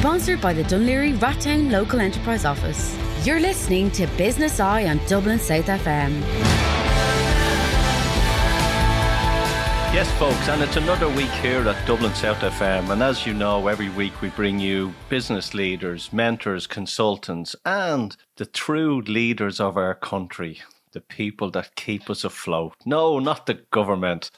Sponsored 0.00 0.40
by 0.40 0.54
the 0.54 0.62
Dún 0.62 0.86
Laoghaire 0.86 1.18
Rathdown 1.18 1.70
Local 1.70 2.00
Enterprise 2.00 2.46
Office. 2.46 2.96
You're 3.22 3.38
listening 3.38 3.90
to 3.90 4.06
Business 4.16 4.58
Eye 4.58 4.86
on 4.86 4.98
Dublin 5.06 5.38
South 5.38 5.66
FM. 5.66 6.22
Yes, 9.92 10.10
folks, 10.18 10.48
and 10.48 10.62
it's 10.62 10.76
another 10.76 11.06
week 11.10 11.28
here 11.42 11.68
at 11.68 11.86
Dublin 11.86 12.14
South 12.14 12.38
FM. 12.38 12.88
And 12.88 13.02
as 13.02 13.26
you 13.26 13.34
know, 13.34 13.68
every 13.68 13.90
week 13.90 14.22
we 14.22 14.30
bring 14.30 14.58
you 14.58 14.94
business 15.10 15.52
leaders, 15.52 16.10
mentors, 16.14 16.66
consultants, 16.66 17.54
and 17.66 18.16
the 18.36 18.46
true 18.46 19.02
leaders 19.02 19.60
of 19.60 19.76
our 19.76 19.94
country, 19.94 20.62
the 20.92 21.02
people 21.02 21.50
that 21.50 21.76
keep 21.76 22.08
us 22.08 22.24
afloat. 22.24 22.72
No, 22.86 23.18
not 23.18 23.44
the 23.44 23.60
government, 23.70 24.30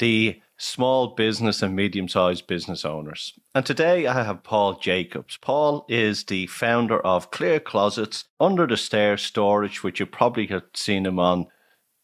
the 0.00 0.42
small 0.58 1.14
business 1.14 1.62
and 1.62 1.74
medium 1.74 2.08
sized 2.08 2.46
business 2.46 2.84
owners. 2.84 3.32
And 3.54 3.64
today 3.64 4.06
I 4.06 4.24
have 4.24 4.42
Paul 4.42 4.74
Jacobs. 4.74 5.38
Paul 5.40 5.86
is 5.88 6.24
the 6.24 6.46
founder 6.48 7.00
of 7.00 7.30
Clever 7.30 7.60
Closets 7.60 8.24
Under 8.40 8.66
the 8.66 8.76
Stair 8.76 9.16
Storage, 9.16 9.82
which 9.82 10.00
you 10.00 10.06
probably 10.06 10.48
have 10.48 10.64
seen 10.74 11.06
him 11.06 11.18
on 11.18 11.46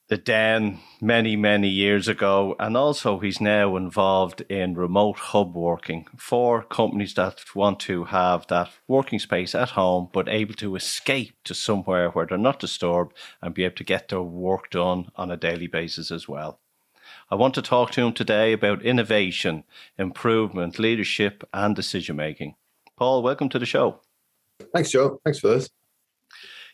the 0.09 0.17
Den 0.19 0.81
many, 1.01 1.35
many 1.35 1.69
years 1.69 2.09
ago. 2.09 2.55
And 2.61 2.77
also, 2.77 3.19
he's 3.19 3.41
now 3.41 3.77
involved 3.77 4.43
in 4.43 4.75
remote 4.75 5.19
hub 5.19 5.57
working 5.57 6.07
for 6.17 6.63
companies 6.63 7.15
that 7.15 7.41
want 7.55 7.81
to 7.81 8.05
have 8.05 8.47
that 8.49 8.71
working 8.87 9.19
space 9.19 9.55
at 9.55 9.71
home, 9.71 10.11
but 10.13 10.29
able 10.29 10.55
to 10.55 10.77
escape 10.77 11.35
to 11.45 11.55
somewhere 11.55 12.11
where 12.11 12.27
they're 12.27 12.39
not 12.39 12.61
disturbed 12.61 13.17
and 13.41 13.55
be 13.55 13.65
able 13.65 13.77
to 13.77 13.85
get 13.85 14.09
their 14.09 14.23
work 14.23 14.71
done 14.71 15.11
on 15.17 15.31
a 15.31 15.37
daily 15.37 15.67
basis 15.67 16.11
as 16.11 16.29
well. 16.29 16.61
I 17.35 17.37
want 17.37 17.55
to 17.55 17.63
talk 17.63 17.91
to 17.91 18.01
him 18.01 18.13
today 18.13 18.53
about 18.53 18.83
innovation, 18.83 19.65
improvement, 19.99 20.79
leadership, 20.79 21.43
and 21.53 21.75
decision 21.75 22.15
making. 22.15 22.55
Paul, 22.97 23.25
welcome 23.25 23.49
to 23.49 23.59
the 23.59 23.67
show. 23.67 23.99
Thanks, 24.73 24.93
Joe. 24.93 25.21
Thanks 25.25 25.41
for 25.41 25.49
this. 25.49 25.69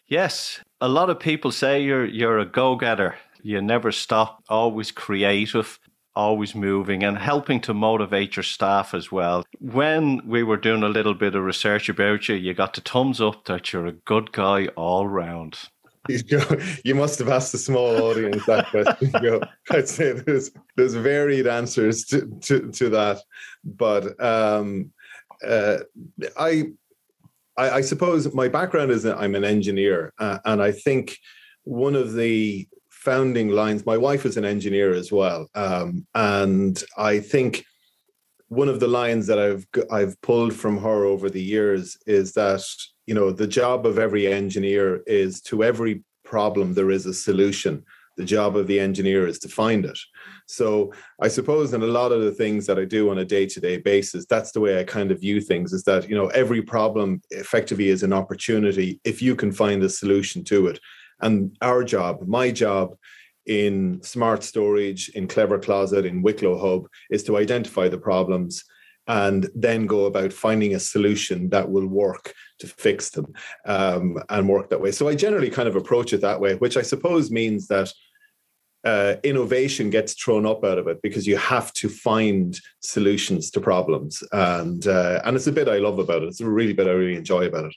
Yes, 0.06 0.60
a 0.78 0.86
lot 0.86 1.08
of 1.08 1.18
people 1.18 1.50
say 1.50 1.82
you're 1.82 2.04
you're 2.04 2.38
a 2.38 2.44
go-getter. 2.44 3.14
You 3.42 3.62
never 3.62 3.90
stop, 3.90 4.44
always 4.50 4.90
creative, 4.90 5.80
always 6.14 6.54
moving 6.54 7.04
and 7.04 7.16
helping 7.16 7.62
to 7.62 7.72
motivate 7.72 8.36
your 8.36 8.42
staff 8.42 8.92
as 8.92 9.10
well. 9.10 9.46
When 9.60 10.28
we 10.28 10.42
were 10.42 10.58
doing 10.58 10.82
a 10.82 10.90
little 10.90 11.14
bit 11.14 11.34
of 11.34 11.42
research 11.42 11.88
about 11.88 12.28
you, 12.28 12.34
you 12.34 12.52
got 12.52 12.74
the 12.74 12.82
thumbs 12.82 13.18
up 13.18 13.46
that 13.46 13.72
you're 13.72 13.86
a 13.86 13.92
good 13.92 14.30
guy 14.32 14.66
all 14.76 15.08
round. 15.08 15.70
You 16.08 16.94
must 16.94 17.18
have 17.18 17.28
asked 17.28 17.52
a 17.54 17.58
small 17.58 18.02
audience 18.02 18.44
that 18.46 18.68
question. 18.70 19.40
I'd 19.70 19.88
say 19.88 20.12
there's 20.12 20.50
there's 20.76 20.94
varied 20.94 21.46
answers 21.46 22.04
to, 22.06 22.26
to, 22.42 22.70
to 22.72 22.88
that, 22.90 23.20
but 23.64 24.22
um, 24.22 24.92
uh, 25.46 25.78
I 26.38 26.70
I, 27.56 27.70
I, 27.70 27.80
suppose 27.82 28.32
my 28.32 28.48
background 28.48 28.90
is 28.90 29.02
that 29.02 29.18
I'm 29.18 29.34
an 29.34 29.44
engineer, 29.44 30.12
uh, 30.18 30.38
and 30.44 30.62
I 30.62 30.72
think 30.72 31.18
one 31.64 31.94
of 31.94 32.14
the 32.14 32.66
founding 32.88 33.48
lines. 33.48 33.84
My 33.84 33.96
wife 33.96 34.24
is 34.24 34.36
an 34.36 34.44
engineer 34.44 34.92
as 34.92 35.12
well, 35.12 35.48
um, 35.54 36.06
and 36.14 36.82
I 36.96 37.20
think 37.20 37.64
one 38.48 38.68
of 38.68 38.80
the 38.80 38.88
lines 38.88 39.26
that 39.26 39.38
I've 39.38 39.66
I've 39.90 40.20
pulled 40.22 40.54
from 40.54 40.78
her 40.78 41.04
over 41.04 41.28
the 41.28 41.42
years 41.42 41.98
is 42.06 42.32
that 42.32 42.64
you 43.10 43.16
know 43.16 43.32
the 43.32 43.54
job 43.60 43.86
of 43.86 43.98
every 43.98 44.32
engineer 44.32 45.02
is 45.04 45.40
to 45.40 45.64
every 45.64 46.04
problem 46.24 46.74
there 46.74 46.92
is 46.92 47.06
a 47.06 47.12
solution 47.12 47.84
the 48.16 48.24
job 48.24 48.56
of 48.56 48.68
the 48.68 48.78
engineer 48.78 49.26
is 49.26 49.38
to 49.38 49.48
find 49.48 49.86
it. 49.86 49.98
So 50.46 50.92
I 51.22 51.28
suppose 51.28 51.72
in 51.72 51.82
a 51.82 51.96
lot 52.00 52.12
of 52.12 52.20
the 52.22 52.32
things 52.32 52.66
that 52.66 52.78
I 52.78 52.84
do 52.84 53.08
on 53.10 53.18
a 53.18 53.24
day-to-day 53.24 53.78
basis, 53.78 54.26
that's 54.26 54.52
the 54.52 54.60
way 54.60 54.78
I 54.78 54.84
kind 54.84 55.10
of 55.10 55.20
view 55.20 55.40
things 55.40 55.72
is 55.72 55.84
that, 55.84 56.06
you 56.10 56.14
know, 56.14 56.26
every 56.42 56.60
problem 56.60 57.22
effectively 57.30 57.88
is 57.88 58.02
an 58.02 58.12
opportunity 58.12 59.00
if 59.04 59.22
you 59.22 59.34
can 59.34 59.52
find 59.52 59.82
a 59.82 59.88
solution 59.88 60.44
to 60.44 60.66
it. 60.66 60.78
And 61.20 61.56
our 61.62 61.82
job, 61.82 62.14
my 62.26 62.50
job 62.50 62.94
in 63.46 64.02
smart 64.02 64.42
storage, 64.42 65.08
in 65.10 65.26
Clever 65.26 65.58
Closet, 65.58 66.04
in 66.04 66.20
Wicklow 66.20 66.58
Hub 66.58 66.88
is 67.10 67.22
to 67.24 67.38
identify 67.38 67.88
the 67.88 68.04
problems 68.10 68.64
and 69.06 69.48
then 69.54 69.86
go 69.86 70.04
about 70.04 70.32
finding 70.32 70.74
a 70.74 70.80
solution 70.80 71.48
that 71.50 71.70
will 71.70 71.86
work 71.86 72.34
to 72.58 72.66
fix 72.66 73.10
them 73.10 73.32
um, 73.66 74.18
and 74.28 74.48
work 74.48 74.70
that 74.70 74.80
way. 74.80 74.92
So 74.92 75.08
I 75.08 75.14
generally 75.14 75.50
kind 75.50 75.68
of 75.68 75.76
approach 75.76 76.12
it 76.12 76.20
that 76.20 76.40
way, 76.40 76.54
which 76.56 76.76
I 76.76 76.82
suppose 76.82 77.30
means 77.30 77.66
that 77.68 77.92
uh, 78.84 79.16
innovation 79.24 79.90
gets 79.90 80.14
thrown 80.14 80.46
up 80.46 80.64
out 80.64 80.78
of 80.78 80.86
it 80.86 81.02
because 81.02 81.26
you 81.26 81.36
have 81.36 81.72
to 81.74 81.88
find 81.88 82.58
solutions 82.80 83.50
to 83.50 83.60
problems, 83.60 84.22
and 84.32 84.86
uh, 84.86 85.20
and 85.24 85.36
it's 85.36 85.46
a 85.46 85.52
bit 85.52 85.68
I 85.68 85.78
love 85.78 85.98
about 85.98 86.22
it. 86.22 86.28
It's 86.28 86.40
a 86.40 86.48
really 86.48 86.72
bit 86.72 86.86
I 86.86 86.92
really 86.92 87.16
enjoy 87.16 87.44
about 87.46 87.66
it. 87.66 87.74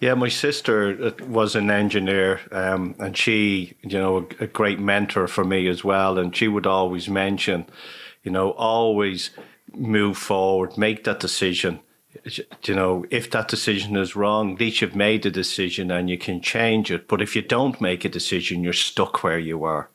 Yeah, 0.00 0.14
my 0.14 0.28
sister 0.28 0.98
uh, 1.00 1.24
was 1.26 1.54
an 1.54 1.70
engineer, 1.70 2.40
um, 2.50 2.96
and 2.98 3.16
she, 3.16 3.74
you 3.82 3.98
know, 3.98 4.26
a, 4.40 4.44
a 4.44 4.46
great 4.48 4.80
mentor 4.80 5.28
for 5.28 5.44
me 5.44 5.68
as 5.68 5.84
well. 5.84 6.18
And 6.18 6.34
she 6.34 6.48
would 6.48 6.66
always 6.66 7.08
mention, 7.08 7.66
you 8.24 8.32
know, 8.32 8.50
always 8.50 9.30
move 9.74 10.16
forward, 10.16 10.76
make 10.76 11.04
that 11.04 11.20
decision. 11.20 11.80
You 12.64 12.74
know, 12.74 13.06
if 13.10 13.30
that 13.30 13.48
decision 13.48 13.96
is 13.96 14.14
wrong, 14.14 14.52
at 14.52 14.60
least 14.60 14.82
you've 14.82 14.94
made 14.94 15.22
the 15.22 15.30
decision 15.30 15.90
and 15.90 16.10
you 16.10 16.18
can 16.18 16.40
change 16.42 16.90
it. 16.90 17.08
But 17.08 17.22
if 17.22 17.34
you 17.34 17.42
don't 17.42 17.80
make 17.80 18.04
a 18.04 18.08
decision, 18.08 18.62
you're 18.62 18.74
stuck 18.74 19.24
where 19.24 19.38
you 19.38 19.64
are. 19.64 19.90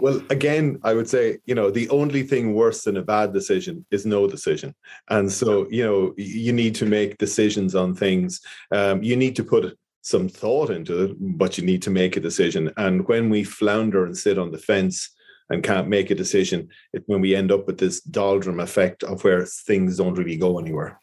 Well, 0.00 0.22
again, 0.30 0.80
I 0.82 0.94
would 0.94 1.08
say, 1.08 1.38
you 1.44 1.54
know, 1.54 1.70
the 1.70 1.88
only 1.90 2.22
thing 2.22 2.54
worse 2.54 2.84
than 2.84 2.96
a 2.96 3.02
bad 3.02 3.34
decision 3.34 3.84
is 3.90 4.06
no 4.06 4.26
decision. 4.26 4.74
And 5.10 5.30
so, 5.30 5.66
you 5.70 5.84
know, 5.84 6.14
you 6.16 6.54
need 6.54 6.74
to 6.76 6.86
make 6.86 7.18
decisions 7.18 7.74
on 7.74 7.94
things. 7.94 8.40
Um, 8.72 9.02
you 9.02 9.14
need 9.14 9.36
to 9.36 9.44
put 9.44 9.76
some 10.02 10.28
thought 10.28 10.70
into 10.70 11.04
it, 11.04 11.16
but 11.20 11.58
you 11.58 11.64
need 11.64 11.82
to 11.82 11.90
make 11.90 12.16
a 12.16 12.20
decision. 12.20 12.72
And 12.78 13.06
when 13.06 13.28
we 13.28 13.44
flounder 13.44 14.06
and 14.06 14.16
sit 14.16 14.38
on 14.38 14.50
the 14.50 14.58
fence 14.58 15.10
and 15.50 15.64
can't 15.64 15.88
make 15.88 16.10
a 16.10 16.14
decision, 16.14 16.68
it's 16.92 17.06
when 17.06 17.20
we 17.20 17.34
end 17.34 17.50
up 17.50 17.66
with 17.66 17.78
this 17.78 18.00
doldrum 18.00 18.60
effect 18.60 19.02
of 19.02 19.24
where 19.24 19.44
things 19.44 19.98
don't 19.98 20.14
really 20.14 20.36
go 20.36 20.58
anywhere. 20.58 21.00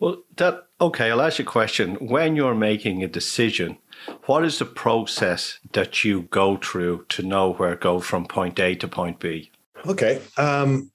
Well, 0.00 0.22
that 0.36 0.66
okay, 0.80 1.10
I'll 1.10 1.22
ask 1.22 1.38
you 1.38 1.44
a 1.44 1.48
question. 1.48 1.94
When 1.94 2.36
you're 2.36 2.56
making 2.56 3.02
a 3.02 3.08
decision, 3.08 3.78
what 4.26 4.44
is 4.44 4.58
the 4.58 4.66
process 4.66 5.60
that 5.72 6.04
you 6.04 6.22
go 6.22 6.56
through 6.56 7.06
to 7.10 7.22
know 7.22 7.52
where 7.54 7.70
to 7.70 7.76
go 7.76 8.00
from 8.00 8.26
point 8.26 8.58
A 8.58 8.74
to 8.74 8.88
point 8.88 9.20
B? 9.20 9.52
Okay. 9.86 10.20
Um, 10.36 10.90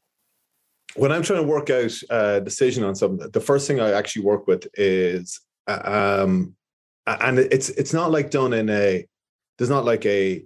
when 0.96 1.12
I'm 1.12 1.22
trying 1.22 1.42
to 1.42 1.48
work 1.48 1.70
out 1.70 1.94
a 2.10 2.42
decision 2.42 2.84
on 2.84 2.96
something, 2.96 3.30
the 3.32 3.40
first 3.40 3.68
thing 3.68 3.80
I 3.80 3.92
actually 3.92 4.26
work 4.26 4.48
with 4.48 4.68
is, 4.74 5.40
uh, 5.68 6.24
um, 6.26 6.56
and 7.08 7.40
it's 7.40 7.70
it's 7.70 7.94
not 7.94 8.12
like 8.12 8.30
done 8.30 8.54
in 8.54 8.70
a, 8.70 9.06
there's 9.58 9.70
not 9.70 9.86
like 9.86 10.06
a 10.06 10.44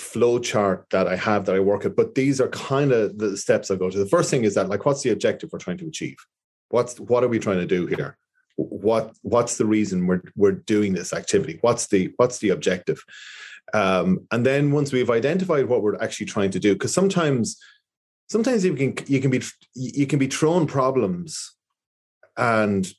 flow 0.00 0.38
chart 0.38 0.86
that 0.90 1.06
I 1.06 1.16
have 1.16 1.44
that 1.46 1.54
I 1.54 1.60
work 1.60 1.84
at, 1.84 1.96
but 1.96 2.14
these 2.14 2.40
are 2.40 2.48
kind 2.48 2.92
of 2.92 3.18
the 3.18 3.36
steps 3.36 3.70
I 3.70 3.76
go 3.76 3.90
to. 3.90 3.98
The 3.98 4.06
first 4.06 4.30
thing 4.30 4.44
is 4.44 4.54
that 4.54 4.68
like, 4.68 4.84
what's 4.86 5.02
the 5.02 5.10
objective 5.10 5.50
we're 5.52 5.58
trying 5.58 5.78
to 5.78 5.86
achieve? 5.86 6.16
What's 6.70 6.98
what 6.98 7.24
are 7.24 7.28
we 7.28 7.38
trying 7.38 7.58
to 7.58 7.66
do 7.66 7.86
here? 7.86 8.16
what 8.68 9.14
what's 9.22 9.56
the 9.56 9.66
reason 9.66 10.06
we're 10.06 10.22
we're 10.36 10.52
doing 10.52 10.92
this 10.92 11.12
activity 11.12 11.58
what's 11.62 11.86
the 11.88 12.12
what's 12.16 12.38
the 12.38 12.50
objective 12.50 13.02
um, 13.72 14.26
and 14.32 14.44
then 14.44 14.72
once 14.72 14.92
we've 14.92 15.10
identified 15.10 15.66
what 15.66 15.82
we're 15.82 16.00
actually 16.00 16.26
trying 16.26 16.50
to 16.50 16.58
do 16.58 16.74
because 16.74 16.92
sometimes 16.92 17.56
sometimes 18.28 18.64
you 18.64 18.74
can 18.74 18.94
you 19.06 19.20
can 19.20 19.30
be 19.30 19.42
you 19.74 20.06
can 20.06 20.18
be 20.18 20.26
thrown 20.26 20.66
problems 20.66 21.54
and 22.36 22.92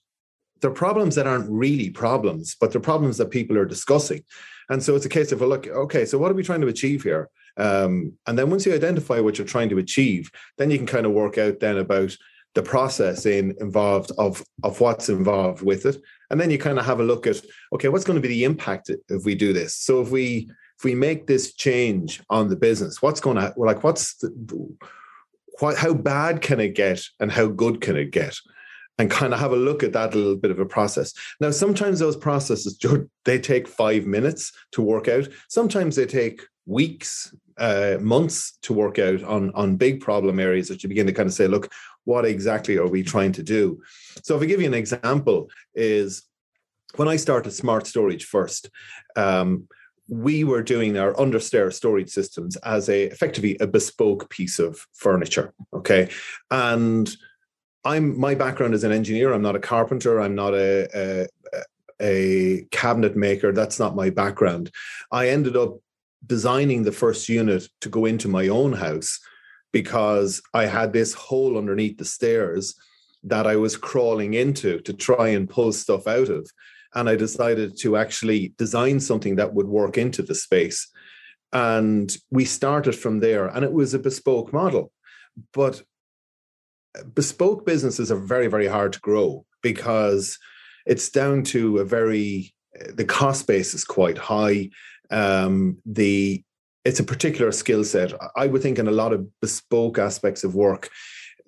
they're 0.62 0.72
problems 0.72 1.16
that 1.16 1.28
aren't 1.28 1.50
really 1.50 1.90
problems 1.90 2.56
but 2.60 2.72
they're 2.72 2.82
problems 2.82 3.18
that 3.18 3.30
people 3.30 3.58
are 3.58 3.66
discussing 3.66 4.24
and 4.72 4.82
so 4.82 4.96
it's 4.96 5.06
a 5.06 5.10
case 5.10 5.32
of 5.32 5.40
well, 5.42 5.50
look 5.50 5.68
okay 5.68 6.06
so 6.06 6.18
what 6.18 6.32
are 6.32 6.36
we 6.36 6.44
trying 6.44 6.62
to 6.62 6.68
achieve 6.68 7.04
here? 7.04 7.30
Um, 7.58 8.14
and 8.26 8.40
then 8.40 8.50
once 8.50 8.66
you 8.66 8.74
identify 8.74 9.20
what 9.20 9.38
you're 9.38 9.46
trying 9.46 9.70
to 9.70 9.78
achieve 9.78 10.32
then 10.58 10.72
you 10.72 10.78
can 10.78 10.88
kind 10.88 11.06
of 11.06 11.12
work 11.12 11.38
out 11.38 11.60
then 11.60 11.78
about 11.78 12.16
the 12.54 12.64
process 12.64 13.26
in 13.26 13.56
involved 13.60 14.12
of 14.18 14.44
of 14.64 14.80
what's 14.82 15.10
involved 15.10 15.62
with 15.62 15.86
it. 15.86 15.98
And 16.30 16.40
then 16.40 16.50
you 16.50 16.58
kind 16.58 16.80
of 16.80 16.86
have 16.86 17.00
a 17.00 17.04
look 17.04 17.28
at 17.28 17.42
okay 17.74 17.90
what's 17.90 18.04
going 18.04 18.22
to 18.22 18.28
be 18.28 18.34
the 18.34 18.46
impact 18.46 18.90
if 18.90 19.26
we 19.26 19.36
do 19.36 19.54
this? 19.54 19.76
So 19.76 20.02
if 20.02 20.10
we 20.10 20.50
if 20.78 20.84
we 20.84 20.96
make 20.96 21.28
this 21.28 21.54
change 21.54 22.22
on 22.30 22.50
the 22.50 22.56
business 22.56 23.02
what's 23.02 23.22
going 23.22 23.38
to 23.38 23.54
like 23.58 23.84
what's 23.84 24.16
the, 24.16 24.30
what 25.60 25.78
how 25.78 25.94
bad 25.94 26.42
can 26.42 26.60
it 26.60 26.76
get 26.76 27.04
and 27.20 27.32
how 27.32 27.48
good 27.48 27.82
can 27.82 27.96
it 27.96 28.12
get 28.12 28.36
and 29.02 29.12
kind 29.12 29.34
of 29.34 29.40
have 29.40 29.52
a 29.52 29.58
look 29.58 29.84
at 29.84 29.94
that 29.94 30.16
little 30.16 30.36
bit 30.36 30.52
of 30.52 30.60
a 30.60 30.66
process 30.66 31.14
now 31.40 31.52
sometimes 31.52 32.00
those 32.00 32.16
processes 32.16 32.80
they 33.26 33.40
take 33.40 33.68
five 33.68 34.06
minutes 34.06 34.52
to 34.72 34.82
work 34.82 35.08
out 35.08 35.28
sometimes 35.50 35.96
they 35.96 36.06
take 36.06 36.42
weeks 36.66 37.34
uh, 37.58 37.98
months 38.00 38.58
to 38.62 38.74
work 38.74 38.98
out 38.98 39.22
on 39.24 39.52
on 39.56 39.76
big 39.76 40.00
problem 40.00 40.40
areas 40.40 40.68
that 40.68 40.82
you 40.84 40.90
begin 40.90 41.06
to 41.06 41.14
kind 41.14 41.28
of 41.28 41.34
say 41.34 41.48
look 41.48 41.70
what 42.06 42.26
exactly 42.26 42.78
are 42.78 42.88
we 42.88 43.04
trying 43.04 43.32
to 43.34 43.44
do? 43.44 43.82
So 44.24 44.36
if 44.36 44.42
I 44.42 44.46
give 44.46 44.62
you 44.62 44.68
an 44.68 44.74
example, 44.74 45.50
is 45.76 46.24
when 46.96 47.08
I 47.08 47.16
started 47.16 47.52
smart 47.52 47.88
storage 47.88 48.26
first, 48.26 48.70
um, 49.16 49.68
we 50.08 50.44
were 50.44 50.64
doing 50.64 50.98
our 50.98 51.14
understair 51.14 51.72
storage 51.72 52.10
systems 52.10 52.58
as 52.58 52.90
a 52.90 53.04
effectively 53.04 53.56
a 53.60 53.68
bespoke 53.68 54.30
piece 54.30 54.60
of 54.60 54.86
furniture. 54.94 55.54
Okay. 55.74 56.10
And 56.50 57.10
I'm 57.84 58.20
my 58.20 58.36
background 58.36 58.74
is 58.74 58.84
an 58.84 58.92
engineer. 58.92 59.34
I'm 59.34 59.42
not 59.42 59.56
a 59.56 59.60
carpenter. 59.60 60.20
I'm 60.20 60.36
not 60.36 60.54
a, 60.54 60.88
a, 60.94 61.28
a 62.02 62.66
cabinet 62.72 63.16
maker. 63.16 63.52
That's 63.52 63.80
not 63.80 63.96
my 63.96 64.10
background. 64.10 64.72
I 65.12 65.30
ended 65.30 65.56
up 65.58 65.80
designing 66.26 66.84
the 66.84 66.92
first 66.92 67.28
unit 67.28 67.68
to 67.82 67.90
go 67.90 68.06
into 68.06 68.28
my 68.28 68.48
own 68.48 68.74
house 68.74 69.20
because 69.72 70.42
I 70.54 70.66
had 70.66 70.94
this 70.94 71.14
hole 71.14 71.58
underneath 71.58 71.98
the 71.98 72.06
stairs 72.06 72.76
that 73.24 73.48
I 73.48 73.56
was 73.56 73.78
crawling 73.78 74.34
into 74.34 74.80
to 74.82 74.94
try 74.94 75.30
and 75.30 75.50
pull 75.50 75.72
stuff 75.72 76.08
out 76.08 76.30
of. 76.30 76.50
And 76.94 77.08
I 77.08 77.16
decided 77.16 77.78
to 77.80 77.96
actually 77.98 78.54
design 78.58 79.00
something 79.00 79.38
that 79.38 79.54
would 79.54 79.68
work 79.68 79.98
into 79.98 80.22
the 80.22 80.36
space. 80.36 80.90
And 81.54 82.14
we 82.30 82.46
started 82.46 82.96
from 82.96 83.20
there, 83.20 83.48
and 83.48 83.64
it 83.64 83.72
was 83.72 83.94
a 83.94 84.00
bespoke 84.00 84.52
model. 84.52 84.92
But 85.54 85.84
bespoke 87.14 87.66
businesses 87.66 88.12
are 88.12 88.20
very, 88.20 88.48
very 88.48 88.68
hard 88.68 88.94
to 88.94 89.00
grow 89.00 89.46
because 89.62 90.38
it's 90.86 91.10
down 91.10 91.44
to 91.44 91.80
a 91.80 91.86
very, 91.86 92.54
the 92.94 93.06
cost 93.06 93.48
base 93.48 93.74
is 93.74 93.84
quite 93.84 94.18
high. 94.18 94.70
Um, 95.10 95.78
the 95.86 96.44
it's 96.84 97.00
a 97.00 97.04
particular 97.04 97.52
skill 97.52 97.84
set. 97.84 98.12
I 98.36 98.48
would 98.48 98.64
think 98.64 98.80
in 98.80 98.88
a 98.88 98.92
lot 98.92 99.14
of 99.14 99.28
bespoke 99.40 100.00
aspects 100.00 100.44
of 100.44 100.56
work, 100.56 100.90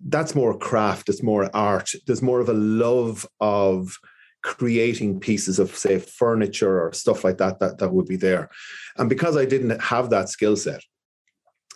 that's 0.06 0.36
more 0.36 0.56
craft, 0.56 1.10
it's 1.10 1.24
more 1.24 1.50
art. 1.56 1.90
There's 2.06 2.22
more 2.22 2.40
of 2.40 2.50
a 2.50 2.54
love 2.54 3.25
of 3.40 3.98
creating 4.44 5.22
pieces 5.22 5.57
of 5.57 5.75
say 5.75 5.98
furniture 5.98 6.81
or 6.84 6.92
stuff 6.92 7.24
like 7.24 7.38
that 7.38 7.60
that 7.60 7.78
that 7.78 7.94
would 7.94 8.06
be 8.06 8.18
there 8.18 8.50
and 8.98 9.07
because 9.07 9.38
i 9.38 9.45
didn't 9.45 9.81
have 9.81 10.10
that 10.10 10.28
skill 10.28 10.57
set 10.57 10.81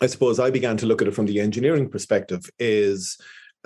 i 0.02 0.06
suppose 0.06 0.38
i 0.38 0.52
began 0.52 0.76
to 0.76 0.86
look 0.86 1.02
at 1.02 1.08
it 1.08 1.16
from 1.16 1.26
the 1.26 1.40
engineering 1.40 1.90
perspective 1.90 2.44
is 2.60 3.18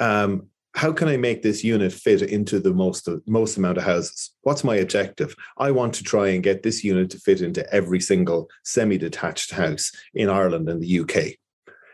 um, 0.02 0.48
how 0.74 0.92
can 0.92 1.08
I 1.08 1.18
make 1.18 1.42
this 1.42 1.64
unit 1.64 1.94
fit 1.94 2.22
into 2.22 2.60
the 2.60 2.74
most 2.74 3.08
most 3.28 3.58
amount 3.58 3.78
of 3.78 3.84
houses? 3.84 4.32
What's 4.42 4.64
my 4.64 4.76
objective? 4.76 5.36
I 5.58 5.72
want 5.72 5.94
to 5.96 6.04
try 6.04 6.30
and 6.30 6.44
get 6.44 6.64
this 6.64 6.84
unit 6.84 7.10
to 7.12 7.20
fit 7.20 7.42
into 7.42 7.72
every 7.74 8.00
single 8.00 8.50
semi-detached 8.64 9.52
house 9.52 9.92
in 10.14 10.30
Ireland 10.30 10.70
and 10.70 10.82
the 10.82 11.00
UK. 11.02 11.36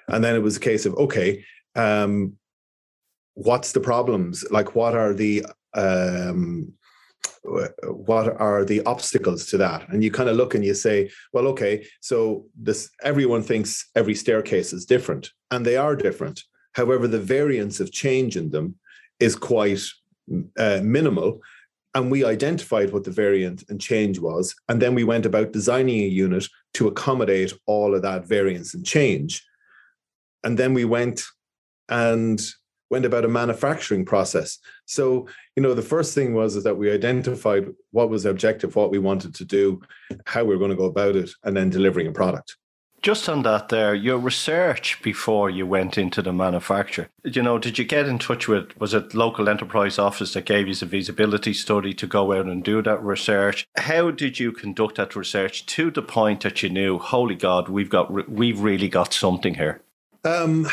And 0.07 0.24
then 0.24 0.36
it 0.36 0.44
was 0.44 0.57
a 0.57 0.62
case 0.62 0.86
of 0.86 0.95
okay, 0.95 1.44
um, 1.75 2.33
what's 3.33 3.74
the 3.74 3.81
problems? 3.81 4.45
Like, 4.51 4.75
what 4.75 4.95
are 4.95 5.13
the 5.13 5.45
um, 5.74 6.74
what 7.83 8.39
are 8.39 8.63
the 8.63 8.81
obstacles 8.83 9.45
to 9.48 9.57
that 9.57 9.88
and 9.89 10.04
you 10.04 10.12
kind 10.12 10.30
of 10.30 10.36
look 10.36 10.54
and 10.54 10.65
you 10.65 10.74
say 10.74 11.09
well 11.31 11.48
okay 11.48 11.86
so 12.01 12.45
this 12.57 12.89
everyone 13.04 13.42
thinks 13.42 13.89
every 13.95 14.13
staircase 14.13 14.74
is 14.74 14.86
different 14.86 15.31
and 15.50 15.65
they 15.65 15.77
are 15.77 15.95
different 15.95 16.44
however 16.77 17.07
the 17.07 17.19
variance 17.19 17.79
of 17.79 17.91
change 17.91 18.38
in 18.38 18.51
them 18.51 18.75
is 19.19 19.35
quite 19.35 19.81
uh, 20.57 20.79
minimal 20.83 21.41
and 21.95 22.12
we 22.12 22.24
identified 22.24 22.94
what 22.94 23.03
the 23.03 23.12
variant 23.12 23.63
and 23.69 23.81
change 23.81 24.19
was 24.19 24.56
and 24.69 24.81
then 24.81 24.94
we 24.94 25.03
went 25.03 25.25
about 25.25 25.51
designing 25.51 26.01
a 26.01 26.07
unit 26.25 26.45
to 26.75 26.88
accommodate 26.88 27.51
all 27.65 27.95
of 27.95 28.03
that 28.03 28.27
variance 28.27 28.75
and 28.75 28.85
change 28.85 29.44
and 30.44 30.57
then 30.57 30.74
we 30.74 30.85
went 30.85 31.24
and 31.89 32.39
went 32.89 33.06
about 33.06 33.25
a 33.25 33.27
manufacturing 33.27 34.06
process. 34.06 34.59
So, 34.85 35.27
you 35.56 35.63
know, 35.63 35.73
the 35.73 35.81
first 35.81 36.15
thing 36.15 36.33
was 36.33 36.56
is 36.56 36.63
that 36.63 36.77
we 36.77 36.89
identified 36.89 37.68
what 37.91 38.09
was 38.09 38.23
the 38.23 38.30
objective, 38.30 38.75
what 38.75 38.91
we 38.91 39.00
wanted 39.00 39.35
to 39.35 39.45
do, 39.45 39.81
how 40.25 40.44
we 40.44 40.56
were 40.56 40.59
going 40.59 40.71
to 40.71 40.77
go 40.77 40.85
about 40.85 41.18
it, 41.18 41.30
and 41.44 41.56
then 41.56 41.69
delivering 41.69 42.07
a 42.07 42.13
product. 42.13 42.56
Just 43.03 43.29
on 43.29 43.44
that, 43.44 43.69
there, 43.69 43.94
your 43.94 44.17
research 44.17 45.01
before 45.03 45.49
you 45.49 45.67
went 45.67 45.97
into 45.97 46.21
the 46.21 46.33
manufacture, 46.33 47.09
you 47.23 47.44
know, 47.44 47.59
did 47.59 47.77
you 47.77 47.85
get 47.85 48.07
in 48.07 48.17
touch 48.17 48.47
with, 48.47 48.77
was 48.79 48.94
it 48.94 49.13
local 49.13 49.47
enterprise 49.47 49.99
office 49.99 50.33
that 50.33 50.45
gave 50.45 50.67
you 50.67 50.73
the 50.73 50.88
feasibility 50.88 51.53
study 51.53 51.94
to 51.94 52.07
go 52.07 52.33
out 52.33 52.47
and 52.47 52.63
do 52.63 52.81
that 52.81 53.01
research? 53.03 53.67
How 53.77 54.09
did 54.09 54.39
you 54.39 54.51
conduct 54.51 54.95
that 54.95 55.15
research 55.15 55.65
to 55.67 55.91
the 55.91 56.01
point 56.01 56.41
that 56.41 56.63
you 56.63 56.69
knew, 56.69 56.97
holy 56.97 57.35
God, 57.35 57.69
we've 57.69 57.89
got, 57.89 58.29
we've 58.29 58.59
really 58.59 58.89
got 58.89 59.13
something 59.13 59.53
here? 59.53 59.81
Um, 60.23 60.67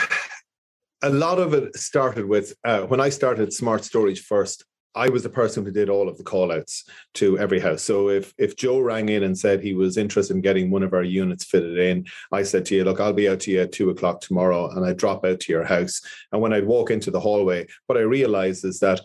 a 1.02 1.10
lot 1.10 1.38
of 1.38 1.52
it 1.52 1.76
started 1.76 2.26
with 2.26 2.54
uh, 2.64 2.82
when 2.82 3.00
I 3.00 3.10
started 3.10 3.52
Smart 3.52 3.84
Storage 3.84 4.20
first. 4.20 4.64
I 4.94 5.08
was 5.08 5.23
the 5.23 5.29
person 5.29 5.64
who 5.64 5.73
did 5.73 5.88
all 5.88 6.08
of 6.08 6.17
the 6.17 6.25
call 6.25 6.52
outs 6.52 6.85
to 7.14 7.38
every 7.38 7.58
house. 7.58 7.82
So 7.82 8.08
if 8.11 8.32
if 8.38 8.56
Joe 8.56 8.79
rang 8.79 9.08
in 9.08 9.25
and 9.25 9.37
said 9.37 9.61
he 9.61 9.75
was 9.75 9.96
interested 9.96 10.35
in 10.35 10.43
getting 10.43 10.70
one 10.70 10.82
of 10.82 10.93
our 10.93 11.02
units 11.02 11.44
fitted 11.44 11.79
in, 11.79 12.06
I 12.32 12.43
said 12.43 12.64
to 12.67 12.76
you, 12.76 12.85
look, 12.85 13.00
I'll 13.00 13.12
be 13.12 13.29
out 13.29 13.41
to 13.41 13.50
you 13.50 13.62
at 13.62 13.73
two 13.73 13.91
o'clock 13.91 14.20
tomorrow 14.20 14.70
and 14.70 14.85
I 14.85 14.93
drop 14.93 15.25
out 15.25 15.41
to 15.41 15.52
your 15.52 15.64
house. 15.64 16.00
And 16.32 16.41
when 16.41 16.52
I'd 16.52 16.67
walk 16.67 16.91
into 16.91 17.11
the 17.11 17.20
hallway, 17.20 17.67
what 17.87 17.99
I 17.99 18.02
realized 18.02 18.64
is 18.64 18.79
that 18.81 19.00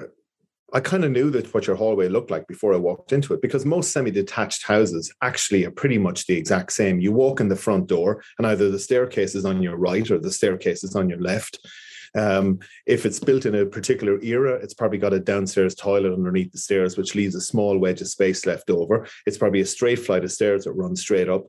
uh, 0.00 0.04
I 0.72 0.80
kind 0.80 1.04
of 1.04 1.10
knew 1.10 1.30
that 1.30 1.52
what 1.52 1.66
your 1.66 1.76
hallway 1.76 2.08
looked 2.08 2.30
like 2.30 2.46
before 2.46 2.74
I 2.74 2.78
walked 2.78 3.12
into 3.12 3.34
it 3.34 3.42
because 3.42 3.66
most 3.66 3.90
semi-detached 3.90 4.64
houses 4.64 5.12
actually 5.20 5.64
are 5.64 5.72
pretty 5.72 5.98
much 5.98 6.26
the 6.26 6.36
exact 6.36 6.72
same. 6.72 7.00
You 7.00 7.10
walk 7.10 7.40
in 7.40 7.48
the 7.48 7.56
front 7.56 7.88
door, 7.88 8.22
and 8.38 8.46
either 8.46 8.70
the 8.70 8.78
staircase 8.78 9.34
is 9.34 9.44
on 9.44 9.62
your 9.62 9.76
right 9.76 10.08
or 10.10 10.18
the 10.18 10.30
staircase 10.30 10.84
is 10.84 10.94
on 10.94 11.08
your 11.08 11.20
left. 11.20 11.58
Um, 12.14 12.60
if 12.86 13.04
it's 13.04 13.20
built 13.20 13.46
in 13.46 13.54
a 13.54 13.66
particular 13.66 14.20
era, 14.22 14.54
it's 14.54 14.74
probably 14.74 14.98
got 14.98 15.12
a 15.12 15.20
downstairs 15.20 15.74
toilet 15.74 16.12
underneath 16.12 16.52
the 16.52 16.58
stairs, 16.58 16.96
which 16.96 17.14
leaves 17.14 17.34
a 17.34 17.40
small 17.40 17.78
wedge 17.78 18.00
of 18.00 18.08
space 18.08 18.46
left 18.46 18.70
over. 18.70 19.06
It's 19.26 19.38
probably 19.38 19.60
a 19.60 19.66
straight 19.66 19.98
flight 19.98 20.24
of 20.24 20.32
stairs 20.32 20.64
that 20.64 20.72
runs 20.72 21.00
straight 21.00 21.28
up. 21.28 21.46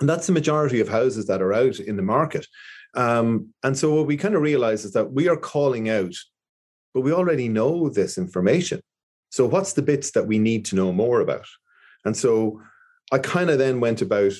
And 0.00 0.08
that's 0.08 0.26
the 0.26 0.32
majority 0.32 0.80
of 0.80 0.88
houses 0.88 1.26
that 1.26 1.42
are 1.42 1.52
out 1.52 1.78
in 1.78 1.96
the 1.96 2.02
market. 2.02 2.46
Um, 2.94 3.52
and 3.62 3.76
so 3.76 3.94
what 3.94 4.06
we 4.06 4.16
kind 4.16 4.34
of 4.34 4.42
realize 4.42 4.84
is 4.84 4.92
that 4.92 5.12
we 5.12 5.28
are 5.28 5.36
calling 5.36 5.88
out 5.88 6.14
but 6.96 7.02
we 7.02 7.12
already 7.12 7.50
know 7.50 7.90
this 7.90 8.16
information. 8.16 8.80
So, 9.30 9.44
what's 9.44 9.74
the 9.74 9.82
bits 9.82 10.12
that 10.12 10.26
we 10.26 10.38
need 10.38 10.64
to 10.64 10.76
know 10.76 10.94
more 10.94 11.20
about? 11.20 11.44
And 12.06 12.16
so, 12.16 12.62
I 13.12 13.18
kind 13.18 13.50
of 13.50 13.58
then 13.58 13.80
went 13.80 14.00
about 14.00 14.32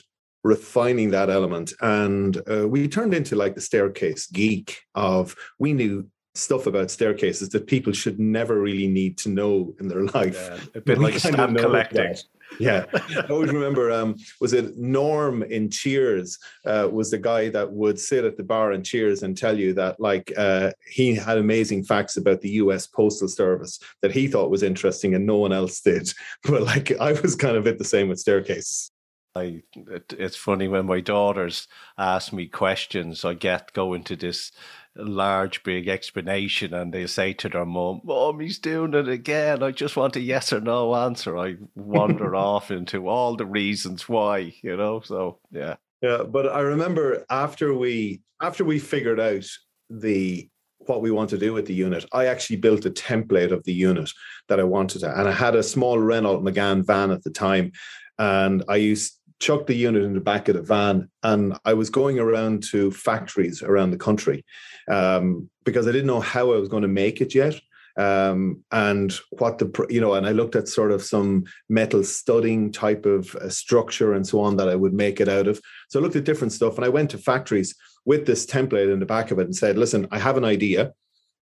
refining 0.46 1.10
that 1.10 1.30
element, 1.30 1.72
and 1.80 2.42
uh, 2.50 2.68
we 2.68 2.88
turned 2.88 3.14
into 3.14 3.36
like 3.36 3.54
the 3.54 3.60
staircase 3.60 4.26
geek 4.26 4.80
of 4.94 5.34
we 5.58 5.72
knew 5.72 6.08
stuff 6.34 6.66
about 6.66 6.90
staircases 6.90 7.48
that 7.48 7.66
people 7.66 7.92
should 7.92 8.20
never 8.20 8.60
really 8.60 8.86
need 8.86 9.16
to 9.18 9.28
know 9.28 9.74
in 9.80 9.88
their 9.88 10.04
life. 10.14 10.50
Yeah, 10.50 10.60
a 10.74 10.80
bit 10.80 10.98
like 10.98 11.18
stamp 11.18 11.58
collecting. 11.58 12.02
That 12.02 12.22
yeah, 12.60 12.84
I 12.94 13.26
always 13.28 13.52
remember. 13.52 13.90
Um, 13.90 14.16
was 14.40 14.52
it 14.52 14.76
Norm 14.76 15.42
in 15.42 15.70
Cheers? 15.70 16.38
Uh, 16.64 16.88
was 16.90 17.10
the 17.10 17.18
guy 17.18 17.48
that 17.50 17.70
would 17.70 17.98
sit 17.98 18.24
at 18.24 18.36
the 18.36 18.42
bar 18.42 18.72
in 18.72 18.82
Cheers 18.82 19.22
and 19.22 19.36
tell 19.36 19.58
you 19.58 19.74
that 19.74 19.98
like 20.00 20.32
uh, 20.36 20.70
he 20.86 21.14
had 21.14 21.38
amazing 21.38 21.84
facts 21.84 22.16
about 22.16 22.40
the 22.40 22.50
U.S. 22.50 22.86
Postal 22.86 23.28
Service 23.28 23.78
that 24.02 24.12
he 24.12 24.28
thought 24.28 24.50
was 24.50 24.62
interesting 24.62 25.14
and 25.14 25.26
no 25.26 25.36
one 25.36 25.52
else 25.52 25.80
did. 25.80 26.12
But 26.44 26.62
like 26.62 26.92
I 27.00 27.12
was 27.12 27.34
kind 27.34 27.56
of 27.56 27.66
at 27.66 27.78
the 27.78 27.84
same 27.84 28.08
with 28.08 28.20
staircases. 28.20 28.90
I, 29.36 29.62
it, 29.74 30.14
it's 30.18 30.36
funny 30.36 30.68
when 30.68 30.86
my 30.86 31.00
daughters 31.00 31.68
ask 31.98 32.32
me 32.32 32.46
questions. 32.46 33.24
I 33.24 33.34
get 33.34 33.72
going 33.72 34.00
into 34.00 34.16
this 34.16 34.52
large, 34.96 35.62
big 35.62 35.88
explanation, 35.88 36.74
and 36.74 36.92
they 36.92 37.06
say 37.06 37.32
to 37.34 37.48
their 37.48 37.66
mum, 37.66 38.00
"Mom, 38.04 38.40
he's 38.40 38.58
doing 38.58 38.94
it 38.94 39.08
again." 39.08 39.62
I 39.62 39.70
just 39.70 39.96
want 39.96 40.16
a 40.16 40.20
yes 40.20 40.52
or 40.52 40.60
no 40.60 40.94
answer. 40.94 41.36
I 41.36 41.56
wander 41.74 42.34
off 42.34 42.70
into 42.70 43.08
all 43.08 43.36
the 43.36 43.46
reasons 43.46 44.08
why, 44.08 44.54
you 44.62 44.76
know. 44.76 45.00
So 45.00 45.38
yeah, 45.50 45.76
yeah. 46.02 46.22
But 46.22 46.48
I 46.48 46.60
remember 46.60 47.24
after 47.30 47.74
we 47.74 48.22
after 48.40 48.64
we 48.64 48.78
figured 48.78 49.20
out 49.20 49.46
the 49.90 50.48
what 50.78 51.02
we 51.02 51.10
want 51.10 51.30
to 51.30 51.38
do 51.38 51.52
with 51.52 51.66
the 51.66 51.74
unit, 51.74 52.04
I 52.12 52.26
actually 52.26 52.56
built 52.56 52.86
a 52.86 52.90
template 52.90 53.50
of 53.50 53.64
the 53.64 53.74
unit 53.74 54.10
that 54.48 54.60
I 54.60 54.64
wanted 54.64 55.00
to, 55.00 55.18
and 55.18 55.28
I 55.28 55.32
had 55.32 55.56
a 55.56 55.62
small 55.62 55.98
Renault 55.98 56.42
Megane 56.42 56.86
van 56.86 57.10
at 57.10 57.22
the 57.22 57.30
time, 57.30 57.72
and 58.18 58.64
I 58.68 58.76
used 58.76 59.15
chucked 59.38 59.66
the 59.66 59.74
unit 59.74 60.02
in 60.02 60.14
the 60.14 60.20
back 60.20 60.48
of 60.48 60.56
the 60.56 60.62
van 60.62 61.10
and 61.22 61.58
I 61.64 61.74
was 61.74 61.90
going 61.90 62.18
around 62.18 62.62
to 62.70 62.90
factories 62.90 63.62
around 63.62 63.90
the 63.90 63.98
country 63.98 64.44
um, 64.88 65.50
because 65.64 65.86
I 65.86 65.92
didn't 65.92 66.06
know 66.06 66.20
how 66.20 66.52
I 66.52 66.56
was 66.56 66.68
going 66.68 66.82
to 66.82 66.88
make 66.88 67.20
it 67.20 67.34
yet. 67.34 67.60
Um, 67.98 68.62
and 68.72 69.10
what 69.30 69.56
the 69.56 69.86
you 69.88 70.02
know, 70.02 70.14
and 70.14 70.26
I 70.26 70.32
looked 70.32 70.54
at 70.54 70.68
sort 70.68 70.92
of 70.92 71.02
some 71.02 71.44
metal 71.70 72.04
studding 72.04 72.70
type 72.70 73.06
of 73.06 73.34
uh, 73.36 73.48
structure 73.48 74.12
and 74.12 74.26
so 74.26 74.40
on 74.40 74.56
that 74.56 74.68
I 74.68 74.74
would 74.74 74.92
make 74.92 75.18
it 75.18 75.30
out 75.30 75.48
of. 75.48 75.60
So 75.88 75.98
I 75.98 76.02
looked 76.02 76.16
at 76.16 76.24
different 76.24 76.52
stuff, 76.52 76.76
and 76.76 76.84
I 76.84 76.90
went 76.90 77.10
to 77.12 77.18
factories 77.18 77.74
with 78.04 78.26
this 78.26 78.44
template 78.44 78.92
in 78.92 79.00
the 79.00 79.06
back 79.06 79.30
of 79.30 79.38
it 79.38 79.46
and 79.46 79.56
said, 79.56 79.78
"Listen, 79.78 80.06
I 80.10 80.18
have 80.18 80.36
an 80.36 80.44
idea 80.44 80.92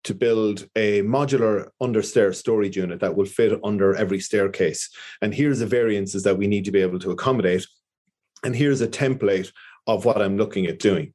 to 0.03 0.13
build 0.13 0.67
a 0.75 1.01
modular 1.01 1.69
understair 1.81 2.35
storage 2.35 2.77
unit 2.77 2.99
that 2.99 3.15
will 3.15 3.25
fit 3.25 3.59
under 3.63 3.95
every 3.95 4.19
staircase, 4.19 4.91
and 5.23 5.33
here's 5.33 5.57
the 5.57 5.65
variances 5.65 6.21
that 6.21 6.37
we 6.37 6.45
need 6.45 6.65
to 6.65 6.71
be 6.71 6.81
able 6.81 6.99
to 6.99 7.09
accommodate." 7.09 7.65
And 8.43 8.55
here's 8.55 8.81
a 8.81 8.87
template 8.87 9.51
of 9.87 10.05
what 10.05 10.21
I'm 10.21 10.37
looking 10.37 10.65
at 10.67 10.79
doing. 10.79 11.13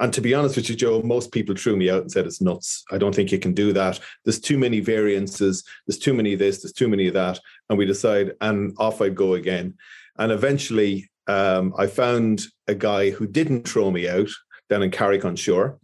And 0.00 0.14
to 0.14 0.22
be 0.22 0.32
honest 0.32 0.56
with 0.56 0.70
you, 0.70 0.76
Joe, 0.76 1.02
most 1.02 1.30
people 1.30 1.54
threw 1.54 1.76
me 1.76 1.90
out 1.90 2.00
and 2.00 2.10
said 2.10 2.26
it's 2.26 2.40
nuts. 2.40 2.84
I 2.90 2.96
don't 2.96 3.14
think 3.14 3.30
you 3.30 3.38
can 3.38 3.52
do 3.52 3.74
that. 3.74 4.00
There's 4.24 4.40
too 4.40 4.56
many 4.56 4.80
variances. 4.80 5.62
There's 5.86 5.98
too 5.98 6.14
many 6.14 6.32
of 6.32 6.38
this. 6.38 6.62
There's 6.62 6.72
too 6.72 6.88
many 6.88 7.06
of 7.06 7.14
that. 7.14 7.38
And 7.68 7.78
we 7.78 7.84
decide, 7.84 8.32
and 8.40 8.74
off 8.78 9.02
I'd 9.02 9.14
go 9.14 9.34
again. 9.34 9.74
And 10.18 10.32
eventually, 10.32 11.10
um, 11.26 11.74
I 11.76 11.86
found 11.86 12.44
a 12.66 12.74
guy 12.74 13.10
who 13.10 13.26
didn't 13.26 13.68
throw 13.68 13.90
me 13.90 14.08
out 14.08 14.30
down 14.70 14.82
in 14.82 14.90
Carrick 14.90 15.26
on 15.26 15.36
Suir, 15.36 15.78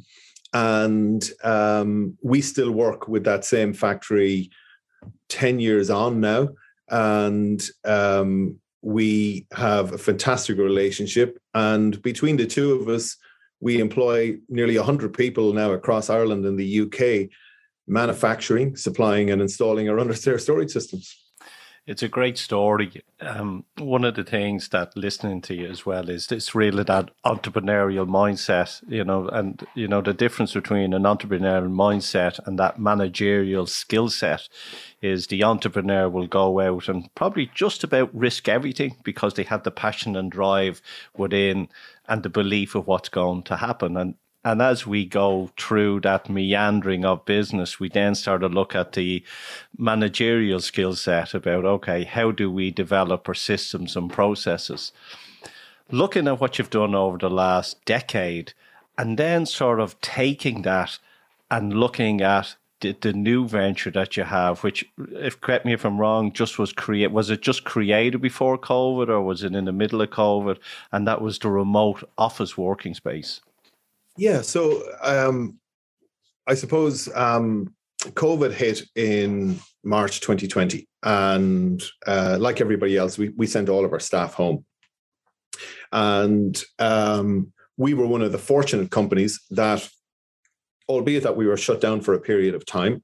And 0.54 1.22
um, 1.44 2.16
we 2.22 2.40
still 2.40 2.70
work 2.70 3.08
with 3.08 3.24
that 3.24 3.44
same 3.44 3.74
factory 3.74 4.50
10 5.28 5.60
years 5.60 5.90
on 5.90 6.20
now. 6.20 6.48
And 6.88 7.62
um, 7.84 8.60
we 8.86 9.48
have 9.52 9.92
a 9.92 9.98
fantastic 9.98 10.58
relationship. 10.58 11.40
And 11.54 12.00
between 12.02 12.36
the 12.36 12.46
two 12.46 12.74
of 12.74 12.88
us, 12.88 13.16
we 13.58 13.80
employ 13.80 14.36
nearly 14.48 14.76
100 14.76 15.12
people 15.12 15.52
now 15.52 15.72
across 15.72 16.08
Ireland 16.08 16.46
and 16.46 16.56
the 16.56 16.82
UK 16.82 17.28
manufacturing, 17.88 18.76
supplying, 18.76 19.30
and 19.30 19.42
installing 19.42 19.88
our 19.88 19.96
understairs 19.96 20.42
storage 20.42 20.70
systems. 20.70 21.25
It's 21.86 22.02
a 22.02 22.08
great 22.08 22.36
story. 22.36 23.04
Um, 23.20 23.64
one 23.78 24.04
of 24.04 24.16
the 24.16 24.24
things 24.24 24.70
that 24.70 24.96
listening 24.96 25.40
to 25.42 25.54
you 25.54 25.68
as 25.68 25.86
well 25.86 26.10
is 26.10 26.32
it's 26.32 26.52
really 26.52 26.82
that 26.82 27.12
entrepreneurial 27.24 28.08
mindset, 28.08 28.82
you 28.88 29.04
know, 29.04 29.28
and 29.28 29.64
you 29.76 29.86
know 29.86 30.00
the 30.00 30.12
difference 30.12 30.52
between 30.52 30.92
an 30.92 31.04
entrepreneurial 31.04 31.70
mindset 31.70 32.44
and 32.44 32.58
that 32.58 32.80
managerial 32.80 33.66
skill 33.66 34.08
set 34.08 34.48
is 35.00 35.28
the 35.28 35.44
entrepreneur 35.44 36.08
will 36.08 36.26
go 36.26 36.58
out 36.58 36.88
and 36.88 37.14
probably 37.14 37.52
just 37.54 37.84
about 37.84 38.12
risk 38.12 38.48
everything 38.48 38.96
because 39.04 39.34
they 39.34 39.44
have 39.44 39.62
the 39.62 39.70
passion 39.70 40.16
and 40.16 40.32
drive 40.32 40.82
within 41.16 41.68
and 42.08 42.24
the 42.24 42.28
belief 42.28 42.74
of 42.74 42.88
what's 42.88 43.08
going 43.08 43.44
to 43.44 43.56
happen. 43.58 43.96
And 43.96 44.16
and 44.46 44.62
as 44.62 44.86
we 44.86 45.04
go 45.04 45.50
through 45.58 45.98
that 46.02 46.30
meandering 46.30 47.04
of 47.04 47.24
business, 47.24 47.80
we 47.80 47.88
then 47.88 48.14
start 48.14 48.42
to 48.42 48.48
look 48.48 48.76
at 48.76 48.92
the 48.92 49.24
managerial 49.76 50.60
skill 50.60 50.94
set 50.94 51.34
about, 51.34 51.64
okay, 51.64 52.04
how 52.04 52.30
do 52.30 52.48
we 52.48 52.70
develop 52.70 53.28
our 53.28 53.34
systems 53.34 53.96
and 53.96 54.08
processes? 54.08 54.92
Looking 55.90 56.28
at 56.28 56.40
what 56.40 56.58
you've 56.58 56.70
done 56.70 56.94
over 56.94 57.18
the 57.18 57.28
last 57.28 57.84
decade, 57.84 58.52
and 58.96 59.18
then 59.18 59.46
sort 59.46 59.80
of 59.80 60.00
taking 60.00 60.62
that 60.62 61.00
and 61.50 61.74
looking 61.74 62.20
at 62.20 62.54
the, 62.82 62.92
the 62.92 63.12
new 63.12 63.48
venture 63.48 63.90
that 63.90 64.16
you 64.16 64.22
have, 64.22 64.62
which, 64.62 64.84
if 64.96 65.40
correct 65.40 65.66
me 65.66 65.72
if 65.72 65.84
I'm 65.84 66.00
wrong, 66.00 66.32
just 66.32 66.56
was 66.56 66.72
create 66.72 67.10
was 67.10 67.30
it 67.30 67.42
just 67.42 67.64
created 67.64 68.22
before 68.22 68.58
COVID 68.58 69.08
or 69.08 69.22
was 69.22 69.42
it 69.42 69.56
in 69.56 69.64
the 69.64 69.72
middle 69.72 70.02
of 70.02 70.10
COVID? 70.10 70.58
And 70.92 71.04
that 71.08 71.20
was 71.20 71.40
the 71.40 71.48
remote 71.48 72.08
office 72.16 72.56
working 72.56 72.94
space. 72.94 73.40
Yeah. 74.16 74.42
So 74.42 74.82
um, 75.02 75.58
I 76.46 76.54
suppose 76.54 77.14
um, 77.14 77.74
COVID 78.02 78.52
hit 78.52 78.82
in 78.94 79.58
March 79.84 80.20
2020. 80.20 80.88
And 81.02 81.82
uh, 82.06 82.36
like 82.40 82.60
everybody 82.60 82.96
else, 82.96 83.16
we, 83.16 83.30
we 83.30 83.46
sent 83.46 83.68
all 83.68 83.84
of 83.84 83.92
our 83.92 84.00
staff 84.00 84.34
home. 84.34 84.64
And 85.92 86.60
um, 86.78 87.52
we 87.76 87.94
were 87.94 88.06
one 88.06 88.22
of 88.22 88.32
the 88.32 88.38
fortunate 88.38 88.90
companies 88.90 89.40
that, 89.50 89.88
albeit 90.88 91.22
that 91.22 91.36
we 91.36 91.46
were 91.46 91.56
shut 91.56 91.80
down 91.80 92.00
for 92.00 92.14
a 92.14 92.20
period 92.20 92.54
of 92.54 92.66
time, 92.66 93.02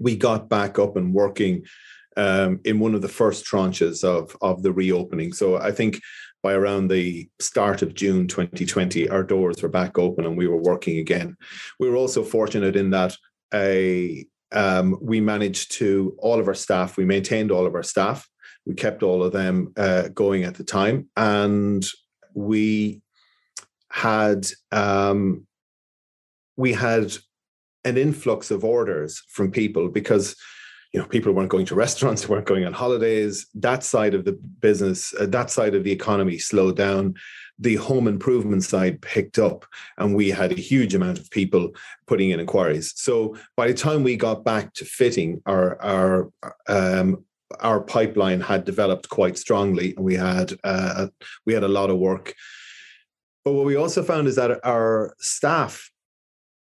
we 0.00 0.16
got 0.16 0.48
back 0.48 0.78
up 0.78 0.96
and 0.96 1.14
working 1.14 1.64
um, 2.18 2.60
in 2.64 2.80
one 2.80 2.94
of 2.94 3.00
the 3.00 3.08
first 3.08 3.46
tranches 3.46 4.04
of, 4.04 4.36
of 4.42 4.62
the 4.62 4.72
reopening. 4.72 5.32
So 5.32 5.56
I 5.56 5.70
think 5.70 6.00
by 6.42 6.52
around 6.52 6.88
the 6.88 7.28
start 7.40 7.80
of 7.80 7.94
June 7.94 8.26
2020, 8.26 9.08
our 9.08 9.22
doors 9.22 9.62
were 9.62 9.68
back 9.68 9.98
open 9.98 10.26
and 10.26 10.36
we 10.36 10.48
were 10.48 10.60
working 10.60 10.98
again. 10.98 11.36
We 11.78 11.88
were 11.88 11.96
also 11.96 12.22
fortunate 12.22 12.76
in 12.76 12.90
that 12.90 13.16
a 13.54 14.26
um, 14.50 14.96
we 15.00 15.20
managed 15.20 15.72
to 15.72 16.16
all 16.18 16.40
of 16.40 16.48
our 16.48 16.54
staff. 16.54 16.96
We 16.96 17.04
maintained 17.04 17.50
all 17.50 17.66
of 17.66 17.74
our 17.74 17.82
staff. 17.82 18.26
We 18.66 18.74
kept 18.74 19.02
all 19.02 19.22
of 19.22 19.32
them 19.32 19.72
uh, 19.76 20.08
going 20.08 20.44
at 20.44 20.54
the 20.54 20.64
time, 20.64 21.08
and 21.16 21.84
we 22.34 23.02
had 23.90 24.46
um, 24.72 25.46
we 26.56 26.72
had 26.72 27.14
an 27.84 27.96
influx 27.96 28.50
of 28.50 28.64
orders 28.64 29.22
from 29.28 29.50
people 29.50 29.88
because 29.88 30.34
you 30.92 31.00
know 31.00 31.06
people 31.06 31.32
weren't 31.32 31.50
going 31.50 31.66
to 31.66 31.74
restaurants 31.74 32.28
weren't 32.28 32.46
going 32.46 32.64
on 32.64 32.72
holidays. 32.72 33.46
That 33.54 33.84
side 33.84 34.14
of 34.14 34.24
the 34.24 34.32
business 34.32 35.14
uh, 35.18 35.26
that 35.26 35.50
side 35.50 35.74
of 35.74 35.84
the 35.84 35.92
economy 35.92 36.38
slowed 36.38 36.76
down. 36.76 37.14
The 37.60 37.74
home 37.74 38.06
improvement 38.06 38.62
side 38.62 39.02
picked 39.02 39.38
up 39.38 39.66
and 39.96 40.14
we 40.14 40.30
had 40.30 40.52
a 40.52 40.60
huge 40.60 40.94
amount 40.94 41.18
of 41.18 41.28
people 41.30 41.72
putting 42.06 42.30
in 42.30 42.38
inquiries. 42.38 42.92
So 42.94 43.36
by 43.56 43.66
the 43.66 43.74
time 43.74 44.04
we 44.04 44.16
got 44.16 44.44
back 44.44 44.74
to 44.74 44.84
fitting 44.84 45.42
our 45.44 45.80
our 45.82 46.30
um, 46.68 47.24
our 47.60 47.80
pipeline 47.80 48.40
had 48.40 48.64
developed 48.64 49.08
quite 49.08 49.38
strongly 49.38 49.94
and 49.96 50.04
we 50.04 50.14
had 50.14 50.52
uh, 50.64 51.08
we 51.46 51.52
had 51.52 51.64
a 51.64 51.68
lot 51.68 51.90
of 51.90 51.98
work. 51.98 52.34
But 53.44 53.52
what 53.52 53.66
we 53.66 53.76
also 53.76 54.02
found 54.02 54.28
is 54.28 54.36
that 54.36 54.60
our 54.64 55.14
staff 55.18 55.90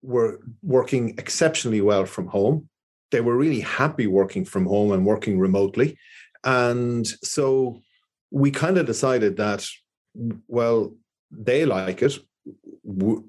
were 0.02 0.38
working 0.62 1.14
exceptionally 1.18 1.80
well 1.80 2.04
from 2.04 2.26
home 2.26 2.68
they 3.14 3.20
were 3.20 3.36
really 3.36 3.60
happy 3.60 4.08
working 4.08 4.44
from 4.44 4.66
home 4.66 4.90
and 4.90 5.06
working 5.06 5.38
remotely. 5.38 5.96
And 6.42 7.06
so 7.06 7.80
we 8.32 8.50
kind 8.50 8.76
of 8.76 8.86
decided 8.86 9.36
that, 9.36 9.64
well, 10.48 10.92
they 11.30 11.64
like 11.64 12.02
it, 12.02 12.18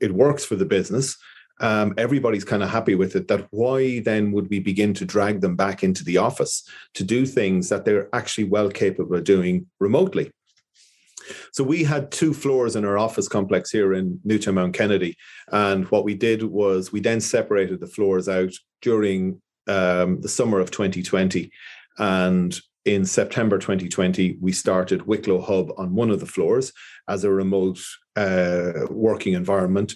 it 0.01 0.11
works 0.11 0.43
for 0.43 0.55
the 0.55 0.65
business. 0.65 1.15
Um, 1.61 1.93
everybody's 1.99 2.43
kind 2.43 2.63
of 2.63 2.69
happy 2.69 2.95
with 2.95 3.15
it. 3.15 3.27
That 3.27 3.47
why 3.51 3.99
then 3.99 4.31
would 4.31 4.49
we 4.49 4.59
begin 4.59 4.95
to 4.95 5.05
drag 5.05 5.41
them 5.41 5.55
back 5.55 5.83
into 5.83 6.03
the 6.03 6.17
office 6.17 6.67
to 6.95 7.03
do 7.03 7.27
things 7.27 7.69
that 7.69 7.85
they're 7.85 8.09
actually 8.11 8.45
well 8.45 8.71
capable 8.71 9.15
of 9.15 9.23
doing 9.23 9.67
remotely? 9.79 10.31
So 11.51 11.63
we 11.63 11.83
had 11.83 12.11
two 12.11 12.33
floors 12.33 12.75
in 12.75 12.85
our 12.85 12.97
office 12.97 13.27
complex 13.27 13.69
here 13.69 13.93
in 13.93 14.19
Newtownmountkennedy. 14.25 15.13
And 15.51 15.85
what 15.91 16.05
we 16.05 16.15
did 16.15 16.41
was 16.41 16.91
we 16.91 17.01
then 17.01 17.21
separated 17.21 17.79
the 17.79 17.93
floors 17.95 18.27
out 18.27 18.53
during 18.81 19.41
um, 19.67 20.21
the 20.21 20.29
summer 20.29 20.59
of 20.59 20.71
2020. 20.71 21.51
And 21.97 22.57
in 22.85 23.05
September 23.05 23.57
2020, 23.57 24.37
we 24.39 24.51
started 24.51 25.07
Wicklow 25.07 25.41
Hub 25.41 25.71
on 25.77 25.95
one 25.95 26.11
of 26.11 26.19
the 26.19 26.25
floors 26.25 26.71
as 27.07 27.23
a 27.23 27.31
remote 27.31 27.79
uh, 28.15 28.87
working 28.89 29.33
environment 29.33 29.95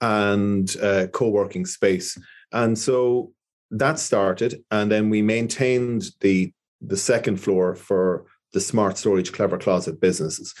and 0.00 0.74
uh, 0.82 1.06
co 1.08 1.28
working 1.28 1.64
space. 1.64 2.18
And 2.52 2.78
so 2.78 3.32
that 3.70 3.98
started. 3.98 4.62
And 4.70 4.90
then 4.90 5.10
we 5.10 5.22
maintained 5.22 6.04
the, 6.20 6.52
the 6.80 6.96
second 6.96 7.38
floor 7.38 7.74
for 7.74 8.26
the 8.52 8.60
smart 8.60 8.98
storage 8.98 9.32
clever 9.32 9.58
closet 9.58 10.00
businesses, 10.00 10.54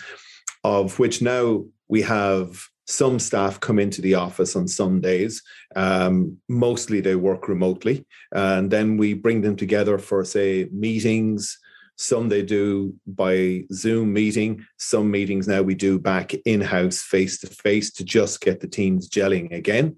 of 0.64 0.98
which 0.98 1.22
now 1.22 1.64
we 1.88 2.02
have 2.02 2.66
some 2.86 3.18
staff 3.18 3.58
come 3.60 3.78
into 3.78 4.00
the 4.00 4.14
office 4.14 4.54
on 4.54 4.68
some 4.68 5.00
days. 5.00 5.42
Um, 5.74 6.38
mostly 6.48 7.00
they 7.00 7.16
work 7.16 7.48
remotely. 7.48 8.06
And 8.32 8.70
then 8.70 8.96
we 8.96 9.14
bring 9.14 9.42
them 9.42 9.56
together 9.56 9.98
for, 9.98 10.24
say, 10.24 10.68
meetings. 10.72 11.58
Some 11.96 12.28
they 12.28 12.42
do 12.42 12.94
by 13.06 13.64
Zoom 13.72 14.12
meeting. 14.12 14.64
Some 14.78 15.10
meetings 15.10 15.48
now 15.48 15.62
we 15.62 15.74
do 15.74 15.98
back 15.98 16.34
in 16.44 16.60
house, 16.60 17.02
face 17.02 17.40
to 17.40 17.48
face, 17.48 17.90
to 17.92 18.04
just 18.04 18.40
get 18.40 18.60
the 18.60 18.68
teams 18.68 19.10
gelling 19.10 19.52
again. 19.52 19.96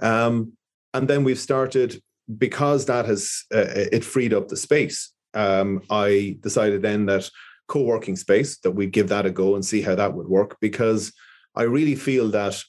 Um, 0.00 0.52
and 0.94 1.06
then 1.08 1.24
we've 1.24 1.38
started 1.38 2.00
because 2.38 2.86
that 2.86 3.06
has 3.06 3.44
uh, 3.54 3.66
it 3.66 4.04
freed 4.04 4.32
up 4.32 4.48
the 4.48 4.56
space. 4.56 5.12
Um, 5.34 5.82
I 5.90 6.38
decided 6.40 6.82
then 6.82 7.06
that 7.06 7.28
co-working 7.68 8.16
space 8.16 8.58
that 8.58 8.72
we'd 8.72 8.92
give 8.92 9.08
that 9.08 9.26
a 9.26 9.30
go 9.30 9.54
and 9.54 9.64
see 9.64 9.82
how 9.82 9.94
that 9.94 10.14
would 10.14 10.26
work 10.26 10.56
because 10.60 11.12
I 11.54 11.62
really 11.62 11.96
feel 11.96 12.28
that 12.30 12.62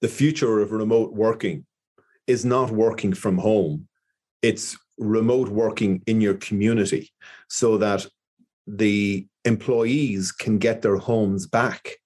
the 0.00 0.08
future 0.08 0.60
of 0.60 0.72
remote 0.72 1.12
working 1.12 1.66
is 2.26 2.44
not 2.44 2.70
working 2.70 3.12
from 3.12 3.38
home. 3.38 3.88
It's 4.42 4.76
remote 4.98 5.48
working 5.48 6.02
in 6.06 6.20
your 6.20 6.34
community 6.34 7.12
so 7.48 7.78
that 7.78 8.06
the 8.66 9.26
employees 9.44 10.32
can 10.32 10.58
get 10.58 10.82
their 10.82 10.96
homes 10.96 11.46
back 11.46 11.96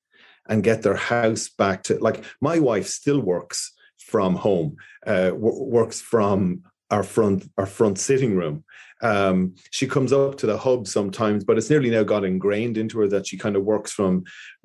and 0.49 0.65
get 0.65 0.83
their 0.83 0.97
house 0.97 1.49
back 1.49 1.83
to 1.85 1.99
like 1.99 2.25
my 2.41 2.59
wife 2.59 2.87
still 2.87 3.21
works 3.21 3.73
from 3.99 4.35
home 4.35 4.77
uh, 5.07 5.31
w- 5.31 5.65
works 5.65 6.01
from 6.01 6.63
our 6.91 7.03
front 7.03 7.49
our 7.59 7.67
front 7.67 7.99
sitting 7.99 8.35
room 8.35 8.65
um, 9.03 9.55
she 9.71 9.87
comes 9.87 10.13
up 10.13 10.37
to 10.39 10.47
the 10.47 10.59
hub 10.59 10.87
sometimes, 10.87 11.45
but 11.45 11.57
it's 11.57 11.71
nearly 11.71 11.91
now 11.91 12.03
got 12.03 12.25
ingrained 12.25 12.77
into 12.77 12.99
her 13.01 13.09
that 13.09 13.27
she 13.27 13.37
kind 13.37 13.57
of 13.57 13.65
works 13.65 13.93
from, 13.93 14.25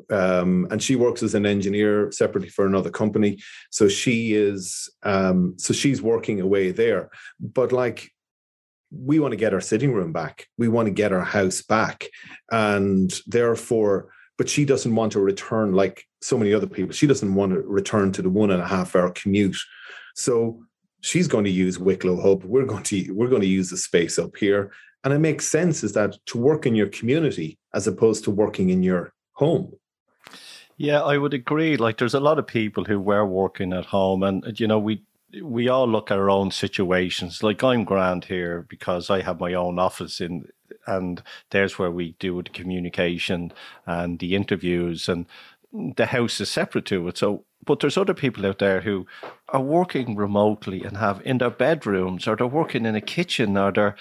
um, 0.10 0.68
and 0.72 0.82
she 0.82 0.96
works 0.96 1.22
as 1.24 1.36
an 1.36 1.46
engineer 1.46 2.12
separately 2.12 2.50
for 2.50 2.66
another 2.66 2.90
company. 2.90 3.40
So 3.72 3.88
she 3.88 4.34
is, 4.34 4.90
um, 5.04 5.56
so 5.58 5.74
she's 5.74 6.02
working 6.02 6.42
away 6.42 6.72
there. 6.72 7.10
But 7.40 7.72
like, 7.72 8.10
we 8.92 9.20
want 9.20 9.32
to 9.32 9.38
get 9.38 9.54
our 9.54 9.62
sitting 9.62 9.94
room 9.94 10.14
back. 10.14 10.48
We 10.58 10.68
want 10.68 10.86
to 10.86 10.94
get 10.94 11.12
our 11.12 11.24
house 11.24 11.62
back, 11.62 12.08
and 12.52 13.12
therefore, 13.26 14.10
but 14.38 14.50
she 14.50 14.66
doesn't 14.66 14.96
want 14.96 15.14
to 15.14 15.20
return 15.20 15.74
like 15.74 16.04
so 16.22 16.38
many 16.38 16.54
other 16.54 16.68
people. 16.68 16.94
She 16.94 17.08
doesn't 17.08 17.34
want 17.34 17.54
to 17.54 17.60
return 17.62 18.12
to 18.14 18.22
the 18.22 18.30
one 18.30 18.52
and 18.52 18.62
a 18.62 18.68
half 18.68 18.96
hour 18.96 19.12
commute. 19.12 19.58
So 20.16 20.64
she's 21.04 21.28
going 21.28 21.44
to 21.44 21.52
use 21.52 21.78
Wicklow 21.78 22.20
Hub. 22.20 22.44
We're 22.44 22.66
going 22.66 22.84
to 22.84 23.12
we're 23.12 23.28
going 23.28 23.42
to 23.42 23.48
use 23.48 23.70
the 23.70 23.78
space 23.78 24.18
up 24.18 24.36
here, 24.36 24.72
and 25.04 25.14
it 25.14 25.20
makes 25.20 25.48
sense 25.48 25.84
is 25.84 25.94
that 25.94 26.18
to 26.28 26.38
work 26.40 26.66
in 26.66 26.76
your 26.76 26.88
community 26.88 27.60
as 27.74 27.86
opposed 27.86 28.24
to 28.24 28.32
working 28.32 28.70
in 28.72 28.82
your 28.82 29.14
home. 29.34 29.72
Yeah, 30.78 31.02
I 31.02 31.18
would 31.18 31.34
agree. 31.34 31.78
Like, 31.78 31.98
there's 31.98 32.16
a 32.16 32.20
lot 32.20 32.40
of 32.40 32.48
people 32.48 32.84
who 32.84 33.00
were 33.00 33.26
working 33.26 33.74
at 33.74 33.86
home, 33.86 34.24
and 34.24 34.60
you 34.60 34.68
know, 34.68 34.80
we 34.80 35.04
we 35.42 35.68
all 35.68 35.88
look 35.88 36.10
at 36.10 36.18
our 36.18 36.30
own 36.30 36.52
situations. 36.52 37.44
Like, 37.44 37.64
I'm 37.64 37.84
grand 37.84 38.26
here 38.26 38.66
because 38.70 39.10
I 39.10 39.22
have 39.22 39.40
my 39.40 39.54
own 39.54 39.80
office 39.80 40.22
in, 40.22 40.48
and 40.88 41.22
there's 41.52 41.78
where 41.78 41.92
we 41.92 42.16
do 42.20 42.42
the 42.42 42.50
communication 42.50 43.52
and 43.86 44.20
the 44.20 44.36
interviews, 44.36 45.10
and 45.10 45.26
the 45.74 46.08
house 46.08 46.40
is 46.40 46.50
separate 46.50 46.86
to 46.86 47.08
it. 47.08 47.18
So, 47.18 47.46
but 47.66 47.80
there's 47.80 47.98
other 47.98 48.14
people 48.14 48.46
out 48.46 48.60
there 48.60 48.82
who 48.82 49.08
are 49.50 49.62
working 49.62 50.16
remotely 50.16 50.84
and 50.84 50.98
have 50.98 51.22
in 51.26 51.40
their 51.40 51.50
bedrooms, 51.50 52.28
or 52.28 52.36
they're 52.36 52.48
working 52.48 52.86
in 52.86 52.96
a 52.96 53.02
kitchen, 53.02 53.58
or 53.58 53.72
they're 53.72 53.96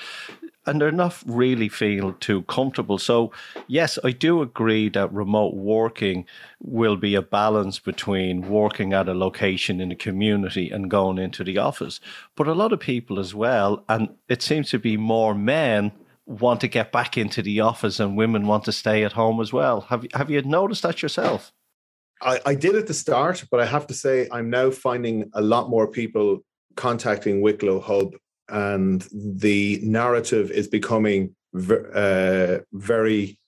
and 0.64 0.81
they're 0.81 0.93
not 0.93 1.21
really 1.26 1.69
feel 1.69 2.12
too 2.12 2.43
comfortable. 2.43 2.97
So, 2.99 3.33
yes, 3.67 3.99
I 4.05 4.12
do 4.12 4.43
agree 4.43 4.88
that 4.91 5.12
remote 5.12 5.55
working 5.55 6.25
will 6.61 6.97
be 6.97 7.17
a 7.17 7.23
balance 7.23 7.81
between 7.81 8.49
working 8.49 8.93
at 8.93 9.09
a 9.09 9.14
location 9.14 9.81
in 9.81 9.88
the 9.88 9.97
community 9.97 10.71
and 10.71 10.91
going 10.91 11.19
into 11.19 11.43
the 11.43 11.59
office. 11.59 12.00
But 12.37 12.47
a 12.47 12.55
lot 12.55 12.73
of 12.73 12.81
people 12.81 13.19
as 13.19 13.35
well, 13.35 13.85
and 13.88 14.14
it 14.29 14.41
seems 14.41 14.71
to 14.71 14.79
be 14.79 14.97
more 14.97 15.35
men 15.35 15.93
want 16.26 16.61
to 16.61 16.69
get 16.69 16.93
back 16.93 17.19
into 17.19 17.43
the 17.43 17.61
office 17.61 17.99
and 17.99 18.17
women 18.17 18.47
want 18.47 18.64
to 18.64 18.73
stay 18.73 19.02
at 19.02 19.12
home 19.14 19.41
as 19.41 19.52
well. 19.52 19.83
Have 19.83 20.07
have 20.14 20.31
you 20.31 20.41
noticed 20.43 20.83
that 20.83 21.02
yourself? 21.02 21.52
I, 22.23 22.41
I 22.47 22.55
did 22.55 22.75
at 22.76 22.87
the 22.87 22.95
start, 22.95 23.45
but 23.50 23.61
I 23.61 23.67
have 23.67 23.87
to 23.88 23.95
say 23.95 24.29
I'm 24.31 24.49
now 24.50 24.71
finding 24.71 25.31
a 25.35 25.43
lot 25.43 25.69
more 25.69 25.88
people 25.88 26.41
contacting 26.76 27.41
Wicklow 27.41 27.81
Hub 27.81 28.14
and 28.49 29.07
the 29.12 29.81
narrative 29.83 30.50
is 30.50 30.69
becoming 30.69 31.35
uh, 31.55 32.59
very 32.73 33.38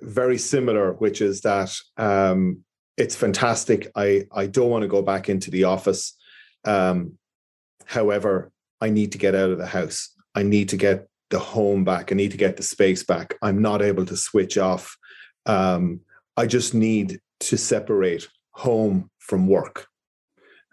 very 0.00 0.38
similar 0.38 0.94
which 0.94 1.20
is 1.20 1.42
that 1.42 1.72
um, 1.96 2.64
it's 2.96 3.16
fantastic. 3.16 3.90
I 3.94 4.26
i 4.32 4.46
don't 4.46 4.70
want 4.70 4.82
to 4.82 4.88
go 4.88 5.02
back 5.02 5.28
into 5.28 5.50
the 5.50 5.64
office. 5.64 6.16
Um, 6.64 7.18
however 7.86 8.52
i 8.80 8.88
need 8.88 9.12
to 9.12 9.18
get 9.18 9.34
out 9.34 9.50
of 9.50 9.58
the 9.58 9.66
house. 9.66 10.10
I 10.34 10.42
need 10.42 10.68
to 10.70 10.76
get 10.76 11.08
the 11.30 11.38
home 11.38 11.84
back. 11.84 12.12
I 12.12 12.14
need 12.14 12.30
to 12.32 12.36
get 12.36 12.56
the 12.56 12.62
space 12.62 13.02
back. 13.04 13.36
I'm 13.42 13.60
not 13.62 13.82
able 13.82 14.06
to 14.06 14.16
switch 14.16 14.58
off. 14.58 14.96
Um, 15.46 16.00
i 16.36 16.46
just 16.46 16.74
need 16.74 17.20
to 17.42 17.56
separate 17.56 18.28
home 18.52 19.10
from 19.18 19.46
work 19.46 19.88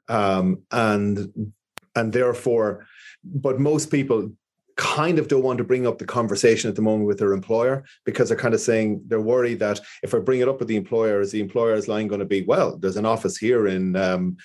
um, 0.10 0.64
and 0.72 1.54
and 1.96 2.12
therefore, 2.12 2.86
but 3.24 3.60
most 3.60 3.92
people 3.92 4.32
kind 4.76 5.20
of 5.20 5.28
don't 5.28 5.44
want 5.44 5.58
to 5.58 5.64
bring 5.64 5.86
up 5.86 5.98
the 5.98 6.06
conversation 6.06 6.70
at 6.70 6.76
the 6.76 6.82
moment 6.82 7.06
with 7.06 7.20
their 7.20 7.34
employer 7.34 7.84
because 8.06 8.30
they're 8.30 8.38
kind 8.38 8.54
of 8.54 8.62
saying 8.62 9.02
they're 9.08 9.20
worried 9.20 9.60
that 9.60 9.82
if 10.04 10.14
I 10.14 10.20
bring 10.20 10.40
it 10.40 10.48
up 10.48 10.60
with 10.60 10.70
the 10.70 10.78
employer, 10.78 11.20
is 11.20 11.32
the 11.32 11.42
employer's 11.42 11.90
line 11.90 12.08
going 12.08 12.20
to 12.20 12.26
be, 12.26 12.44
well, 12.44 12.78
there's 12.78 12.96
an 12.96 13.06
office 13.06 13.36
here 13.36 13.68
in 13.68 13.98
um, 13.98 14.38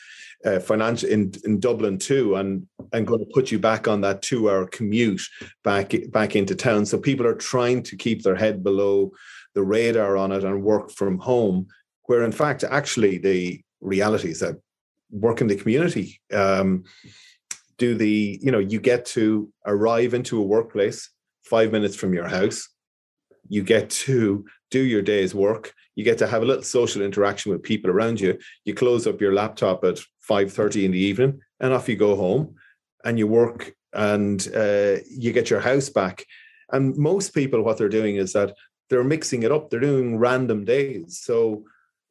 uh, 0.44 0.58
financial 0.58 1.08
in, 1.08 1.32
in 1.44 1.60
Dublin 1.60 1.98
too, 1.98 2.34
and 2.34 2.66
I'm 2.92 3.04
going 3.04 3.20
to 3.20 3.30
put 3.32 3.52
you 3.52 3.60
back 3.60 3.86
on 3.86 4.00
that 4.00 4.22
two-hour 4.22 4.66
commute 4.66 5.22
back 5.62 5.94
back 6.10 6.34
into 6.34 6.56
town. 6.56 6.84
So 6.84 6.98
people 6.98 7.26
are 7.26 7.34
trying 7.34 7.84
to 7.84 7.96
keep 7.96 8.22
their 8.22 8.36
head 8.36 8.64
below 8.64 9.12
the 9.54 9.62
radar 9.62 10.16
on 10.16 10.32
it 10.32 10.42
and 10.42 10.64
work 10.64 10.90
from 10.90 11.18
home, 11.18 11.68
where 12.06 12.24
in 12.24 12.32
fact, 12.32 12.64
actually, 12.64 13.18
the 13.18 13.60
reality 13.80 14.30
is 14.30 14.40
that 14.40 14.56
work 15.10 15.40
in 15.40 15.46
the 15.46 15.56
community. 15.56 16.20
Um, 16.32 16.84
do 17.76 17.94
the 17.94 18.38
you 18.40 18.52
know 18.52 18.58
you 18.58 18.80
get 18.80 19.04
to 19.04 19.52
arrive 19.66 20.14
into 20.14 20.38
a 20.38 20.46
workplace 20.46 21.10
five 21.44 21.72
minutes 21.72 21.96
from 21.96 22.14
your 22.14 22.28
house. 22.28 22.68
You 23.48 23.62
get 23.62 23.90
to 23.90 24.44
do 24.70 24.80
your 24.80 25.02
day's 25.02 25.34
work. 25.34 25.72
You 25.94 26.04
get 26.04 26.18
to 26.18 26.26
have 26.26 26.42
a 26.42 26.46
little 26.46 26.62
social 26.62 27.02
interaction 27.02 27.52
with 27.52 27.62
people 27.62 27.90
around 27.90 28.20
you. 28.20 28.38
You 28.64 28.74
close 28.74 29.06
up 29.06 29.20
your 29.20 29.34
laptop 29.34 29.84
at 29.84 30.00
5.30 30.28 30.86
in 30.86 30.90
the 30.92 30.98
evening 30.98 31.40
and 31.60 31.72
off 31.72 31.88
you 31.88 31.96
go 31.96 32.16
home 32.16 32.56
and 33.04 33.18
you 33.18 33.26
work 33.26 33.72
and 33.92 34.48
uh, 34.56 34.96
you 35.08 35.32
get 35.32 35.50
your 35.50 35.60
house 35.60 35.90
back. 35.90 36.24
And 36.72 36.96
most 36.96 37.34
people 37.34 37.62
what 37.62 37.78
they're 37.78 37.88
doing 37.88 38.16
is 38.16 38.32
that 38.32 38.56
they're 38.90 39.04
mixing 39.04 39.44
it 39.44 39.52
up. 39.52 39.70
They're 39.70 39.78
doing 39.78 40.18
random 40.18 40.64
days. 40.64 41.20
So 41.22 41.64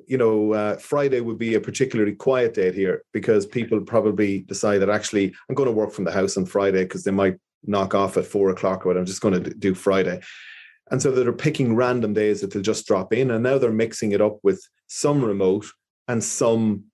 you 0.08 0.18
know, 0.18 0.54
uh, 0.54 0.78
Friday 0.78 1.20
would 1.20 1.38
be 1.38 1.56
a 1.56 1.60
particularly 1.60 2.14
quiet 2.14 2.54
day 2.54 2.72
here 2.72 3.04
because 3.14 3.46
people 3.46 3.82
probably 3.82 4.40
decide 4.42 4.80
that 4.80 4.90
actually 4.90 5.34
I'm 5.50 5.56
going 5.56 5.68
to 5.68 5.74
work 5.74 5.92
from 5.92 6.06
the 6.06 6.12
house 6.12 6.38
on 6.38 6.46
Friday 6.46 6.84
because 6.84 7.04
they 7.04 7.12
might 7.12 7.38
knock 7.66 7.96
off 7.96 8.18
at 8.18 8.26
four 8.26 8.50
o'clock 8.50 8.86
or 8.86 8.98
I'm 8.98 9.06
just 9.06 9.22
going 9.22 9.42
to 9.42 9.54
do 9.54 9.74
Friday. 9.74 10.22
And 10.92 11.02
so 11.02 11.12
they're 11.12 11.32
picking 11.32 11.76
random 11.76 12.14
days 12.14 12.42
that 12.42 12.52
they'll 12.52 12.62
just 12.62 12.86
drop 12.86 13.14
in. 13.14 13.32
And 13.32 13.44
now 13.44 13.58
they're 13.58 13.72
mixing 13.72 14.12
it 14.12 14.22
up 14.22 14.38
with 14.44 14.68
some 14.88 15.24
remote 15.24 15.66
and 16.08 16.24
some 16.24 16.86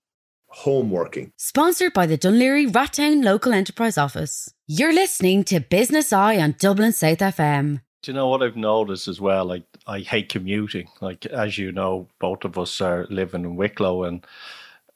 home 0.47 0.89
working. 0.89 1.31
Sponsored 1.37 1.93
by 1.93 2.05
the 2.05 2.17
Dún 2.17 2.37
Laoghaire 2.37 2.71
Rathdown 2.71 3.23
Local 3.23 3.53
Enterprise 3.53 3.97
Office. 3.97 4.53
You're 4.67 4.93
listening 4.93 5.43
to 5.45 5.59
Business 5.59 6.13
Eye 6.13 6.37
on 6.37 6.55
Dublin 6.59 6.91
South 6.91 7.19
FM. 7.19 7.81
Do 8.01 8.11
you 8.11 8.15
know 8.15 8.27
what 8.27 8.41
I've 8.41 8.55
noticed 8.55 9.07
as 9.07 9.19
well? 9.19 9.45
Like 9.45 9.63
I 9.85 9.99
hate 9.99 10.29
commuting. 10.29 10.87
Like 11.01 11.25
as 11.25 11.57
you 11.57 11.71
know, 11.71 12.07
both 12.19 12.45
of 12.45 12.57
us 12.57 12.79
are 12.79 13.05
living 13.09 13.43
in 13.43 13.55
Wicklow, 13.55 14.03
and 14.03 14.25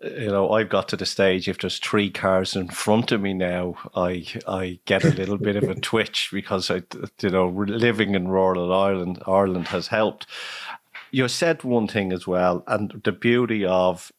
you 0.02 0.28
know 0.28 0.52
I've 0.52 0.70
got 0.70 0.88
to 0.89 0.98
the 0.98 1.06
stage 1.06 1.50
if 1.50 1.60
there's 1.60 1.80
three 1.80 2.10
cars 2.10 2.56
in 2.56 2.70
front 2.70 3.12
of 3.12 3.22
me 3.22 3.34
now, 3.34 3.76
I 3.96 4.26
I 4.48 4.80
get 4.86 5.04
a 5.04 5.10
little 5.10 5.38
bit 5.38 5.58
of 5.58 5.63
a 5.63 5.76
twitch 5.80 6.30
because 6.32 6.72
I 6.72 6.84
you 7.22 7.30
know 7.30 7.48
living 7.48 8.16
in 8.16 8.30
rural 8.30 8.74
Ireland 8.74 9.22
Ireland 9.28 9.68
has 9.70 9.88
helped. 9.88 10.26
You 11.12 11.28
said 11.28 11.63
one 11.63 11.88
thing 11.88 12.12
as 12.13 12.26
well, 12.26 12.63
and 12.68 13.02
the 13.04 13.12
beauty 13.12 13.66
of 13.66 14.12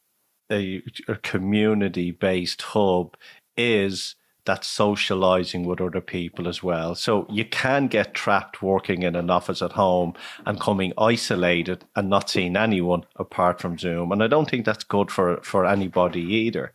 a, 0.50 0.82
a 1.08 1.16
community 1.16 2.10
based 2.10 2.62
hub 2.62 3.16
is 3.56 4.14
that 4.46 4.64
socializing 4.64 5.64
with 5.64 5.80
other 5.80 6.00
people 6.00 6.46
as 6.48 6.62
well. 6.62 6.94
So 6.94 7.26
you 7.30 7.44
can 7.44 7.86
get 7.86 8.14
trapped 8.14 8.62
working 8.62 9.02
in 9.02 9.16
an 9.16 9.30
office 9.30 9.62
at 9.62 9.72
home 9.72 10.14
and 10.44 10.60
coming 10.60 10.92
isolated 10.98 11.84
and 11.96 12.10
not 12.10 12.30
seeing 12.30 12.56
anyone 12.56 13.04
apart 13.16 13.60
from 13.60 13.78
Zoom. 13.78 14.12
And 14.12 14.22
I 14.22 14.26
don't 14.26 14.50
think 14.50 14.66
that's 14.66 14.84
good 14.84 15.10
for, 15.10 15.38
for 15.42 15.64
anybody 15.64 16.20
either. 16.20 16.72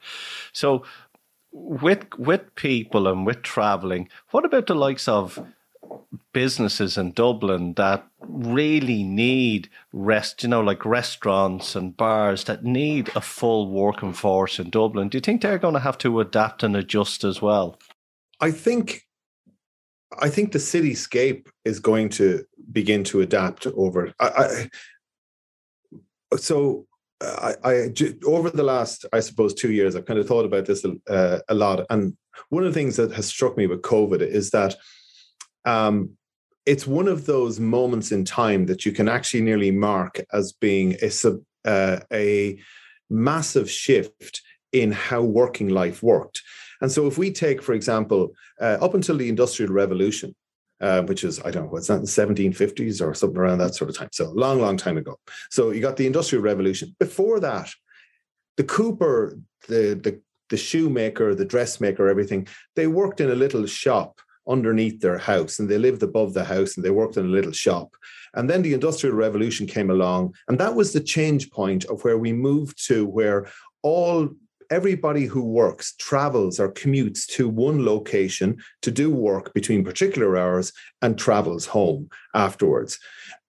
So 0.51 0.83
with 1.51 2.05
with 2.17 2.53
people 2.55 3.07
and 3.07 3.25
with 3.25 3.41
traveling, 3.41 4.09
what 4.31 4.45
about 4.45 4.67
the 4.67 4.75
likes 4.75 5.07
of 5.07 5.39
businesses 6.33 6.97
in 6.97 7.11
Dublin 7.11 7.73
that 7.75 8.07
really 8.21 9.03
need 9.03 9.69
rest, 9.93 10.43
you 10.43 10.49
know, 10.49 10.61
like 10.61 10.85
restaurants 10.85 11.75
and 11.75 11.95
bars 11.95 12.43
that 12.45 12.63
need 12.63 13.09
a 13.15 13.21
full 13.21 13.69
working 13.69 14.13
force 14.13 14.59
in 14.59 14.69
Dublin. 14.69 15.09
Do 15.09 15.17
you 15.17 15.21
think 15.21 15.41
they're 15.41 15.57
going 15.57 15.73
to 15.73 15.79
have 15.79 15.97
to 15.99 16.19
adapt 16.19 16.63
and 16.63 16.75
adjust 16.75 17.23
as 17.23 17.41
well? 17.41 17.79
I 18.39 18.51
think 18.51 19.05
I 20.21 20.29
think 20.29 20.51
the 20.51 20.59
cityscape 20.59 21.47
is 21.65 21.79
going 21.79 22.09
to 22.09 22.43
begin 22.71 23.03
to 23.05 23.21
adapt 23.21 23.67
over. 23.67 24.11
I, 24.19 24.67
I, 26.31 26.37
so 26.37 26.87
I, 27.21 27.55
I, 27.63 27.93
over 28.25 28.49
the 28.49 28.63
last, 28.63 29.05
I 29.13 29.19
suppose, 29.19 29.53
two 29.53 29.71
years, 29.71 29.95
I've 29.95 30.05
kind 30.05 30.19
of 30.19 30.27
thought 30.27 30.45
about 30.45 30.65
this 30.65 30.85
uh, 31.09 31.39
a 31.47 31.53
lot. 31.53 31.85
And 31.89 32.17
one 32.49 32.65
of 32.65 32.73
the 32.73 32.79
things 32.79 32.95
that 32.95 33.11
has 33.13 33.27
struck 33.27 33.57
me 33.57 33.67
with 33.67 33.81
COVID 33.81 34.21
is 34.21 34.51
that 34.51 34.75
um, 35.65 36.11
it's 36.65 36.85
one 36.85 37.07
of 37.07 37.25
those 37.25 37.59
moments 37.59 38.11
in 38.11 38.25
time 38.25 38.65
that 38.67 38.85
you 38.85 38.91
can 38.91 39.09
actually 39.09 39.41
nearly 39.41 39.71
mark 39.71 40.21
as 40.31 40.51
being 40.53 40.95
a 41.01 41.09
sub, 41.09 41.39
uh, 41.65 41.99
a 42.13 42.59
massive 43.09 43.69
shift 43.69 44.41
in 44.71 44.91
how 44.91 45.21
working 45.21 45.69
life 45.69 46.03
worked. 46.03 46.41
And 46.81 46.91
so, 46.91 47.07
if 47.07 47.17
we 47.17 47.31
take, 47.31 47.61
for 47.61 47.73
example, 47.73 48.33
uh, 48.61 48.77
up 48.81 48.93
until 48.93 49.17
the 49.17 49.29
Industrial 49.29 49.71
Revolution, 49.71 50.35
uh, 50.81 51.01
which 51.03 51.23
is 51.23 51.41
I 51.43 51.51
don't 51.51 51.65
know, 51.65 51.77
it's 51.77 51.89
not 51.89 52.01
the 52.01 52.07
1750s 52.07 53.01
or 53.01 53.13
something 53.13 53.37
around 53.37 53.57
that 53.57 53.75
sort 53.75 53.89
of 53.89 53.97
time. 53.97 54.09
So 54.13 54.31
long, 54.31 54.61
long 54.61 54.77
time 54.77 54.97
ago. 54.97 55.17
So 55.49 55.71
you 55.71 55.81
got 55.81 55.97
the 55.97 56.07
Industrial 56.07 56.43
Revolution. 56.43 56.95
Before 56.99 57.39
that, 57.39 57.69
the 58.57 58.63
cooper, 58.63 59.37
the 59.67 59.99
the 60.01 60.21
the 60.49 60.57
shoemaker, 60.57 61.35
the 61.35 61.45
dressmaker, 61.45 62.07
everything, 62.07 62.47
they 62.75 62.87
worked 62.87 63.21
in 63.21 63.29
a 63.29 63.35
little 63.35 63.65
shop 63.65 64.19
underneath 64.49 64.99
their 64.99 65.17
house 65.17 65.59
and 65.59 65.69
they 65.69 65.77
lived 65.77 66.03
above 66.03 66.33
the 66.33 66.43
house 66.43 66.75
and 66.75 66.83
they 66.83 66.89
worked 66.89 67.17
in 67.17 67.25
a 67.25 67.29
little 67.29 67.51
shop. 67.51 67.95
And 68.33 68.49
then 68.49 68.61
the 68.61 68.73
Industrial 68.73 69.15
Revolution 69.15 69.67
came 69.67 69.89
along, 69.89 70.35
and 70.47 70.59
that 70.59 70.75
was 70.75 70.91
the 70.91 70.99
change 70.99 71.49
point 71.51 71.85
of 71.85 72.03
where 72.03 72.17
we 72.17 72.33
moved 72.33 72.85
to 72.87 73.05
where 73.05 73.47
all 73.81 74.29
everybody 74.71 75.25
who 75.25 75.43
works 75.43 75.95
travels 75.97 76.59
or 76.59 76.71
commutes 76.71 77.25
to 77.25 77.49
one 77.49 77.83
location 77.83 78.57
to 78.83 78.91
do 78.91 79.09
work 79.09 79.51
between 79.53 79.83
particular 79.83 80.37
hours 80.37 80.71
and 81.01 81.17
travels 81.17 81.65
home 81.65 82.07
afterwards. 82.35 82.99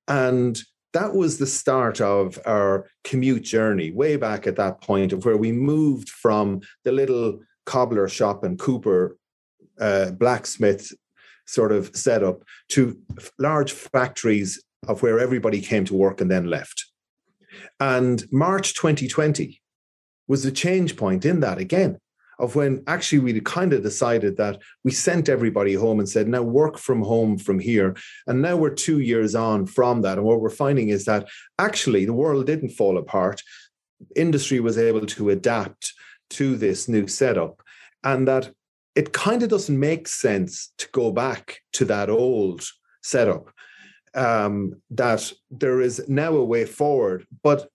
And 0.09 0.61
that 0.93 1.15
was 1.15 1.39
the 1.39 1.47
start 1.47 2.01
of 2.01 2.39
our 2.47 2.87
commute 3.05 3.43
journey 3.43 3.91
way 3.91 4.17
back 4.17 4.47
at 4.47 4.57
that 4.57 4.81
point 4.81 5.13
of 5.13 5.25
where 5.25 5.37
we 5.37 5.53
moved 5.53 6.09
from 6.09 6.63
the 6.85 6.93
little 6.93 7.41
cobbler 7.67 8.09
shop 8.09 8.45
in 8.45 8.57
Cooper 8.57 9.17
blacksmith 10.19 10.93
sort 11.47 11.73
of 11.73 11.91
setup 11.97 12.45
to 12.69 12.97
large 13.39 13.73
factories 13.73 14.63
of 14.87 15.03
where 15.03 15.19
everybody 15.19 15.61
came 15.61 15.85
to 15.85 15.95
work 15.95 16.21
and 16.21 16.31
then 16.31 16.47
left. 16.47 16.87
And 17.81 18.25
March 18.31 18.75
2020 18.75 19.61
was 20.29 20.45
the 20.45 20.53
change 20.53 20.97
point 20.97 21.25
in 21.25 21.41
that 21.41 21.59
again 21.59 21.99
of 22.39 22.57
when 22.57 22.83
actually 22.87 23.19
we 23.19 23.39
kind 23.41 23.73
of 23.73 23.83
decided 23.83 24.37
that 24.39 24.59
we 24.83 24.91
sent 24.91 25.29
everybody 25.29 25.75
home 25.75 25.99
and 25.99 26.09
said, 26.09 26.27
now 26.27 26.43
work 26.43 26.79
from 26.79 27.03
home 27.03 27.37
from 27.37 27.59
here. 27.59 27.95
And 28.27 28.41
now 28.41 28.57
we're 28.57 28.71
two 28.71 29.01
years 29.01 29.35
on 29.35 29.67
from 29.67 30.01
that. 30.03 30.17
And 30.17 30.27
what 30.27 30.41
we're 30.41 30.49
finding 30.49 30.89
is 30.89 31.05
that 31.05 31.29
actually 31.59 32.07
the 32.07 32.15
world 32.15 32.47
didn't 32.47 32.71
fall 32.71 32.97
apart. 32.97 33.43
Industry 34.17 34.59
was 34.61 34.79
able 34.79 35.05
to 35.05 35.31
adapt 35.31 35.93
to 36.31 36.57
this 36.57 36.89
new 36.89 37.07
setup. 37.07 37.63
And 38.03 38.27
that 38.27 38.51
it 38.95 39.13
kind 39.13 39.43
of 39.43 39.49
doesn't 39.49 39.79
make 39.79 40.09
sense 40.09 40.73
to 40.79 40.89
go 40.93 41.13
back 41.13 41.61
to 41.73 41.85
that 41.87 42.11
old 42.11 42.63
setup. 43.03 43.53
Um, 44.13 44.83
that 44.91 45.33
there 45.53 45.81
is 45.81 46.09
now 46.09 46.35
a 46.35 46.45
way 46.45 46.65
forward, 46.65 47.27
but 47.45 47.69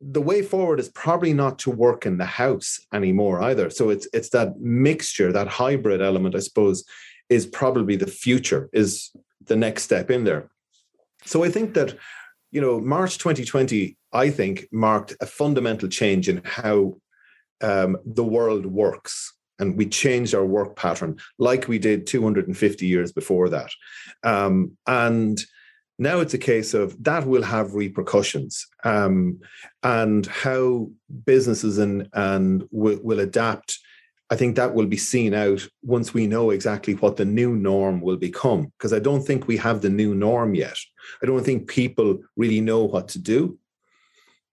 the 0.00 0.20
way 0.20 0.42
forward 0.42 0.80
is 0.80 0.88
probably 0.88 1.32
not 1.32 1.60
to 1.60 1.70
work 1.70 2.06
in 2.06 2.18
the 2.18 2.24
house 2.24 2.80
anymore 2.92 3.40
either. 3.42 3.70
So 3.70 3.90
it's 3.90 4.08
it's 4.12 4.30
that 4.30 4.58
mixture, 4.58 5.30
that 5.32 5.46
hybrid 5.46 6.02
element, 6.02 6.34
I 6.34 6.40
suppose, 6.40 6.84
is 7.28 7.46
probably 7.46 7.96
the 7.96 8.06
future, 8.06 8.68
is 8.72 9.12
the 9.44 9.56
next 9.56 9.84
step 9.84 10.10
in 10.10 10.24
there. 10.24 10.50
So 11.24 11.44
I 11.44 11.50
think 11.50 11.74
that, 11.74 11.96
you 12.50 12.60
know, 12.60 12.80
March 12.80 13.18
2020, 13.18 13.96
I 14.12 14.30
think, 14.30 14.66
marked 14.72 15.14
a 15.20 15.26
fundamental 15.26 15.88
change 15.88 16.28
in 16.28 16.40
how 16.44 16.96
um, 17.60 17.98
the 18.04 18.24
world 18.24 18.66
works. 18.66 19.34
And 19.60 19.76
we 19.76 19.86
changed 19.86 20.34
our 20.34 20.44
work 20.44 20.74
pattern 20.74 21.18
like 21.38 21.68
we 21.68 21.78
did 21.78 22.06
250 22.06 22.86
years 22.86 23.12
before 23.12 23.48
that. 23.50 23.70
Um, 24.24 24.76
and 24.86 25.40
now 26.00 26.20
it's 26.20 26.32
a 26.32 26.38
case 26.38 26.72
of 26.72 26.96
that 27.04 27.26
will 27.26 27.42
have 27.42 27.74
repercussions 27.74 28.66
um, 28.84 29.38
and 29.82 30.26
how 30.26 30.90
businesses 31.26 31.76
and, 31.76 32.08
and 32.14 32.64
will, 32.70 32.98
will 33.02 33.20
adapt. 33.20 33.78
I 34.30 34.36
think 34.36 34.56
that 34.56 34.72
will 34.72 34.86
be 34.86 34.96
seen 34.96 35.34
out 35.34 35.68
once 35.82 36.14
we 36.14 36.26
know 36.26 36.50
exactly 36.50 36.94
what 36.94 37.18
the 37.18 37.26
new 37.26 37.54
norm 37.54 38.00
will 38.00 38.16
become. 38.16 38.72
Because 38.78 38.94
I 38.94 38.98
don't 38.98 39.20
think 39.22 39.46
we 39.46 39.58
have 39.58 39.82
the 39.82 39.90
new 39.90 40.14
norm 40.14 40.54
yet. 40.54 40.76
I 41.22 41.26
don't 41.26 41.44
think 41.44 41.68
people 41.68 42.20
really 42.34 42.62
know 42.62 42.84
what 42.84 43.08
to 43.08 43.18
do, 43.18 43.58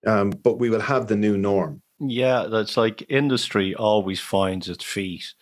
um, 0.06 0.32
but 0.32 0.60
we 0.60 0.70
will 0.70 0.82
have 0.82 1.08
the 1.08 1.16
new 1.16 1.38
norm. 1.38 1.82
Yeah, 2.00 2.44
that's 2.50 2.78
like 2.78 3.06
industry 3.10 3.74
always 3.74 4.20
finds 4.20 4.70
its 4.70 4.84
feet. 4.84 5.34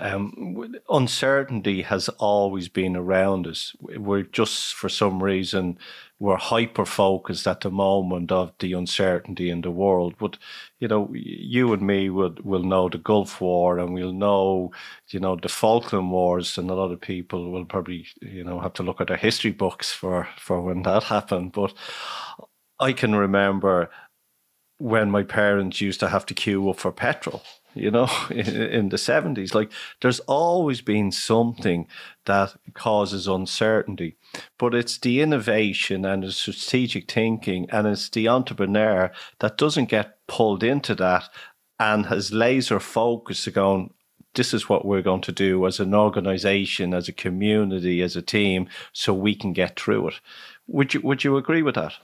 Um, 0.00 0.74
uncertainty 0.90 1.82
has 1.82 2.08
always 2.18 2.68
been 2.68 2.96
around 2.96 3.46
us. 3.46 3.74
We're 3.80 4.24
just 4.24 4.74
for 4.74 4.88
some 4.88 5.22
reason 5.22 5.78
we're 6.18 6.36
hyper 6.36 6.84
focused 6.84 7.46
at 7.46 7.60
the 7.60 7.70
moment 7.70 8.32
of 8.32 8.52
the 8.58 8.72
uncertainty 8.74 9.50
in 9.50 9.62
the 9.62 9.70
world. 9.70 10.14
But 10.18 10.38
you 10.80 10.88
know, 10.88 11.10
you 11.14 11.72
and 11.72 11.82
me 11.82 12.10
would 12.10 12.44
will 12.44 12.64
know 12.64 12.88
the 12.88 12.98
Gulf 12.98 13.40
War, 13.40 13.78
and 13.78 13.94
we'll 13.94 14.12
know 14.12 14.72
you 15.10 15.20
know 15.20 15.36
the 15.36 15.48
Falkland 15.48 16.10
Wars, 16.10 16.58
and 16.58 16.70
a 16.70 16.74
lot 16.74 16.92
of 16.92 17.00
people 17.00 17.50
will 17.52 17.64
probably 17.64 18.06
you 18.22 18.44
know 18.44 18.60
have 18.60 18.74
to 18.74 18.82
look 18.82 19.00
at 19.00 19.08
their 19.08 19.16
history 19.16 19.52
books 19.52 19.92
for 19.92 20.28
for 20.38 20.60
when 20.62 20.82
that 20.82 21.04
happened. 21.14 21.52
But 21.52 21.74
I 22.78 22.92
can 22.92 23.14
remember 23.14 23.90
when 24.78 25.10
my 25.10 25.22
parents 25.22 25.80
used 25.80 26.00
to 26.00 26.08
have 26.08 26.26
to 26.26 26.34
queue 26.34 26.68
up 26.68 26.78
for 26.78 26.92
petrol 26.92 27.42
you 27.76 27.90
know, 27.90 28.08
in, 28.30 28.88
the 28.88 28.96
70s. 28.96 29.54
Like 29.54 29.70
there's 30.00 30.20
always 30.20 30.80
been 30.80 31.12
something 31.12 31.86
that 32.24 32.56
causes 32.74 33.28
uncertainty, 33.28 34.16
but 34.58 34.74
it's 34.74 34.98
the 34.98 35.20
innovation 35.20 36.04
and 36.04 36.22
the 36.22 36.32
strategic 36.32 37.10
thinking 37.10 37.68
and 37.70 37.86
it's 37.86 38.08
the 38.08 38.28
entrepreneur 38.28 39.12
that 39.40 39.58
doesn't 39.58 39.90
get 39.90 40.18
pulled 40.26 40.62
into 40.64 40.94
that 40.96 41.28
and 41.78 42.06
has 42.06 42.32
laser 42.32 42.80
focus 42.80 43.44
to 43.44 43.50
going, 43.50 43.92
this 44.34 44.54
is 44.54 44.68
what 44.68 44.84
we're 44.84 45.02
going 45.02 45.20
to 45.22 45.32
do 45.32 45.66
as 45.66 45.78
an 45.78 45.94
organization, 45.94 46.94
as 46.94 47.08
a 47.08 47.12
community, 47.12 48.02
as 48.02 48.16
a 48.16 48.22
team, 48.22 48.68
so 48.92 49.12
we 49.12 49.34
can 49.34 49.52
get 49.52 49.78
through 49.78 50.08
it. 50.08 50.14
Would 50.66 50.94
you 50.94 51.00
would 51.02 51.24
you 51.24 51.36
agree 51.36 51.62
with 51.62 51.74
that? 51.74 51.94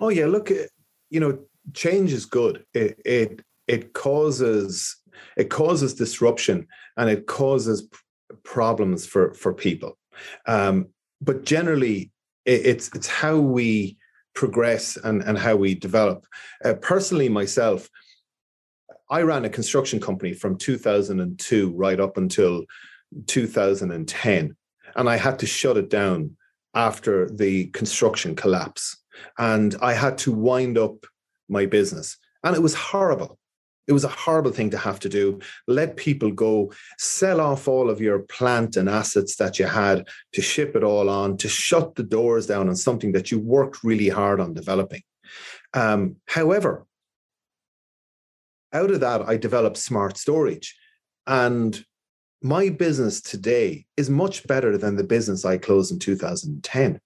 Oh 0.00 0.08
yeah, 0.08 0.26
look, 0.26 0.50
eh, 0.50 0.66
you 1.08 1.20
know, 1.20 1.38
change 1.74 2.12
is 2.12 2.26
good. 2.26 2.64
It, 2.74 3.00
it 3.04 3.40
it 3.66 3.92
causes 3.92 4.96
it 5.36 5.50
causes 5.50 5.94
disruption 5.94 6.66
and 6.96 7.10
it 7.10 7.26
causes 7.26 7.88
problems 8.44 9.06
for 9.06 9.34
for 9.34 9.52
people. 9.52 9.98
Um, 10.46 10.88
but 11.20 11.44
generally, 11.44 12.10
it, 12.44 12.66
it's 12.66 12.90
it's 12.94 13.08
how 13.08 13.36
we 13.36 13.96
progress 14.34 14.96
and 14.96 15.22
and 15.22 15.38
how 15.38 15.56
we 15.56 15.74
develop. 15.74 16.26
Uh, 16.64 16.74
personally, 16.74 17.28
myself, 17.28 17.88
I 19.10 19.22
ran 19.22 19.44
a 19.44 19.50
construction 19.50 20.00
company 20.00 20.32
from 20.32 20.56
2002 20.56 21.72
right 21.74 22.00
up 22.00 22.16
until 22.16 22.64
2010, 23.26 24.56
and 24.96 25.08
I 25.08 25.16
had 25.16 25.38
to 25.40 25.46
shut 25.46 25.76
it 25.76 25.90
down 25.90 26.36
after 26.74 27.30
the 27.30 27.66
construction 27.68 28.34
collapse, 28.34 28.96
and 29.38 29.74
I 29.80 29.94
had 29.94 30.18
to 30.18 30.32
wind 30.32 30.76
up 30.78 31.06
my 31.48 31.66
business, 31.66 32.16
and 32.44 32.54
it 32.56 32.62
was 32.62 32.74
horrible 32.74 33.38
it 33.86 33.92
was 33.92 34.04
a 34.04 34.08
horrible 34.08 34.50
thing 34.50 34.70
to 34.70 34.78
have 34.78 34.98
to 35.00 35.08
do. 35.08 35.38
Let 35.68 35.96
people 35.96 36.30
go, 36.30 36.72
sell 36.98 37.40
off 37.40 37.68
all 37.68 37.88
of 37.88 38.00
your 38.00 38.20
plant 38.20 38.76
and 38.76 38.88
assets 38.88 39.36
that 39.36 39.58
you 39.58 39.66
had 39.66 40.08
to 40.32 40.42
ship 40.42 40.74
it 40.74 40.82
all 40.82 41.08
on, 41.08 41.36
to 41.38 41.48
shut 41.48 41.94
the 41.94 42.02
doors 42.02 42.46
down 42.46 42.68
on 42.68 42.76
something 42.76 43.12
that 43.12 43.30
you 43.30 43.38
worked 43.38 43.84
really 43.84 44.08
hard 44.08 44.40
on 44.40 44.54
developing. 44.54 45.02
Um, 45.72 46.16
however, 46.26 46.84
out 48.72 48.90
of 48.90 49.00
that, 49.00 49.22
I 49.22 49.36
developed 49.36 49.76
smart 49.76 50.16
storage. 50.16 50.76
And 51.26 51.84
my 52.42 52.68
business 52.70 53.20
today 53.20 53.86
is 53.96 54.10
much 54.10 54.46
better 54.46 54.76
than 54.76 54.96
the 54.96 55.04
business 55.04 55.44
I 55.44 55.58
closed 55.58 55.92
in 55.92 55.98
2010. 55.98 57.00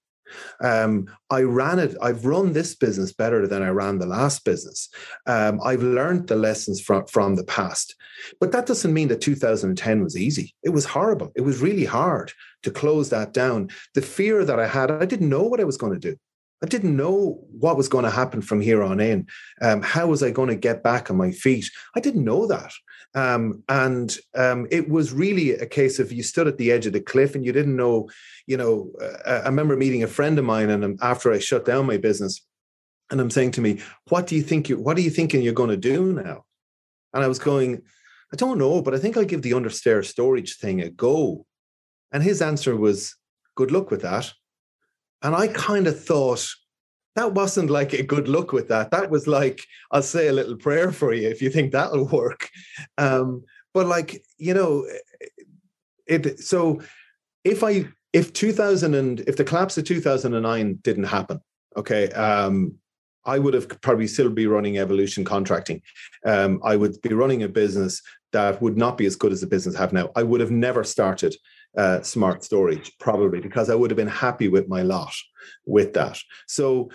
Um, 0.61 1.07
I 1.29 1.41
ran 1.41 1.79
it, 1.79 1.95
I've 2.01 2.25
run 2.25 2.53
this 2.53 2.75
business 2.75 3.13
better 3.13 3.47
than 3.47 3.63
I 3.63 3.69
ran 3.69 3.99
the 3.99 4.05
last 4.05 4.45
business. 4.45 4.89
Um, 5.25 5.59
I've 5.63 5.83
learned 5.83 6.27
the 6.27 6.35
lessons 6.35 6.81
from, 6.81 7.05
from 7.07 7.35
the 7.35 7.43
past. 7.43 7.95
But 8.39 8.51
that 8.51 8.65
doesn't 8.65 8.93
mean 8.93 9.07
that 9.09 9.21
2010 9.21 10.03
was 10.03 10.17
easy. 10.17 10.53
It 10.63 10.69
was 10.69 10.85
horrible. 10.85 11.31
It 11.35 11.41
was 11.41 11.61
really 11.61 11.85
hard 11.85 12.31
to 12.63 12.71
close 12.71 13.09
that 13.09 13.33
down. 13.33 13.69
The 13.95 14.01
fear 14.01 14.45
that 14.45 14.59
I 14.59 14.67
had, 14.67 14.91
I 14.91 15.05
didn't 15.05 15.29
know 15.29 15.43
what 15.43 15.59
I 15.59 15.65
was 15.65 15.77
going 15.77 15.93
to 15.93 15.99
do. 15.99 16.17
I 16.63 16.67
didn't 16.67 16.95
know 16.95 17.39
what 17.49 17.75
was 17.75 17.87
going 17.87 18.03
to 18.03 18.11
happen 18.11 18.41
from 18.41 18.61
here 18.61 18.83
on 18.83 18.99
in. 18.99 19.27
Um, 19.61 19.81
how 19.81 20.07
was 20.07 20.21
I 20.21 20.29
going 20.29 20.49
to 20.49 20.55
get 20.55 20.83
back 20.83 21.09
on 21.09 21.17
my 21.17 21.31
feet? 21.31 21.69
I 21.95 21.99
didn't 21.99 22.23
know 22.23 22.45
that. 22.47 22.71
Um, 23.13 23.63
and 23.67 24.17
um, 24.35 24.67
it 24.71 24.89
was 24.89 25.11
really 25.11 25.51
a 25.51 25.65
case 25.65 25.99
of 25.99 26.11
you 26.11 26.23
stood 26.23 26.47
at 26.47 26.57
the 26.57 26.71
edge 26.71 26.85
of 26.85 26.93
the 26.93 27.01
cliff 27.01 27.35
and 27.35 27.45
you 27.45 27.51
didn't 27.51 27.75
know, 27.75 28.09
you 28.47 28.57
know. 28.57 28.91
Uh, 29.01 29.41
I 29.43 29.47
remember 29.47 29.75
meeting 29.75 30.03
a 30.03 30.07
friend 30.07 30.39
of 30.39 30.45
mine, 30.45 30.69
and 30.69 30.97
after 31.01 31.31
I 31.31 31.39
shut 31.39 31.65
down 31.65 31.85
my 31.85 31.97
business, 31.97 32.41
and 33.09 33.19
I'm 33.19 33.29
saying 33.29 33.51
to 33.51 33.61
me, 33.61 33.81
"What 34.07 34.27
do 34.27 34.35
you 34.35 34.41
think? 34.41 34.69
You 34.69 34.79
what 34.79 34.97
are 34.97 35.01
you 35.01 35.09
thinking 35.09 35.41
you're 35.41 35.53
going 35.53 35.69
to 35.69 35.77
do 35.77 36.13
now?" 36.13 36.45
And 37.13 37.23
I 37.23 37.27
was 37.27 37.39
going, 37.39 37.81
"I 38.31 38.37
don't 38.37 38.57
know, 38.57 38.81
but 38.81 38.93
I 38.93 38.97
think 38.97 39.17
I'll 39.17 39.25
give 39.25 39.41
the 39.41 39.51
understair 39.51 40.05
storage 40.05 40.55
thing 40.57 40.81
a 40.81 40.89
go." 40.89 41.45
And 42.13 42.23
his 42.23 42.41
answer 42.41 42.77
was, 42.77 43.15
"Good 43.55 43.71
luck 43.71 43.91
with 43.91 44.03
that." 44.03 44.33
And 45.21 45.35
I 45.35 45.47
kind 45.47 45.85
of 45.85 46.01
thought, 46.01 46.47
that 47.15 47.33
wasn't 47.33 47.69
like 47.69 47.93
a 47.93 48.03
good 48.03 48.27
look 48.27 48.53
with 48.53 48.69
that. 48.69 48.91
That 48.91 49.09
was 49.09 49.27
like, 49.27 49.65
I'll 49.91 50.01
say 50.01 50.27
a 50.27 50.33
little 50.33 50.55
prayer 50.55 50.91
for 50.91 51.13
you 51.13 51.27
if 51.27 51.41
you 51.41 51.49
think 51.49 51.71
that'll 51.71 52.07
work. 52.07 52.49
Um, 52.97 53.43
but 53.73 53.87
like, 53.87 54.23
you 54.37 54.53
know, 54.53 54.85
it 56.07 56.39
so 56.39 56.81
if 57.43 57.63
I 57.63 57.87
if 58.13 58.33
2000 58.33 58.93
and 58.93 59.21
if 59.21 59.37
the 59.37 59.43
collapse 59.43 59.77
of 59.77 59.85
2009 59.85 60.79
didn't 60.81 61.05
happen, 61.05 61.39
okay, 61.77 62.09
um, 62.11 62.75
I 63.25 63.39
would 63.39 63.53
have 63.53 63.69
probably 63.81 64.07
still 64.07 64.29
be 64.29 64.47
running 64.47 64.77
evolution 64.77 65.23
contracting. 65.23 65.81
Um, 66.25 66.59
I 66.63 66.75
would 66.75 67.01
be 67.01 67.13
running 67.13 67.43
a 67.43 67.47
business 67.47 68.01
that 68.33 68.61
would 68.61 68.77
not 68.77 68.97
be 68.97 69.05
as 69.05 69.15
good 69.15 69.31
as 69.31 69.41
the 69.41 69.47
business 69.47 69.75
I 69.75 69.79
have 69.79 69.93
now. 69.93 70.09
I 70.15 70.23
would 70.23 70.41
have 70.41 70.51
never 70.51 70.83
started 70.83 71.35
uh, 71.77 72.01
smart 72.01 72.43
storage, 72.43 72.91
probably 72.99 73.39
because 73.39 73.69
I 73.69 73.75
would 73.75 73.89
have 73.89 73.97
been 73.97 74.07
happy 74.07 74.47
with 74.47 74.67
my 74.67 74.81
lot 74.81 75.13
with 75.65 75.93
that. 75.93 76.19
So, 76.47 76.89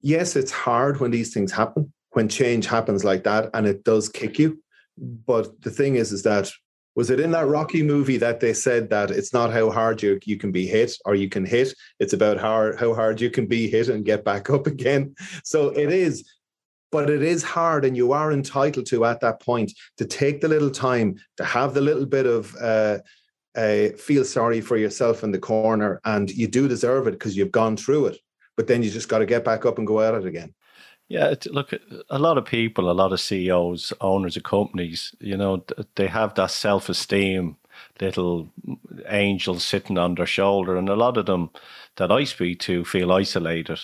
yes, 0.00 0.36
it's 0.36 0.52
hard 0.52 1.00
when 1.00 1.10
these 1.10 1.32
things 1.32 1.52
happen, 1.52 1.92
when 2.12 2.28
change 2.28 2.66
happens 2.66 3.04
like 3.04 3.24
that, 3.24 3.50
and 3.54 3.66
it 3.66 3.84
does 3.84 4.08
kick 4.08 4.38
you. 4.38 4.62
But 4.98 5.60
the 5.62 5.70
thing 5.70 5.96
is, 5.96 6.12
is 6.12 6.22
that 6.22 6.50
was 6.94 7.08
it 7.08 7.20
in 7.20 7.30
that 7.30 7.48
Rocky 7.48 7.82
movie 7.82 8.18
that 8.18 8.40
they 8.40 8.52
said 8.52 8.90
that 8.90 9.10
it's 9.10 9.32
not 9.32 9.50
how 9.50 9.70
hard 9.70 10.02
you, 10.02 10.18
you 10.24 10.36
can 10.36 10.52
be 10.52 10.66
hit 10.66 10.92
or 11.06 11.14
you 11.14 11.28
can 11.28 11.46
hit, 11.46 11.72
it's 11.98 12.12
about 12.12 12.38
how, 12.38 12.76
how 12.76 12.92
hard 12.92 13.18
you 13.18 13.30
can 13.30 13.46
be 13.46 13.68
hit 13.68 13.88
and 13.88 14.04
get 14.04 14.24
back 14.24 14.50
up 14.50 14.66
again. 14.66 15.14
So 15.42 15.68
it 15.68 15.90
is, 15.90 16.28
but 16.90 17.08
it 17.08 17.22
is 17.22 17.42
hard, 17.42 17.86
and 17.86 17.96
you 17.96 18.12
are 18.12 18.32
entitled 18.32 18.84
to 18.86 19.06
at 19.06 19.20
that 19.20 19.40
point 19.40 19.72
to 19.96 20.04
take 20.04 20.42
the 20.42 20.48
little 20.48 20.70
time 20.70 21.16
to 21.38 21.44
have 21.44 21.72
the 21.72 21.80
little 21.80 22.04
bit 22.04 22.26
of 22.26 22.54
uh, 22.56 22.98
uh, 23.54 23.88
feel 23.96 24.24
sorry 24.24 24.60
for 24.60 24.76
yourself 24.76 25.22
in 25.22 25.32
the 25.32 25.38
corner, 25.38 26.00
and 26.04 26.30
you 26.30 26.46
do 26.48 26.68
deserve 26.68 27.06
it 27.06 27.12
because 27.12 27.36
you've 27.36 27.52
gone 27.52 27.76
through 27.76 28.06
it. 28.06 28.18
But 28.56 28.66
then 28.66 28.82
you 28.82 28.90
just 28.90 29.08
got 29.08 29.18
to 29.18 29.26
get 29.26 29.44
back 29.44 29.64
up 29.64 29.78
and 29.78 29.86
go 29.86 30.00
at 30.00 30.14
it 30.14 30.26
again. 30.26 30.54
Yeah, 31.08 31.34
look, 31.46 31.72
a 32.10 32.18
lot 32.18 32.38
of 32.38 32.44
people, 32.44 32.90
a 32.90 32.92
lot 32.92 33.12
of 33.12 33.20
CEOs, 33.20 33.92
owners 34.00 34.36
of 34.36 34.44
companies, 34.44 35.14
you 35.20 35.36
know, 35.36 35.64
they 35.96 36.06
have 36.06 36.34
that 36.34 36.50
self 36.50 36.88
esteem 36.88 37.56
little 38.00 38.50
angel 39.08 39.58
sitting 39.58 39.98
on 39.98 40.14
their 40.14 40.26
shoulder. 40.26 40.76
And 40.76 40.88
a 40.88 40.96
lot 40.96 41.16
of 41.16 41.26
them 41.26 41.50
that 41.96 42.10
I 42.10 42.24
speak 42.24 42.60
to 42.60 42.84
feel 42.84 43.12
isolated. 43.12 43.80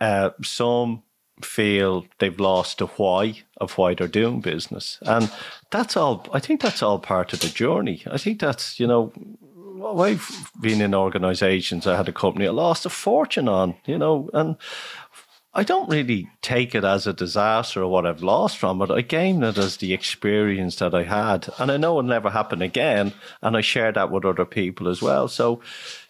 Uh, 0.00 0.30
some 0.42 1.02
feel 1.42 2.06
they've 2.18 2.40
lost 2.40 2.78
the 2.78 2.86
why 2.86 3.42
of 3.58 3.76
why 3.76 3.94
they're 3.94 4.08
doing 4.08 4.40
business. 4.40 4.98
And 5.02 5.30
that's 5.70 5.96
all, 5.96 6.26
I 6.32 6.40
think 6.40 6.60
that's 6.60 6.82
all 6.82 6.98
part 6.98 7.32
of 7.32 7.40
the 7.40 7.48
journey. 7.48 8.02
I 8.10 8.18
think 8.18 8.40
that's, 8.40 8.78
you 8.78 8.86
know, 8.86 9.12
I've 9.84 10.50
been 10.60 10.80
in 10.80 10.94
organizations, 10.94 11.86
I 11.86 11.96
had 11.96 12.08
a 12.08 12.12
company 12.12 12.46
I 12.46 12.50
lost 12.50 12.86
a 12.86 12.90
fortune 12.90 13.48
on, 13.48 13.74
you 13.84 13.98
know, 13.98 14.30
and 14.32 14.56
I 15.56 15.62
don't 15.62 15.88
really 15.88 16.28
take 16.42 16.74
it 16.74 16.84
as 16.84 17.06
a 17.06 17.14
disaster 17.14 17.82
or 17.82 17.90
what 17.90 18.04
I've 18.04 18.22
lost 18.22 18.58
from 18.58 18.82
it. 18.82 18.90
I 18.90 19.00
gain 19.00 19.42
it 19.42 19.56
as 19.56 19.78
the 19.78 19.94
experience 19.94 20.76
that 20.76 20.94
I 20.94 21.04
had. 21.04 21.48
And 21.58 21.70
I 21.70 21.78
know 21.78 21.98
it'll 21.98 22.02
never 22.02 22.28
happen 22.28 22.60
again. 22.60 23.14
And 23.40 23.56
I 23.56 23.62
share 23.62 23.90
that 23.92 24.10
with 24.10 24.26
other 24.26 24.44
people 24.44 24.86
as 24.86 25.00
well. 25.00 25.28
So, 25.28 25.62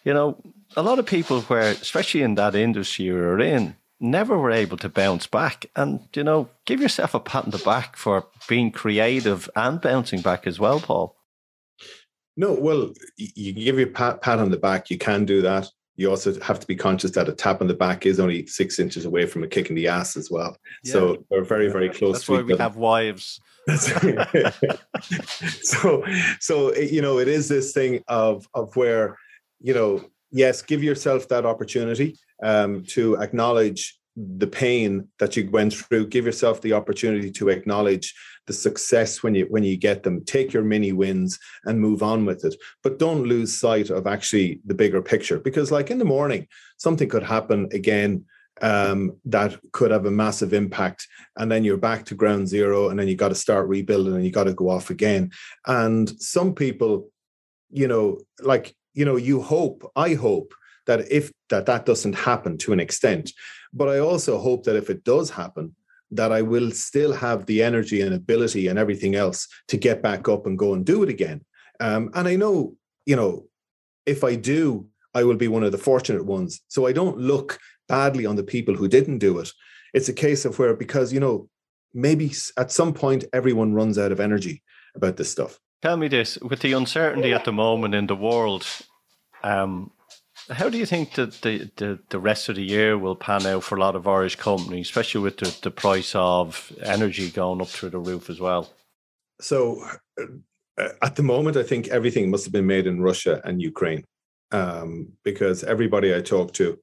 you 0.04 0.12
know, 0.12 0.36
a 0.76 0.82
lot 0.82 0.98
of 0.98 1.06
people 1.06 1.42
where, 1.42 1.70
especially 1.70 2.22
in 2.22 2.34
that 2.34 2.56
industry 2.56 3.04
you're 3.04 3.40
in, 3.40 3.76
never 4.00 4.36
were 4.36 4.50
able 4.50 4.76
to 4.78 4.88
bounce 4.88 5.26
back. 5.26 5.66
And, 5.74 6.08
you 6.14 6.24
know, 6.24 6.48
give 6.64 6.80
yourself 6.80 7.14
a 7.14 7.20
pat 7.20 7.44
on 7.44 7.50
the 7.50 7.58
back 7.58 7.96
for 7.96 8.26
being 8.48 8.70
creative 8.70 9.48
and 9.56 9.80
bouncing 9.80 10.20
back 10.20 10.46
as 10.46 10.58
well, 10.58 10.80
Paul. 10.80 11.16
No, 12.36 12.52
well, 12.52 12.92
you 13.16 13.54
can 13.54 13.62
give 13.62 13.78
your 13.78 13.88
pat, 13.88 14.20
pat 14.20 14.38
on 14.38 14.50
the 14.50 14.58
back. 14.58 14.90
You 14.90 14.98
can 14.98 15.24
do 15.24 15.40
that 15.42 15.70
you 15.96 16.10
also 16.10 16.38
have 16.40 16.60
to 16.60 16.66
be 16.66 16.76
conscious 16.76 17.12
that 17.12 17.28
a 17.28 17.32
tap 17.32 17.60
on 17.60 17.66
the 17.66 17.74
back 17.74 18.06
is 18.06 18.20
only 18.20 18.46
six 18.46 18.78
inches 18.78 19.04
away 19.04 19.26
from 19.26 19.42
a 19.42 19.46
kick 19.46 19.70
in 19.70 19.74
the 19.74 19.88
ass 19.88 20.16
as 20.16 20.30
well. 20.30 20.56
Yeah. 20.84 20.92
So 20.92 21.24
we're 21.30 21.44
very, 21.44 21.68
very 21.68 21.88
close. 21.88 22.16
That's 22.16 22.28
why 22.28 22.42
we 22.42 22.56
have 22.56 22.76
wives. 22.76 23.40
so, 25.62 26.04
so 26.38 26.74
you 26.76 27.02
know, 27.02 27.18
it 27.18 27.26
is 27.28 27.48
this 27.48 27.72
thing 27.72 28.04
of 28.06 28.46
of 28.54 28.76
where 28.76 29.16
you 29.60 29.74
know, 29.74 30.04
yes, 30.30 30.62
give 30.62 30.84
yourself 30.84 31.28
that 31.28 31.44
opportunity 31.46 32.16
um, 32.42 32.84
to 32.88 33.16
acknowledge 33.16 33.98
the 34.16 34.46
pain 34.46 35.08
that 35.18 35.36
you 35.36 35.50
went 35.50 35.74
through. 35.74 36.06
Give 36.06 36.24
yourself 36.24 36.60
the 36.62 36.72
opportunity 36.72 37.30
to 37.32 37.50
acknowledge 37.50 38.14
the 38.46 38.52
success 38.52 39.22
when 39.22 39.34
you 39.34 39.46
when 39.50 39.62
you 39.62 39.76
get 39.76 40.02
them. 40.02 40.24
Take 40.24 40.52
your 40.52 40.62
mini 40.62 40.92
wins 40.92 41.38
and 41.64 41.80
move 41.80 42.02
on 42.02 42.24
with 42.24 42.44
it. 42.44 42.54
But 42.82 42.98
don't 42.98 43.24
lose 43.24 43.58
sight 43.58 43.90
of 43.90 44.06
actually 44.06 44.60
the 44.64 44.74
bigger 44.74 45.02
picture 45.02 45.38
because 45.38 45.70
like 45.70 45.90
in 45.90 45.98
the 45.98 46.04
morning 46.04 46.46
something 46.78 47.08
could 47.08 47.24
happen 47.24 47.68
again 47.72 48.24
um, 48.62 49.18
that 49.26 49.58
could 49.72 49.90
have 49.90 50.06
a 50.06 50.10
massive 50.10 50.54
impact 50.54 51.06
and 51.36 51.52
then 51.52 51.62
you're 51.62 51.76
back 51.76 52.06
to 52.06 52.14
ground 52.14 52.48
zero 52.48 52.88
and 52.88 52.98
then 52.98 53.06
you 53.06 53.14
got 53.14 53.28
to 53.28 53.34
start 53.34 53.68
rebuilding 53.68 54.14
and 54.14 54.24
you 54.24 54.30
got 54.30 54.44
to 54.44 54.54
go 54.54 54.70
off 54.70 54.88
again. 54.88 55.30
And 55.66 56.10
some 56.22 56.54
people 56.54 57.10
you 57.70 57.88
know 57.88 58.18
like 58.40 58.74
you 58.94 59.04
know 59.04 59.16
you 59.16 59.40
hope 59.40 59.90
i 59.96 60.14
hope 60.14 60.54
that 60.86 61.10
if 61.10 61.30
that 61.50 61.66
that 61.66 61.86
doesn't 61.86 62.14
happen 62.14 62.56
to 62.58 62.72
an 62.72 62.80
extent 62.80 63.32
but 63.72 63.88
i 63.88 63.98
also 63.98 64.38
hope 64.38 64.64
that 64.64 64.76
if 64.76 64.90
it 64.90 65.04
does 65.04 65.30
happen 65.30 65.74
that 66.10 66.32
I 66.32 66.42
will 66.42 66.70
still 66.70 67.12
have 67.12 67.46
the 67.46 67.62
energy 67.62 68.00
and 68.00 68.14
ability 68.14 68.68
and 68.68 68.78
everything 68.78 69.14
else 69.14 69.48
to 69.68 69.76
get 69.76 70.02
back 70.02 70.28
up 70.28 70.46
and 70.46 70.58
go 70.58 70.72
and 70.74 70.84
do 70.84 71.02
it 71.02 71.08
again. 71.08 71.44
Um, 71.80 72.10
and 72.14 72.28
I 72.28 72.36
know, 72.36 72.76
you 73.04 73.16
know, 73.16 73.46
if 74.06 74.22
I 74.22 74.36
do, 74.36 74.86
I 75.14 75.24
will 75.24 75.36
be 75.36 75.48
one 75.48 75.64
of 75.64 75.72
the 75.72 75.78
fortunate 75.78 76.24
ones. 76.24 76.60
So 76.68 76.86
I 76.86 76.92
don't 76.92 77.18
look 77.18 77.58
badly 77.88 78.26
on 78.26 78.36
the 78.36 78.44
people 78.44 78.74
who 78.74 78.88
didn't 78.88 79.18
do 79.18 79.38
it. 79.38 79.50
It's 79.94 80.08
a 80.08 80.12
case 80.12 80.44
of 80.44 80.58
where, 80.58 80.74
because, 80.74 81.12
you 81.12 81.20
know, 81.20 81.48
maybe 81.92 82.32
at 82.56 82.70
some 82.70 82.92
point 82.92 83.24
everyone 83.32 83.74
runs 83.74 83.98
out 83.98 84.12
of 84.12 84.20
energy 84.20 84.62
about 84.94 85.16
this 85.16 85.30
stuff. 85.30 85.58
Tell 85.82 85.96
me 85.96 86.08
this 86.08 86.38
with 86.38 86.60
the 86.60 86.72
uncertainty 86.72 87.32
at 87.32 87.44
the 87.44 87.52
moment 87.52 87.94
in 87.94 88.06
the 88.06 88.16
world, 88.16 88.66
um, 89.42 89.90
how 90.50 90.68
do 90.68 90.78
you 90.78 90.86
think 90.86 91.14
that 91.14 91.32
the, 91.42 91.70
the, 91.76 91.98
the 92.10 92.18
rest 92.18 92.48
of 92.48 92.56
the 92.56 92.64
year 92.64 92.96
will 92.96 93.16
pan 93.16 93.46
out 93.46 93.64
for 93.64 93.76
a 93.76 93.80
lot 93.80 93.96
of 93.96 94.06
Irish 94.06 94.36
companies, 94.36 94.86
especially 94.86 95.20
with 95.22 95.38
the, 95.38 95.56
the 95.62 95.70
price 95.70 96.14
of 96.14 96.72
energy 96.82 97.30
going 97.30 97.60
up 97.60 97.68
through 97.68 97.90
the 97.90 97.98
roof 97.98 98.30
as 98.30 98.40
well? 98.40 98.70
So, 99.40 99.84
uh, 100.20 100.88
at 101.02 101.16
the 101.16 101.22
moment, 101.22 101.56
I 101.56 101.62
think 101.62 101.88
everything 101.88 102.30
must 102.30 102.44
have 102.44 102.52
been 102.52 102.66
made 102.66 102.86
in 102.86 103.00
Russia 103.00 103.40
and 103.44 103.60
Ukraine 103.62 104.04
um, 104.52 105.08
because 105.24 105.64
everybody 105.64 106.14
I 106.14 106.20
talk 106.20 106.52
to 106.54 106.78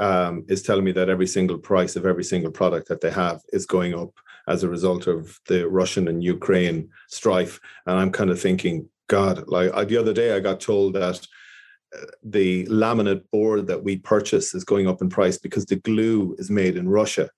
um, 0.00 0.44
is 0.48 0.62
telling 0.62 0.84
me 0.84 0.92
that 0.92 1.08
every 1.08 1.26
single 1.26 1.58
price 1.58 1.96
of 1.96 2.06
every 2.06 2.24
single 2.24 2.50
product 2.50 2.88
that 2.88 3.00
they 3.00 3.10
have 3.10 3.42
is 3.52 3.66
going 3.66 3.94
up 3.94 4.10
as 4.48 4.62
a 4.62 4.68
result 4.68 5.06
of 5.06 5.38
the 5.46 5.68
Russian 5.68 6.08
and 6.08 6.22
Ukraine 6.22 6.88
strife. 7.08 7.60
And 7.86 7.98
I'm 7.98 8.10
kind 8.10 8.30
of 8.30 8.40
thinking, 8.40 8.88
God, 9.08 9.44
like 9.46 9.72
I, 9.74 9.84
the 9.84 9.96
other 9.96 10.12
day 10.12 10.34
I 10.34 10.40
got 10.40 10.60
told 10.60 10.94
that 10.94 11.26
the 12.22 12.64
laminate 12.66 13.22
board 13.30 13.66
that 13.66 13.84
we 13.84 13.96
purchase 13.96 14.54
is 14.54 14.64
going 14.64 14.88
up 14.88 15.00
in 15.00 15.08
price 15.08 15.38
because 15.38 15.66
the 15.66 15.76
glue 15.76 16.34
is 16.38 16.50
made 16.50 16.76
in 16.76 16.88
Russia. 16.88 17.30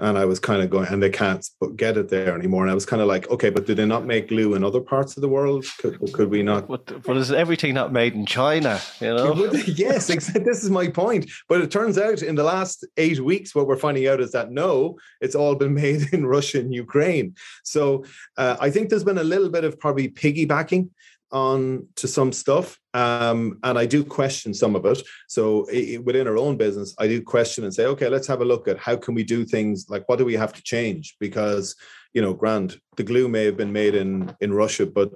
And 0.00 0.16
I 0.16 0.26
was 0.26 0.38
kind 0.38 0.62
of 0.62 0.70
going, 0.70 0.86
and 0.86 1.02
they 1.02 1.10
can't 1.10 1.44
get 1.74 1.96
it 1.96 2.08
there 2.08 2.32
anymore. 2.32 2.62
And 2.62 2.70
I 2.70 2.74
was 2.74 2.86
kind 2.86 3.02
of 3.02 3.08
like, 3.08 3.28
okay, 3.30 3.50
but 3.50 3.66
do 3.66 3.74
they 3.74 3.84
not 3.84 4.06
make 4.06 4.28
glue 4.28 4.54
in 4.54 4.62
other 4.62 4.80
parts 4.80 5.16
of 5.16 5.22
the 5.22 5.28
world? 5.28 5.66
Could, 5.78 5.98
could 6.12 6.30
we 6.30 6.40
not? 6.40 6.68
But, 6.68 7.02
but 7.02 7.16
is 7.16 7.32
everything 7.32 7.74
not 7.74 7.92
made 7.92 8.14
in 8.14 8.24
China? 8.24 8.80
You 9.00 9.16
know? 9.16 9.50
yes, 9.66 10.06
this 10.34 10.62
is 10.62 10.70
my 10.70 10.86
point. 10.86 11.28
But 11.48 11.62
it 11.62 11.72
turns 11.72 11.98
out 11.98 12.22
in 12.22 12.36
the 12.36 12.44
last 12.44 12.86
eight 12.96 13.18
weeks, 13.18 13.56
what 13.56 13.66
we're 13.66 13.76
finding 13.76 14.06
out 14.06 14.20
is 14.20 14.30
that 14.30 14.52
no, 14.52 14.98
it's 15.20 15.34
all 15.34 15.56
been 15.56 15.74
made 15.84 16.12
in 16.12 16.26
Russia 16.26 16.60
and 16.60 16.72
Ukraine. 16.72 17.34
So 17.64 18.04
uh, 18.36 18.56
I 18.60 18.70
think 18.70 18.90
there's 18.90 19.02
been 19.02 19.18
a 19.18 19.24
little 19.24 19.50
bit 19.50 19.64
of 19.64 19.80
probably 19.80 20.08
piggybacking 20.08 20.90
on 21.32 21.86
to 21.96 22.08
some 22.08 22.32
stuff 22.32 22.78
um, 22.94 23.58
and 23.62 23.78
i 23.78 23.86
do 23.86 24.02
question 24.02 24.54
some 24.54 24.74
of 24.74 24.84
it. 24.86 25.02
So 25.28 25.66
it, 25.70 26.04
within 26.04 26.26
our 26.26 26.38
own 26.38 26.56
business 26.56 26.94
i 26.98 27.06
do 27.06 27.20
question 27.22 27.64
and 27.64 27.74
say 27.74 27.86
okay 27.86 28.08
let's 28.08 28.26
have 28.26 28.40
a 28.40 28.44
look 28.44 28.68
at 28.68 28.78
how 28.78 28.96
can 28.96 29.14
we 29.14 29.24
do 29.24 29.44
things 29.44 29.86
like 29.88 30.08
what 30.08 30.18
do 30.18 30.24
we 30.24 30.34
have 30.34 30.52
to 30.54 30.62
change? 30.62 31.16
Because 31.20 31.76
you 32.14 32.22
know 32.22 32.32
grand 32.32 32.80
the 32.96 33.04
glue 33.04 33.28
may 33.28 33.44
have 33.44 33.56
been 33.56 33.72
made 33.72 33.94
in 33.94 34.34
in 34.40 34.52
russia 34.52 34.86
but 34.86 35.10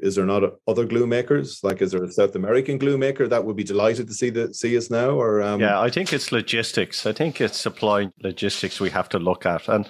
is 0.00 0.14
there 0.14 0.24
not 0.24 0.54
other 0.68 0.84
glue 0.84 1.08
makers? 1.08 1.58
Like 1.64 1.82
is 1.82 1.90
there 1.90 2.04
a 2.04 2.12
south 2.12 2.36
american 2.36 2.78
glue 2.78 2.96
maker 2.96 3.26
that 3.28 3.44
would 3.44 3.56
be 3.56 3.64
delighted 3.64 4.06
to 4.08 4.14
see 4.14 4.30
the 4.30 4.54
see 4.54 4.76
us 4.76 4.90
now 4.90 5.10
or 5.10 5.42
um... 5.42 5.60
yeah 5.60 5.80
i 5.80 5.90
think 5.90 6.12
it's 6.12 6.30
logistics. 6.30 7.04
I 7.04 7.12
think 7.12 7.40
it's 7.40 7.58
supply 7.58 8.10
logistics 8.22 8.80
we 8.80 8.90
have 8.90 9.08
to 9.10 9.18
look 9.18 9.44
at. 9.44 9.68
And 9.68 9.88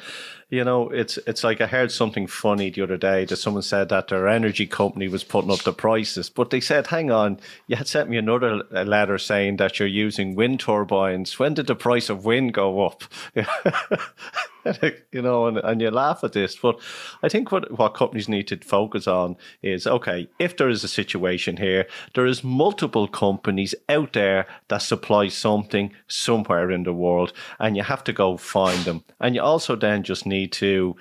you 0.51 0.65
know, 0.65 0.89
it's 0.89 1.19
it's 1.27 1.45
like 1.45 1.61
I 1.61 1.67
heard 1.67 1.93
something 1.93 2.27
funny 2.27 2.71
the 2.71 2.81
other 2.83 2.97
day 2.97 3.27
that 3.27 3.37
someone 3.37 3.63
said 3.63 3.91
that 3.91 4.09
their 4.09 4.27
energy 4.27 4.67
company 4.67 5.07
was 5.07 5.23
putting 5.23 5.51
up 5.51 5.63
the 5.63 5.75
prices, 5.75 6.31
but 6.31 6.49
they 6.49 6.61
said, 6.61 6.87
"Hang 6.87 7.11
on, 7.11 7.39
you 7.67 7.77
had 7.77 7.87
sent 7.87 8.09
me 8.09 8.17
another 8.17 8.63
letter 8.71 9.19
saying 9.19 9.59
that 9.59 9.79
you're 9.79 9.89
using 9.89 10.35
wind 10.35 10.61
turbines. 10.61 11.39
When 11.39 11.53
did 11.53 11.67
the 11.67 11.75
price 11.75 12.09
of 12.09 12.25
wind 12.25 12.55
go 12.55 12.87
up?" 12.87 13.05
you 15.13 15.23
know, 15.23 15.47
and, 15.47 15.59
and 15.59 15.81
you 15.81 15.91
laugh 15.91 16.25
at 16.25 16.33
this, 16.33 16.57
but 16.57 16.79
I 17.23 17.29
think 17.29 17.53
what 17.53 17.79
what 17.79 17.95
companies 17.95 18.29
need 18.29 18.49
to 18.49 18.57
focus 18.59 19.07
on 19.07 19.37
is 19.63 19.87
okay, 19.87 20.29
if 20.39 20.57
there 20.57 20.69
is 20.69 20.83
a 20.83 20.89
situation 20.89 21.59
here, 21.59 21.87
there 22.15 22.27
is 22.27 22.43
multiple 22.43 23.07
companies 23.07 23.75
out 23.89 24.15
there 24.15 24.47
that 24.69 24.83
supply 24.83 25.29
something 25.29 25.93
somewhere 26.07 26.71
in 26.71 26.85
the 26.85 26.93
world, 26.95 27.33
and 27.59 27.77
you 27.77 27.83
have 27.83 28.05
to 28.05 28.13
go 28.13 28.37
find 28.39 28.85
them, 28.85 29.05
and 29.21 29.35
you 29.35 29.43
also 29.43 29.77
then 29.77 30.03
just 30.03 30.25
need 30.25 30.38
to 30.47 30.97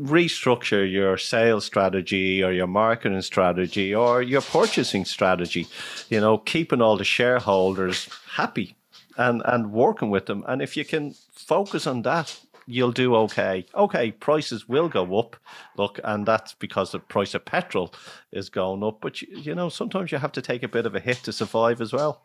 restructure 0.00 0.90
your 0.90 1.16
sales 1.16 1.64
strategy 1.64 2.42
or 2.42 2.50
your 2.52 2.66
marketing 2.66 3.22
strategy 3.22 3.94
or 3.94 4.22
your 4.22 4.40
purchasing 4.40 5.04
strategy 5.04 5.66
you 6.08 6.18
know 6.18 6.38
keeping 6.38 6.82
all 6.82 6.96
the 6.96 7.04
shareholders 7.04 8.08
happy 8.32 8.74
and 9.16 9.42
and 9.44 9.72
working 9.72 10.10
with 10.10 10.26
them. 10.26 10.44
And 10.46 10.62
if 10.62 10.76
you 10.76 10.84
can 10.84 11.14
focus 11.32 11.86
on 11.86 12.02
that 12.02 12.38
you'll 12.66 12.92
do 12.92 13.14
okay. 13.16 13.66
Okay 13.74 14.12
prices 14.12 14.68
will 14.68 14.88
go 14.88 15.18
up. 15.18 15.36
Look 15.76 16.00
and 16.04 16.24
that's 16.24 16.54
because 16.54 16.92
the 16.92 17.00
price 17.00 17.34
of 17.34 17.44
petrol 17.44 17.92
is 18.32 18.48
going 18.48 18.82
up 18.82 19.00
but 19.00 19.22
you, 19.22 19.28
you 19.36 19.54
know 19.54 19.68
sometimes 19.68 20.12
you 20.12 20.18
have 20.18 20.32
to 20.32 20.42
take 20.42 20.62
a 20.62 20.68
bit 20.68 20.86
of 20.86 20.94
a 20.94 21.00
hit 21.00 21.18
to 21.24 21.32
survive 21.32 21.80
as 21.80 21.92
well. 21.92 22.22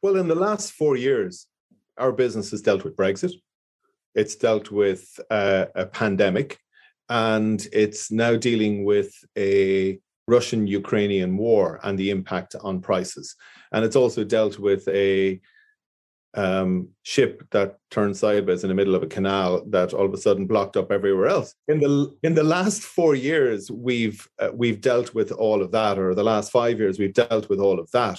Well 0.00 0.16
in 0.16 0.28
the 0.28 0.34
last 0.34 0.72
4 0.72 0.96
years 0.96 1.46
our 1.98 2.12
business 2.12 2.50
has 2.52 2.62
dealt 2.62 2.84
with 2.84 2.96
brexit 2.96 3.32
it's 4.14 4.36
dealt 4.36 4.70
with 4.70 5.18
uh, 5.30 5.66
a 5.74 5.86
pandemic, 5.86 6.58
and 7.08 7.66
it's 7.72 8.10
now 8.10 8.36
dealing 8.36 8.84
with 8.84 9.12
a 9.36 9.98
Russian 10.28 10.66
Ukrainian 10.66 11.36
war 11.36 11.80
and 11.82 11.98
the 11.98 12.10
impact 12.10 12.54
on 12.60 12.80
prices. 12.80 13.36
And 13.72 13.84
it's 13.84 13.96
also 13.96 14.24
dealt 14.24 14.58
with 14.58 14.86
a 14.88 15.40
um, 16.34 16.88
ship 17.02 17.46
that 17.50 17.76
turned 17.90 18.16
sideways 18.16 18.62
in 18.64 18.68
the 18.68 18.74
middle 18.74 18.94
of 18.94 19.02
a 19.02 19.06
canal 19.08 19.64
that 19.66 19.92
all 19.92 20.06
of 20.06 20.14
a 20.14 20.18
sudden 20.18 20.46
blocked 20.46 20.76
up 20.76 20.90
everywhere 20.90 21.26
else. 21.26 21.54
In 21.68 21.80
the 21.80 22.16
in 22.22 22.34
the 22.34 22.44
last 22.44 22.82
four 22.82 23.14
years, 23.14 23.70
we've 23.70 24.26
uh, 24.38 24.50
we've 24.54 24.80
dealt 24.80 25.14
with 25.14 25.30
all 25.32 25.60
of 25.62 25.72
that, 25.72 25.98
or 25.98 26.14
the 26.14 26.24
last 26.24 26.50
five 26.50 26.78
years, 26.78 26.98
we've 26.98 27.12
dealt 27.12 27.48
with 27.48 27.60
all 27.60 27.78
of 27.78 27.90
that. 27.90 28.18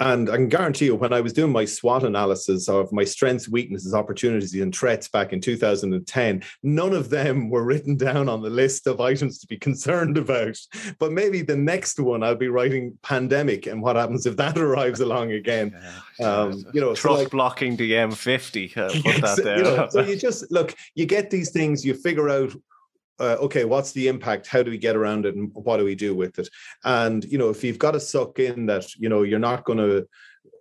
And 0.00 0.28
I 0.28 0.36
can 0.36 0.48
guarantee 0.48 0.86
you, 0.86 0.96
when 0.96 1.12
I 1.12 1.20
was 1.20 1.32
doing 1.32 1.52
my 1.52 1.64
SWOT 1.64 2.02
analysis 2.02 2.68
of 2.68 2.92
my 2.92 3.04
strengths, 3.04 3.48
weaknesses, 3.48 3.94
opportunities, 3.94 4.54
and 4.54 4.74
threats 4.74 5.08
back 5.08 5.32
in 5.32 5.40
2010, 5.40 6.42
none 6.64 6.92
of 6.92 7.10
them 7.10 7.48
were 7.48 7.64
written 7.64 7.96
down 7.96 8.28
on 8.28 8.42
the 8.42 8.50
list 8.50 8.88
of 8.88 9.00
items 9.00 9.38
to 9.38 9.46
be 9.46 9.56
concerned 9.64 10.18
about. 10.18 10.58
But 10.98 11.12
maybe 11.12 11.42
the 11.42 11.56
next 11.56 12.00
one, 12.00 12.22
I'll 12.22 12.34
be 12.34 12.48
writing 12.48 12.98
pandemic 13.02 13.66
and 13.66 13.80
what 13.80 13.96
happens 13.96 14.26
if 14.26 14.36
that 14.36 14.58
arrives 14.64 15.00
along 15.00 15.32
again. 15.32 15.76
Um, 16.20 16.64
you 16.72 16.80
know, 16.80 16.94
truck 16.94 17.16
so 17.16 17.22
like, 17.22 17.30
blocking 17.30 17.76
the 17.76 17.92
M50. 17.92 18.76
Uh, 18.76 18.88
put 18.88 19.04
yes, 19.04 19.36
that 19.36 19.44
there. 19.44 19.58
You 19.58 19.64
know, 19.64 19.88
so 19.90 20.00
you 20.00 20.16
just 20.16 20.50
look, 20.50 20.74
you 20.94 21.06
get 21.06 21.30
these 21.30 21.50
things, 21.50 21.84
you 21.84 21.94
figure 21.94 22.28
out 22.28 22.52
uh, 23.20 23.36
okay, 23.40 23.64
what's 23.64 23.92
the 23.92 24.08
impact? 24.08 24.46
How 24.46 24.62
do 24.62 24.70
we 24.70 24.78
get 24.78 24.96
around 24.96 25.26
it, 25.26 25.36
and 25.36 25.50
what 25.54 25.76
do 25.76 25.84
we 25.84 25.94
do 25.94 26.14
with 26.14 26.38
it? 26.38 26.48
And 26.84 27.24
you 27.24 27.38
know, 27.38 27.50
if 27.50 27.62
you've 27.62 27.78
got 27.78 27.92
to 27.92 28.00
suck 28.00 28.38
in 28.38 28.66
that, 28.66 28.94
you 28.96 29.08
know, 29.08 29.22
you're 29.22 29.38
not 29.38 29.64
going 29.64 29.78
to, 29.78 30.08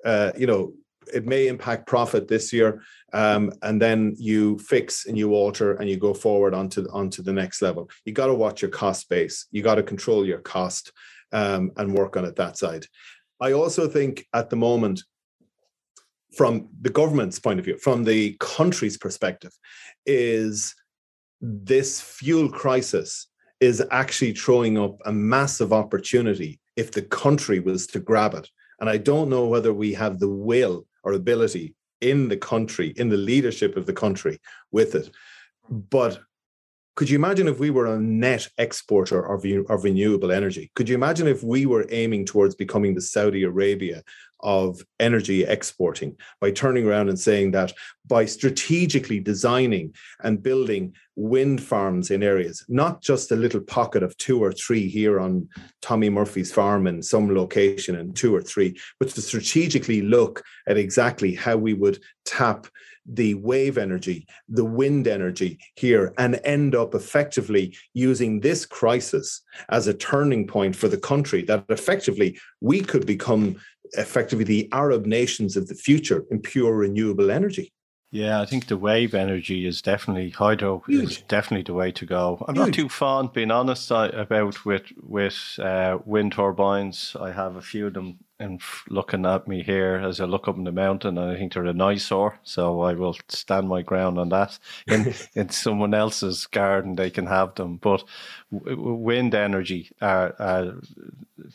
uh, 0.06 0.32
you 0.38 0.48
know, 0.48 0.74
it 1.14 1.26
may 1.26 1.48
impact 1.48 1.88
profit 1.88 2.28
this 2.28 2.54
year, 2.54 2.82
um, 3.14 3.52
and 3.62 3.82
then 3.82 4.16
you 4.18 4.58
fix 4.60 5.06
and 5.06 5.18
you 5.18 5.34
alter 5.34 5.74
and 5.74 5.90
you 5.90 5.98
go 5.98 6.14
forward 6.14 6.54
onto 6.54 6.88
onto 6.92 7.22
the 7.22 7.34
next 7.34 7.62
level. 7.62 7.90
You 8.06 8.14
got 8.14 8.28
to 8.28 8.34
watch 8.34 8.62
your 8.62 8.72
cost 8.72 9.10
base. 9.10 9.48
You 9.52 9.64
got 9.64 9.76
to 9.76 9.84
control 9.84 10.26
your 10.26 10.40
cost 10.40 10.92
um, 11.32 11.72
and 11.78 11.94
work 11.94 12.16
on 12.18 12.26
it 12.26 12.36
that 12.36 12.58
side. 12.58 12.86
I 13.42 13.52
also 13.52 13.88
think 13.88 14.26
at 14.34 14.50
the 14.50 14.56
moment, 14.56 15.04
from 16.38 16.70
the 16.82 16.90
government's 16.90 17.40
point 17.40 17.60
of 17.60 17.66
view, 17.66 17.78
from 17.78 18.04
the 18.04 18.38
country's 18.40 18.98
perspective, 18.98 19.52
is 20.06 20.76
this 21.44 22.00
fuel 22.00 22.50
crisis 22.50 23.28
is 23.60 23.84
actually 23.92 24.34
throwing 24.34 24.78
up 24.78 24.98
a 25.06 25.12
massive 25.12 25.74
opportunity 25.74 26.60
if 26.78 26.92
the 26.92 27.02
country 27.02 27.60
was 27.60 27.86
to 27.88 28.00
grab 28.00 28.34
it. 28.34 28.50
And 28.80 28.90
I 28.90 28.98
don't 28.98 29.30
know 29.30 29.48
whether 29.48 29.74
we 29.74 29.94
have 29.94 30.20
the 30.20 30.30
will 30.30 30.86
or 31.04 31.14
ability 31.14 31.76
in 32.00 32.30
the 32.30 32.38
country, 32.38 32.94
in 32.96 33.10
the 33.10 33.18
leadership 33.18 33.76
of 33.76 33.86
the 33.86 33.94
country 33.94 34.40
with 34.72 34.96
it. 34.96 35.12
But 35.70 36.22
could 36.96 37.10
you 37.10 37.18
imagine 37.18 37.48
if 37.48 37.60
we 37.60 37.72
were 37.72 37.88
a 37.88 38.00
net 38.00 38.48
exporter 38.58 39.26
of, 39.34 39.44
of 39.70 39.84
renewable 39.84 40.32
energy? 40.32 40.72
Could 40.76 40.88
you 40.88 40.96
imagine 40.96 41.28
if 41.28 41.44
we 41.44 41.66
were 41.66 41.88
aiming 41.90 42.26
towards 42.26 42.56
becoming 42.56 42.94
the 42.94 43.02
Saudi 43.02 43.44
Arabia 43.44 44.04
of 44.42 44.84
energy 45.00 45.44
exporting 45.44 46.16
by 46.42 46.52
turning 46.52 46.86
around 46.86 47.10
and 47.10 47.18
saying 47.18 47.52
that 47.52 47.74
by 48.06 48.26
strategically 48.26 49.20
designing 49.20 49.96
and 50.22 50.44
building 50.44 50.94
wind 51.16 51.64
farms 51.64 52.12
in 52.12 52.22
areas, 52.22 52.66
not 52.68 53.02
just 53.02 53.32
a 53.32 53.36
little 53.36 53.62
pocket 53.62 54.04
of 54.04 54.16
two 54.18 54.44
or 54.44 54.52
three 54.52 54.88
here 54.88 55.20
on 55.20 55.48
Tommy 55.82 56.10
Murphy's 56.10 56.52
farm 56.52 56.86
in 56.88 57.02
some 57.02 57.34
location 57.34 57.96
and 57.96 58.16
two 58.16 58.36
or 58.36 58.42
three, 58.42 58.78
but 59.00 59.08
to 59.10 59.22
strategically 59.22 60.02
look 60.02 60.44
at 60.68 60.78
exactly 60.78 61.34
how 61.34 61.56
we 61.56 61.74
would 61.74 62.00
tap 62.26 62.68
the 63.06 63.34
wave 63.36 63.78
energy, 63.78 64.26
the 64.48 64.66
wind 64.66 65.08
energy 65.08 65.60
here, 65.76 66.14
and 66.18 66.40
end 66.44 66.76
up 66.76 66.96
effectively 66.96 67.76
using 67.94 68.40
this 68.40 68.66
crisis 68.66 69.42
as 69.70 69.88
a 69.88 69.94
turning 69.94 70.48
point 70.48 70.76
for 70.76 70.88
the 70.88 70.98
country 70.98 71.44
that 71.44 71.66
effectively 71.70 72.40
we 72.62 72.82
could 72.82 73.06
become 73.06 73.58
effectively 73.94 74.46
the 74.46 74.70
Arab 74.72 75.06
nations 75.06 75.56
of 75.58 75.68
the 75.68 75.76
future 75.76 76.24
in 76.32 76.40
pure 76.40 76.76
renewable 76.76 77.30
energy. 77.30 77.72
Yeah, 78.14 78.42
I 78.42 78.46
think 78.46 78.68
the 78.68 78.78
wave 78.78 79.16
energy 79.16 79.66
is 79.66 79.82
definitely 79.82 80.30
hydro 80.30 80.84
Huge. 80.88 81.04
is 81.04 81.22
definitely 81.24 81.64
the 81.64 81.74
way 81.74 81.92
to 81.94 82.06
go. 82.06 82.46
I'm 82.48 82.54
Huge. 82.54 82.68
not 82.68 82.74
too 82.76 82.88
fond, 82.88 83.34
being 83.34 83.50
honest, 83.50 83.90
about 83.90 84.64
with 84.66 84.84
with 85.02 85.58
uh, 85.58 85.98
wind 86.06 86.34
turbines. 86.34 87.18
I 87.20 87.32
have 87.32 87.56
a 87.56 87.62
few 87.62 87.88
of 87.88 87.96
them 87.96 88.20
and 88.40 88.62
looking 88.88 89.26
at 89.26 89.48
me 89.48 89.64
here 89.64 89.96
as 89.96 90.20
I 90.22 90.26
look 90.26 90.48
up 90.48 90.58
in 90.58 90.64
the 90.64 90.72
mountain, 90.72 91.18
and 91.18 91.32
I 91.32 91.38
think 91.38 91.54
they're 91.54 91.66
an 91.66 91.82
eyesore. 91.82 92.40
So 92.44 92.82
I 92.82 92.94
will 92.94 93.18
stand 93.30 93.68
my 93.68 93.82
ground 93.82 94.20
on 94.20 94.30
that. 94.30 94.60
In 94.86 95.16
in 95.34 95.50
someone 95.50 95.96
else's 95.96 96.46
garden, 96.46 96.96
they 96.96 97.10
can 97.10 97.26
have 97.26 97.56
them, 97.56 97.78
but 97.78 98.04
wind 98.52 99.34
energy, 99.34 99.90
uh, 100.02 100.30
uh, 100.38 100.72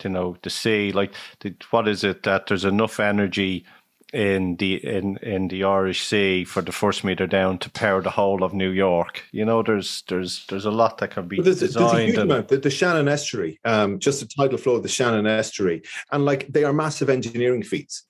you 0.02 0.10
know, 0.10 0.36
the 0.42 0.50
sea, 0.50 0.90
like 0.90 1.14
the, 1.38 1.54
what 1.70 1.86
is 1.86 2.02
it 2.02 2.24
that 2.24 2.48
there's 2.48 2.64
enough 2.64 2.98
energy 2.98 3.64
in 4.12 4.56
the 4.56 4.74
in 4.86 5.18
in 5.18 5.48
the 5.48 5.64
Irish 5.64 6.06
Sea 6.06 6.44
for 6.44 6.62
the 6.62 6.72
first 6.72 7.04
meter 7.04 7.26
down 7.26 7.58
to 7.58 7.70
power 7.70 8.00
the 8.00 8.10
whole 8.10 8.42
of 8.42 8.54
New 8.54 8.70
York. 8.70 9.24
You 9.32 9.44
know, 9.44 9.62
there's 9.62 10.02
there's 10.08 10.46
there's 10.46 10.64
a 10.64 10.70
lot 10.70 10.98
that 10.98 11.10
can 11.10 11.28
be 11.28 11.40
there's, 11.40 11.60
designed. 11.60 11.90
There's 11.90 11.92
a 11.92 12.06
huge 12.06 12.18
and, 12.18 12.30
amount. 12.30 12.48
The, 12.48 12.56
the, 12.58 12.70
Shannon 12.70 13.08
Estuary, 13.08 13.60
um, 13.64 13.98
just 13.98 14.20
the 14.20 14.26
tidal 14.26 14.58
flow 14.58 14.76
of 14.76 14.82
the 14.82 14.88
Shannon 14.88 15.26
Estuary, 15.26 15.82
and 16.10 16.24
like 16.24 16.46
they 16.48 16.64
are 16.64 16.72
massive 16.72 17.10
engineering 17.10 17.62
feats. 17.62 18.04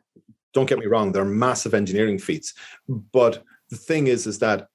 Don't 0.52 0.68
get 0.68 0.78
me 0.78 0.86
wrong; 0.86 1.12
they're 1.12 1.24
massive 1.24 1.74
engineering 1.74 2.18
feats. 2.18 2.54
But 2.88 3.42
the 3.70 3.76
thing 3.76 4.06
is, 4.06 4.26
is 4.26 4.38
that 4.38 4.68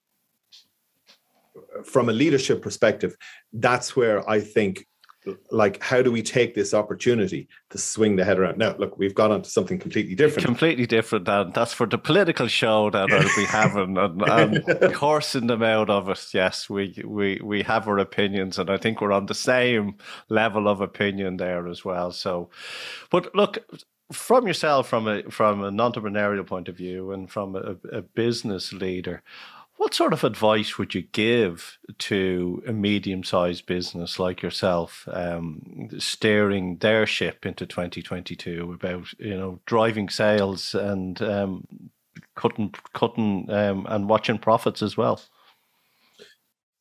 from 1.85 2.09
a 2.09 2.13
leadership 2.13 2.61
perspective, 2.61 3.15
that's 3.53 3.95
where 3.95 4.29
I 4.29 4.41
think 4.41 4.87
like 5.51 5.81
how 5.81 6.01
do 6.01 6.11
we 6.11 6.21
take 6.21 6.55
this 6.55 6.73
opportunity 6.73 7.47
to 7.69 7.77
swing 7.77 8.15
the 8.15 8.25
head 8.25 8.39
around? 8.39 8.57
Now 8.57 8.75
look 8.77 8.97
we've 8.97 9.15
got 9.15 9.31
onto 9.31 9.49
something 9.49 9.79
completely 9.79 10.15
different. 10.15 10.45
Completely 10.45 10.85
different 10.85 11.27
and 11.27 11.53
that's 11.53 11.73
for 11.73 11.85
the 11.85 11.97
political 11.97 12.47
show 12.47 12.89
that 12.89 13.11
i'll 13.11 13.35
be 13.35 13.45
having 13.45 13.97
and, 13.97 14.21
and 14.21 14.93
coursing 14.93 15.47
them 15.47 15.63
out 15.63 15.89
of 15.89 16.09
us. 16.09 16.33
Yes 16.33 16.69
we 16.69 17.01
we 17.05 17.39
we 17.43 17.63
have 17.63 17.87
our 17.87 17.99
opinions 17.99 18.59
and 18.59 18.69
i 18.69 18.77
think 18.77 19.01
we're 19.01 19.11
on 19.11 19.27
the 19.27 19.35
same 19.35 19.95
level 20.29 20.67
of 20.67 20.81
opinion 20.81 21.37
there 21.37 21.67
as 21.67 21.83
well. 21.85 22.11
So 22.11 22.49
but 23.09 23.33
look 23.35 23.59
from 24.11 24.47
yourself 24.47 24.87
from 24.87 25.07
a 25.07 25.23
from 25.29 25.63
an 25.63 25.77
entrepreneurial 25.77 26.45
point 26.45 26.69
of 26.69 26.77
view 26.77 27.11
and 27.11 27.29
from 27.29 27.55
a, 27.55 27.75
a 27.91 28.01
business 28.01 28.71
leader 28.73 29.23
what 29.77 29.93
sort 29.93 30.13
of 30.13 30.23
advice 30.23 30.77
would 30.77 30.93
you 30.93 31.01
give 31.01 31.77
to 31.97 32.63
a 32.67 32.71
medium-sized 32.73 33.65
business 33.65 34.19
like 34.19 34.41
yourself, 34.41 35.07
um, 35.11 35.89
steering 35.97 36.77
their 36.77 37.05
ship 37.05 37.45
into 37.45 37.65
2022 37.65 38.71
about 38.73 39.07
you 39.19 39.35
know 39.35 39.59
driving 39.65 40.09
sales 40.09 40.75
and 40.75 41.21
um, 41.21 41.65
cutting 42.35 42.73
cutting 42.93 43.49
um, 43.49 43.85
and 43.89 44.07
watching 44.09 44.37
profits 44.37 44.81
as 44.81 44.95
well? 44.95 45.21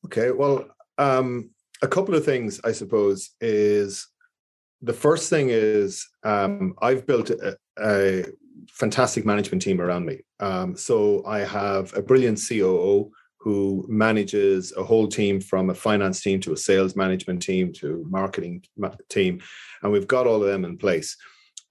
Okay, 0.04 0.30
well, 0.30 0.66
um, 0.98 1.50
a 1.80 1.88
couple 1.88 2.14
of 2.14 2.24
things 2.24 2.60
I 2.64 2.72
suppose 2.72 3.30
is 3.40 4.08
the 4.82 4.92
first 4.92 5.30
thing 5.30 5.48
is 5.50 6.06
um, 6.24 6.74
I've 6.82 7.06
built 7.06 7.30
a, 7.30 7.56
a 7.80 8.24
fantastic 8.70 9.24
management 9.24 9.62
team 9.62 9.80
around 9.80 10.06
me. 10.06 10.20
Um, 10.40 10.76
so 10.76 11.24
I 11.26 11.40
have 11.40 11.96
a 11.96 12.02
brilliant 12.02 12.40
COO 12.46 13.10
who 13.38 13.84
manages 13.88 14.72
a 14.76 14.84
whole 14.84 15.08
team 15.08 15.40
from 15.40 15.70
a 15.70 15.74
finance 15.74 16.20
team 16.20 16.40
to 16.40 16.52
a 16.52 16.56
sales 16.56 16.94
management 16.94 17.42
team 17.42 17.72
to 17.72 18.06
marketing 18.08 18.64
team, 19.08 19.40
and 19.82 19.90
we've 19.90 20.06
got 20.06 20.26
all 20.26 20.42
of 20.42 20.48
them 20.48 20.64
in 20.64 20.78
place 20.78 21.16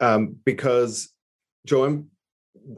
um, 0.02 0.36
because 0.44 1.14
Joe, 1.66 1.86
I'm 1.86 2.10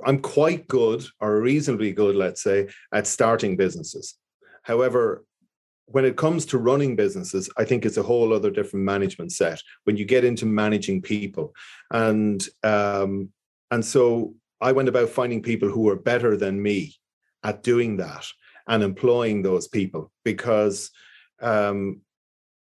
I'm 0.05 0.19
quite 0.19 0.67
good 0.67 1.03
or 1.19 1.41
reasonably 1.41 1.91
good, 1.91 2.15
let's 2.15 2.43
say, 2.43 2.69
at 2.93 3.07
starting 3.07 3.57
businesses. 3.57 4.15
However, 4.61 5.25
when 5.85 6.05
it 6.05 6.15
comes 6.15 6.45
to 6.47 6.57
running 6.57 6.95
businesses, 6.95 7.49
I 7.57 7.65
think 7.65 7.85
it's 7.85 7.97
a 7.97 8.03
whole 8.03 8.33
other 8.33 8.49
different 8.49 8.85
management 8.85 9.31
set 9.31 9.61
when 9.83 9.97
you 9.97 10.05
get 10.05 10.23
into 10.23 10.45
managing 10.45 11.01
people. 11.01 11.53
And 11.91 12.43
um, 12.63 13.29
and 13.73 13.83
so 13.83 14.35
I 14.61 14.71
went 14.71 14.87
about 14.87 15.09
finding 15.09 15.41
people 15.41 15.67
who 15.67 15.81
were 15.81 15.95
better 15.95 16.37
than 16.37 16.61
me 16.61 16.93
at 17.43 17.63
doing 17.63 17.97
that 17.97 18.25
and 18.67 18.83
employing 18.83 19.41
those 19.41 19.67
people 19.67 20.11
because 20.23 20.91
um, 21.41 22.01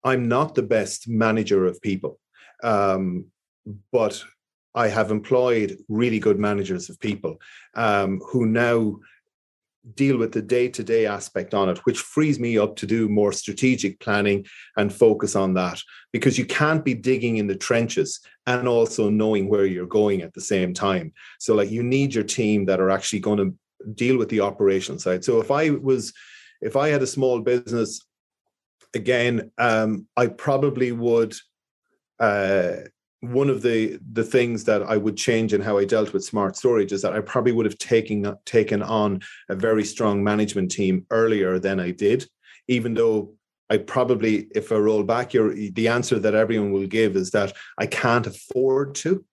I'm 0.04 0.26
not 0.26 0.54
the 0.54 0.62
best 0.62 1.08
manager 1.08 1.66
of 1.66 1.82
people. 1.82 2.18
Um, 2.64 3.26
but 3.92 4.24
I 4.74 4.88
have 4.88 5.10
employed 5.10 5.76
really 5.88 6.18
good 6.18 6.38
managers 6.38 6.88
of 6.88 6.98
people 6.98 7.36
um, 7.74 8.18
who 8.30 8.46
now 8.46 8.96
deal 9.94 10.16
with 10.16 10.32
the 10.32 10.42
day 10.42 10.68
to 10.68 10.84
day 10.84 11.06
aspect 11.06 11.54
on 11.54 11.68
it, 11.68 11.78
which 11.78 11.98
frees 11.98 12.38
me 12.38 12.56
up 12.56 12.76
to 12.76 12.86
do 12.86 13.08
more 13.08 13.32
strategic 13.32 13.98
planning 14.00 14.46
and 14.76 14.92
focus 14.92 15.34
on 15.34 15.54
that 15.54 15.80
because 16.12 16.38
you 16.38 16.44
can't 16.44 16.84
be 16.84 16.94
digging 16.94 17.36
in 17.36 17.46
the 17.46 17.56
trenches 17.56 18.20
and 18.46 18.68
also 18.68 19.10
knowing 19.10 19.48
where 19.48 19.66
you're 19.66 19.86
going 19.86 20.22
at 20.22 20.32
the 20.34 20.40
same 20.40 20.72
time. 20.72 21.12
So, 21.40 21.54
like, 21.54 21.70
you 21.70 21.82
need 21.82 22.14
your 22.14 22.24
team 22.24 22.66
that 22.66 22.80
are 22.80 22.90
actually 22.90 23.20
going 23.20 23.38
to 23.38 23.92
deal 23.94 24.16
with 24.16 24.28
the 24.28 24.40
operational 24.40 25.00
side. 25.00 25.24
So, 25.24 25.40
if 25.40 25.50
I 25.50 25.70
was, 25.70 26.12
if 26.60 26.76
I 26.76 26.88
had 26.88 27.02
a 27.02 27.06
small 27.06 27.40
business, 27.40 28.00
again, 28.94 29.50
um, 29.58 30.06
I 30.16 30.28
probably 30.28 30.92
would. 30.92 31.34
Uh, 32.20 32.74
one 33.22 33.48
of 33.48 33.62
the 33.62 33.98
the 34.12 34.24
things 34.24 34.64
that 34.64 34.82
I 34.82 34.96
would 34.96 35.16
change 35.16 35.54
in 35.54 35.60
how 35.60 35.78
I 35.78 35.84
dealt 35.84 36.12
with 36.12 36.24
smart 36.24 36.56
storage 36.56 36.92
is 36.92 37.02
that 37.02 37.12
I 37.12 37.20
probably 37.20 37.52
would 37.52 37.66
have 37.66 37.78
taken 37.78 38.36
taken 38.44 38.82
on 38.82 39.20
a 39.48 39.54
very 39.54 39.84
strong 39.84 40.24
management 40.24 40.72
team 40.72 41.06
earlier 41.10 41.60
than 41.60 41.78
I 41.78 41.92
did, 41.92 42.28
even 42.66 42.94
though 42.94 43.34
I 43.70 43.78
probably, 43.78 44.48
if 44.54 44.72
I 44.72 44.74
roll 44.74 45.04
back, 45.04 45.32
your 45.32 45.54
the 45.54 45.86
answer 45.86 46.18
that 46.18 46.34
everyone 46.34 46.72
will 46.72 46.88
give 46.88 47.14
is 47.14 47.30
that 47.30 47.54
I 47.78 47.86
can't 47.86 48.26
afford 48.26 48.96
to. 48.96 49.24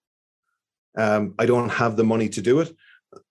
Um, 0.96 1.34
I 1.40 1.48
don't 1.48 1.70
have 1.70 1.98
the 1.98 2.04
money 2.04 2.30
to 2.30 2.42
do 2.42 2.60
it. 2.60 2.72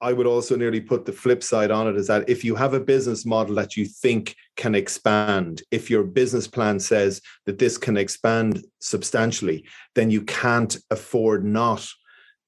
I 0.01 0.12
would 0.12 0.26
also 0.26 0.57
nearly 0.57 0.81
put 0.81 1.05
the 1.05 1.12
flip 1.12 1.43
side 1.43 1.70
on 1.70 1.87
it 1.87 1.97
is 1.97 2.09
that 2.09 2.29
if 2.29 2.45
you 2.45 2.55
have 2.57 2.74
a 2.74 2.81
business 2.81 3.24
model 3.24 3.55
that 3.57 3.76
you 3.76 3.85
think 3.85 4.35
can 4.57 4.74
expand, 4.74 5.62
if 5.70 5.89
your 5.89 6.03
business 6.03 6.49
plan 6.49 6.81
says 6.81 7.20
that 7.47 7.59
this 7.59 7.79
can 7.79 7.97
expand 7.97 8.64
substantially, 8.81 9.66
then 9.95 10.11
you 10.11 10.22
can't 10.22 10.76
afford 10.91 11.45
not 11.45 11.87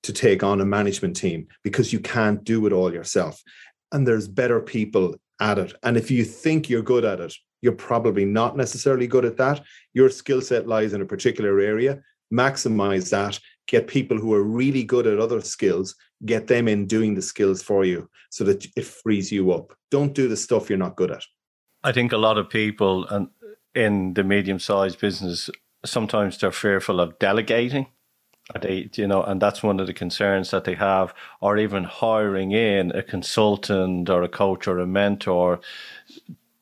to 0.03 0.12
take 0.12 0.43
on 0.43 0.61
a 0.61 0.64
management 0.64 1.16
team 1.16 1.47
because 1.62 1.93
you 1.93 2.01
can't 2.01 2.43
do 2.43 2.66
it 2.66 2.72
all 2.72 2.93
yourself. 2.93 3.41
And 3.93 4.07
there's 4.07 4.26
better 4.26 4.61
people 4.61 5.16
at 5.41 5.59
it. 5.59 5.72
And 5.83 5.97
if 5.97 6.11
you 6.11 6.24
think 6.24 6.68
you're 6.68 6.83
good 6.83 7.05
at 7.05 7.20
it, 7.20 7.35
you're 7.62 7.72
probably 7.72 8.24
not 8.24 8.57
necessarily 8.57 9.07
good 9.07 9.24
at 9.24 9.37
that. 9.37 9.62
Your 9.93 10.09
skill 10.11 10.41
set 10.41 10.66
lies 10.66 10.95
in 10.95 11.03
a 11.03 11.07
particular 11.07 11.61
area. 11.61 12.01
Maximize 12.33 13.11
that. 13.11 13.39
Get 13.70 13.86
people 13.86 14.18
who 14.18 14.34
are 14.34 14.42
really 14.42 14.82
good 14.82 15.06
at 15.06 15.20
other 15.20 15.40
skills, 15.40 15.94
get 16.26 16.48
them 16.48 16.68
in 16.68 16.86
doing 16.86 17.14
the 17.14 17.22
skills 17.22 17.62
for 17.62 17.84
you 17.84 18.10
so 18.28 18.44
that 18.44 18.66
it 18.76 18.84
frees 18.84 19.30
you 19.30 19.52
up. 19.52 19.72
Don't 19.90 20.12
do 20.12 20.28
the 20.28 20.36
stuff 20.36 20.68
you're 20.68 20.78
not 20.78 20.96
good 20.96 21.12
at. 21.12 21.22
I 21.84 21.92
think 21.92 22.12
a 22.12 22.18
lot 22.18 22.36
of 22.36 22.50
people 22.50 23.06
and 23.06 23.28
in 23.74 24.14
the 24.14 24.24
medium 24.24 24.58
sized 24.58 25.00
business 25.00 25.48
sometimes 25.84 26.38
they're 26.38 26.52
fearful 26.52 27.00
of 27.00 27.18
delegating 27.18 27.86
they 28.60 28.90
you 28.94 29.06
know 29.06 29.22
and 29.22 29.40
that's 29.40 29.62
one 29.62 29.78
of 29.78 29.86
the 29.86 29.94
concerns 29.94 30.50
that 30.50 30.64
they 30.64 30.74
have 30.74 31.14
or 31.40 31.56
even 31.56 31.84
hiring 31.84 32.50
in 32.50 32.90
a 32.92 33.02
consultant 33.02 34.10
or 34.10 34.22
a 34.22 34.28
coach 34.28 34.66
or 34.66 34.80
a 34.80 34.86
mentor 34.86 35.60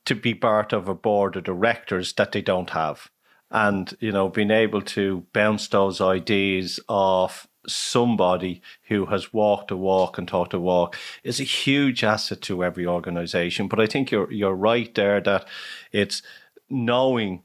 to 0.05 0.15
be 0.15 0.35
part 0.35 0.73
of 0.73 0.89
a 0.89 0.95
board 0.95 1.37
of 1.37 1.45
directors 1.45 2.13
that 2.15 2.33
they 2.33 2.43
don't 2.43 2.71
have 2.71 3.09
and 3.51 3.97
you 4.01 4.13
know 4.13 4.29
being 4.29 4.51
able 4.51 4.83
to 4.83 5.27
bounce 5.33 5.69
those 5.69 6.01
ideas 6.01 6.81
off 6.89 7.47
somebody 7.67 8.63
who 8.89 9.07
has 9.07 9.33
walked 9.33 9.71
a 9.71 9.77
walk 9.77 10.17
and 10.17 10.27
talked 10.27 10.55
a 10.55 10.61
walk 10.61 10.97
is 11.23 11.39
a 11.39 11.45
huge 11.45 12.03
asset 12.03 12.41
to 12.41 12.65
every 12.65 12.87
organization 12.87 13.69
but 13.69 13.81
i 13.81 13.87
think 13.87 14.11
you're 14.11 14.31
you're 14.33 14.55
right 14.55 14.95
there 14.95 15.21
that 15.21 15.47
it's 15.93 16.23
knowing 16.71 17.43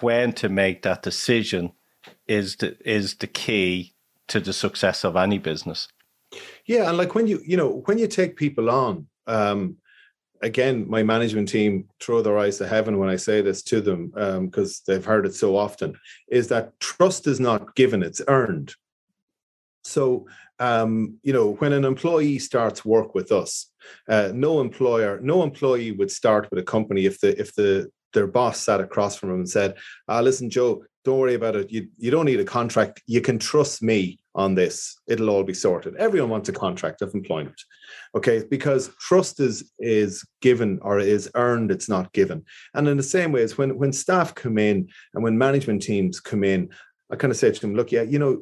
when 0.00 0.32
to 0.32 0.48
make 0.48 0.82
that 0.82 1.02
decision 1.02 1.72
is 2.26 2.56
the 2.56 2.76
is 2.88 3.16
the 3.16 3.26
key 3.26 3.94
to 4.28 4.40
the 4.40 4.52
success 4.52 5.04
of 5.04 5.16
any 5.16 5.38
business. 5.38 5.88
Yeah, 6.64 6.88
and 6.88 6.96
like 6.96 7.14
when 7.14 7.26
you 7.26 7.40
you 7.44 7.56
know 7.56 7.82
when 7.86 7.98
you 7.98 8.06
take 8.06 8.36
people 8.36 8.70
on, 8.70 9.06
um, 9.26 9.76
again, 10.42 10.88
my 10.88 11.02
management 11.02 11.48
team 11.48 11.88
throw 12.00 12.20
their 12.20 12.38
eyes 12.38 12.58
to 12.58 12.66
heaven 12.66 12.98
when 12.98 13.08
I 13.08 13.16
say 13.16 13.40
this 13.40 13.62
to 13.64 13.80
them 13.80 14.08
because 14.08 14.78
um, 14.78 14.82
they've 14.86 15.04
heard 15.04 15.24
it 15.26 15.34
so 15.34 15.56
often. 15.56 15.94
Is 16.28 16.48
that 16.48 16.78
trust 16.80 17.26
is 17.26 17.40
not 17.40 17.74
given; 17.74 18.02
it's 18.02 18.22
earned. 18.28 18.74
So 19.84 20.26
um, 20.58 21.18
you 21.22 21.32
know 21.32 21.52
when 21.54 21.72
an 21.72 21.84
employee 21.84 22.38
starts 22.38 22.84
work 22.84 23.14
with 23.14 23.32
us, 23.32 23.70
uh, 24.08 24.30
no 24.34 24.60
employer, 24.60 25.20
no 25.22 25.42
employee 25.42 25.92
would 25.92 26.10
start 26.10 26.50
with 26.50 26.58
a 26.58 26.64
company 26.64 27.06
if 27.06 27.20
the 27.20 27.38
if 27.40 27.54
the 27.54 27.90
their 28.12 28.26
boss 28.26 28.60
sat 28.60 28.80
across 28.80 29.16
from 29.16 29.30
him 29.30 29.36
and 29.36 29.48
said, 29.48 29.74
ah, 30.06 30.20
listen, 30.20 30.50
Joe, 30.50 30.84
don't 31.04 31.18
worry 31.18 31.34
about 31.34 31.56
it. 31.56 31.70
You, 31.72 31.88
you 31.98 32.10
don't 32.10 32.26
need 32.26 32.40
a 32.40 32.44
contract. 32.44 33.02
You 33.06 33.22
can 33.22 33.38
trust 33.38 33.82
me 33.82 34.18
on 34.34 34.54
this. 34.54 34.98
It'll 35.06 35.30
all 35.30 35.44
be 35.44 35.54
sorted. 35.54 35.96
Everyone 35.96 36.30
wants 36.30 36.48
a 36.48 36.52
contract 36.52 37.02
of 37.02 37.14
employment. 37.14 37.60
Okay. 38.14 38.44
Because 38.48 38.90
trust 39.00 39.40
is 39.40 39.72
is 39.78 40.24
given 40.40 40.78
or 40.82 40.98
is 40.98 41.30
earned, 41.34 41.70
it's 41.70 41.88
not 41.88 42.12
given. 42.12 42.44
And 42.74 42.88
in 42.88 42.96
the 42.96 43.02
same 43.02 43.32
way 43.32 43.42
as 43.42 43.58
when, 43.58 43.76
when 43.76 43.92
staff 43.92 44.34
come 44.34 44.58
in 44.58 44.88
and 45.14 45.22
when 45.22 45.36
management 45.38 45.82
teams 45.82 46.20
come 46.20 46.44
in, 46.44 46.70
I 47.12 47.16
kind 47.16 47.30
of 47.30 47.36
say 47.36 47.50
to 47.50 47.60
them, 47.60 47.74
look, 47.74 47.92
yeah, 47.92 48.00
you 48.02 48.18
know, 48.18 48.40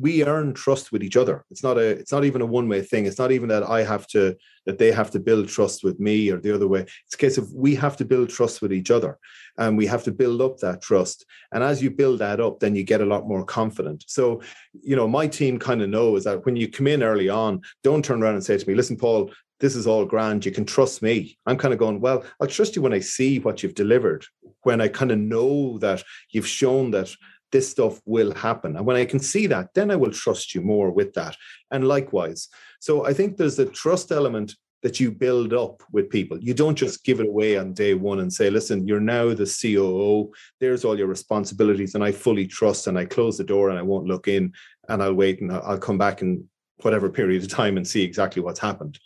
we 0.00 0.24
earn 0.24 0.54
trust 0.54 0.92
with 0.92 1.02
each 1.02 1.16
other. 1.16 1.44
It's 1.50 1.64
not 1.64 1.76
a, 1.76 1.88
it's 1.88 2.12
not 2.12 2.24
even 2.24 2.40
a 2.40 2.46
one 2.46 2.68
way 2.68 2.80
thing. 2.80 3.04
It's 3.04 3.18
not 3.18 3.32
even 3.32 3.48
that 3.48 3.64
I 3.68 3.82
have 3.82 4.06
to, 4.08 4.36
that 4.64 4.78
they 4.78 4.92
have 4.92 5.10
to 5.10 5.18
build 5.18 5.48
trust 5.48 5.82
with 5.82 5.98
me 5.98 6.30
or 6.30 6.38
the 6.38 6.54
other 6.54 6.68
way. 6.68 6.82
It's 6.82 7.14
a 7.14 7.18
case 7.18 7.36
of 7.36 7.52
we 7.52 7.74
have 7.74 7.96
to 7.96 8.04
build 8.04 8.28
trust 8.28 8.62
with 8.62 8.72
each 8.72 8.92
other 8.92 9.18
and 9.58 9.76
we 9.76 9.86
have 9.86 10.04
to 10.04 10.12
build 10.12 10.40
up 10.40 10.58
that 10.58 10.82
trust. 10.82 11.26
And 11.50 11.64
as 11.64 11.82
you 11.82 11.90
build 11.90 12.20
that 12.20 12.38
up, 12.38 12.60
then 12.60 12.76
you 12.76 12.84
get 12.84 13.00
a 13.00 13.06
lot 13.06 13.26
more 13.26 13.44
confident. 13.44 14.04
So, 14.06 14.40
you 14.80 14.94
know, 14.94 15.08
my 15.08 15.26
team 15.26 15.58
kind 15.58 15.82
of 15.82 15.90
knows 15.90 16.22
that 16.22 16.46
when 16.46 16.54
you 16.54 16.68
come 16.68 16.86
in 16.86 17.02
early 17.02 17.28
on, 17.28 17.62
don't 17.82 18.04
turn 18.04 18.22
around 18.22 18.34
and 18.34 18.44
say 18.44 18.56
to 18.56 18.68
me, 18.68 18.76
listen, 18.76 18.96
Paul, 18.96 19.32
this 19.58 19.74
is 19.74 19.88
all 19.88 20.04
grand. 20.04 20.46
You 20.46 20.52
can 20.52 20.64
trust 20.64 21.02
me. 21.02 21.38
I'm 21.46 21.58
kind 21.58 21.74
of 21.74 21.80
going, 21.80 22.00
well, 22.00 22.24
I'll 22.40 22.46
trust 22.46 22.76
you 22.76 22.82
when 22.82 22.92
I 22.92 23.00
see 23.00 23.40
what 23.40 23.64
you've 23.64 23.74
delivered, 23.74 24.24
when 24.62 24.80
I 24.80 24.86
kind 24.86 25.10
of 25.10 25.18
know 25.18 25.78
that 25.78 26.04
you've 26.30 26.46
shown 26.46 26.92
that 26.92 27.12
this 27.52 27.70
stuff 27.70 28.00
will 28.04 28.34
happen. 28.34 28.76
And 28.76 28.84
when 28.84 28.96
I 28.96 29.04
can 29.04 29.20
see 29.20 29.46
that, 29.46 29.74
then 29.74 29.90
I 29.90 29.96
will 29.96 30.10
trust 30.10 30.54
you 30.54 30.62
more 30.62 30.90
with 30.90 31.12
that. 31.14 31.36
And 31.70 31.86
likewise. 31.86 32.48
So 32.80 33.06
I 33.06 33.12
think 33.12 33.36
there's 33.36 33.58
a 33.58 33.66
trust 33.66 34.10
element 34.10 34.56
that 34.82 34.98
you 34.98 35.12
build 35.12 35.52
up 35.52 35.80
with 35.92 36.10
people. 36.10 36.38
You 36.40 36.54
don't 36.54 36.74
just 36.74 37.04
give 37.04 37.20
it 37.20 37.28
away 37.28 37.56
on 37.56 37.72
day 37.72 37.94
one 37.94 38.18
and 38.18 38.32
say, 38.32 38.50
listen, 38.50 38.86
you're 38.86 38.98
now 38.98 39.32
the 39.32 39.46
COO. 39.46 40.32
There's 40.58 40.84
all 40.84 40.98
your 40.98 41.06
responsibilities. 41.06 41.94
And 41.94 42.02
I 42.02 42.10
fully 42.10 42.48
trust 42.48 42.88
and 42.88 42.98
I 42.98 43.04
close 43.04 43.38
the 43.38 43.44
door 43.44 43.70
and 43.70 43.78
I 43.78 43.82
won't 43.82 44.08
look 44.08 44.26
in 44.26 44.52
and 44.88 45.02
I'll 45.02 45.14
wait 45.14 45.40
and 45.40 45.52
I'll 45.52 45.78
come 45.78 45.98
back 45.98 46.20
in 46.20 46.48
whatever 46.78 47.08
period 47.08 47.42
of 47.42 47.48
time 47.48 47.76
and 47.76 47.86
see 47.86 48.02
exactly 48.02 48.42
what's 48.42 48.58
happened. 48.58 48.98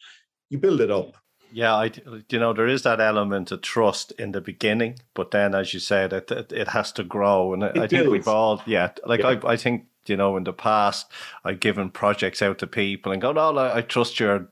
You 0.49 0.59
build 0.59 0.81
it 0.81 0.91
up. 0.91 1.17
Yeah, 1.57 1.75
I 1.75 1.91
you 2.29 2.39
know 2.39 2.53
there 2.53 2.67
is 2.67 2.83
that 2.83 3.01
element 3.01 3.51
of 3.51 3.63
trust 3.63 4.13
in 4.19 4.33
the 4.33 4.43
beginning, 4.43 4.99
but 5.15 5.31
then 5.31 5.55
as 5.55 5.73
you 5.73 5.81
said, 5.81 6.13
it 6.13 6.31
it, 6.31 6.53
it 6.53 6.69
has 6.69 6.93
to 6.93 7.03
grow, 7.03 7.55
and 7.55 7.63
it 7.63 7.79
I 7.79 7.87
think 7.87 8.11
we've 8.11 8.29
all 8.29 8.63
yeah, 8.67 8.91
like 9.07 9.21
yeah. 9.21 9.41
I 9.43 9.53
I 9.53 9.57
think 9.57 9.87
you 10.05 10.19
know 10.19 10.37
in 10.37 10.45
the 10.45 10.53
past 10.53 11.11
I've 11.47 11.59
given 11.59 11.89
projects 11.89 12.43
out 12.43 12.59
to 12.59 12.67
people 12.67 13.11
and 13.11 13.23
go, 13.23 13.33
no, 13.33 13.57
I, 13.57 13.79
I 13.79 13.81
trust 13.81 14.21
your 14.21 14.51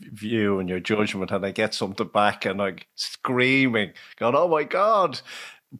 view 0.00 0.58
and 0.58 0.66
your 0.66 0.80
judgment, 0.80 1.30
and 1.30 1.44
I 1.44 1.50
get 1.50 1.74
something 1.74 2.08
back, 2.08 2.46
and 2.46 2.58
like 2.58 2.86
screaming, 2.94 3.92
going, 4.16 4.34
oh 4.34 4.48
my 4.48 4.64
god, 4.64 5.20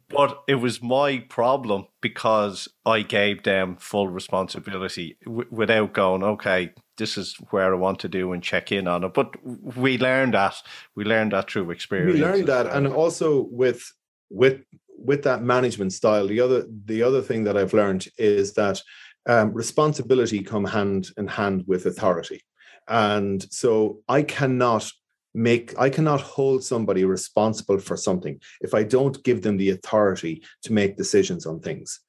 but 0.09 0.43
it 0.47 0.55
was 0.61 0.79
my 0.83 1.25
problem 1.27 1.87
because 2.01 2.67
I 2.85 3.01
gave 3.01 3.41
them 3.41 3.77
full 3.77 4.09
responsibility 4.09 5.17
w- 5.25 5.49
without 5.49 5.93
going, 5.93 6.21
okay, 6.21 6.73
this 6.97 7.17
is 7.17 7.35
where 7.51 7.73
I 7.73 7.77
want 7.77 7.99
to 7.99 8.07
do 8.07 8.33
and 8.33 8.43
check 8.43 8.71
in 8.71 8.87
on 8.87 9.03
it. 9.03 9.13
But 9.13 9.35
we 9.43 9.97
learned 9.97 10.33
that. 10.33 10.55
We 10.95 11.03
learned 11.03 11.31
that 11.31 11.49
through 11.49 11.71
experience. 11.71 12.13
We 12.13 12.21
learned 12.21 12.47
that, 12.47 12.67
and 12.67 12.87
also 12.87 13.47
with 13.49 13.91
with 14.29 14.61
with 14.97 15.23
that 15.23 15.43
management 15.43 15.93
style. 15.93 16.27
The 16.27 16.41
other 16.41 16.65
the 16.85 17.03
other 17.03 17.21
thing 17.21 17.43
that 17.45 17.57
I've 17.57 17.73
learned 17.73 18.07
is 18.17 18.53
that 18.53 18.81
um, 19.27 19.53
responsibility 19.53 20.41
come 20.41 20.65
hand 20.65 21.09
in 21.17 21.27
hand 21.27 21.63
with 21.67 21.85
authority, 21.85 22.41
and 22.87 23.45
so 23.51 24.01
I 24.07 24.23
cannot 24.23 24.91
make 25.37 25.77
i 25.77 25.87
cannot 25.87 26.19
hold 26.19 26.63
somebody 26.63 27.05
responsible 27.05 27.77
for 27.77 27.95
something 27.95 28.39
if 28.61 28.73
i 28.73 28.81
don't 28.81 29.23
give 29.23 29.43
them 29.43 29.55
the 29.55 29.69
authority 29.69 30.41
to 30.63 30.73
make 30.73 30.97
decisions 30.97 31.45
on 31.45 31.59
things 31.59 31.99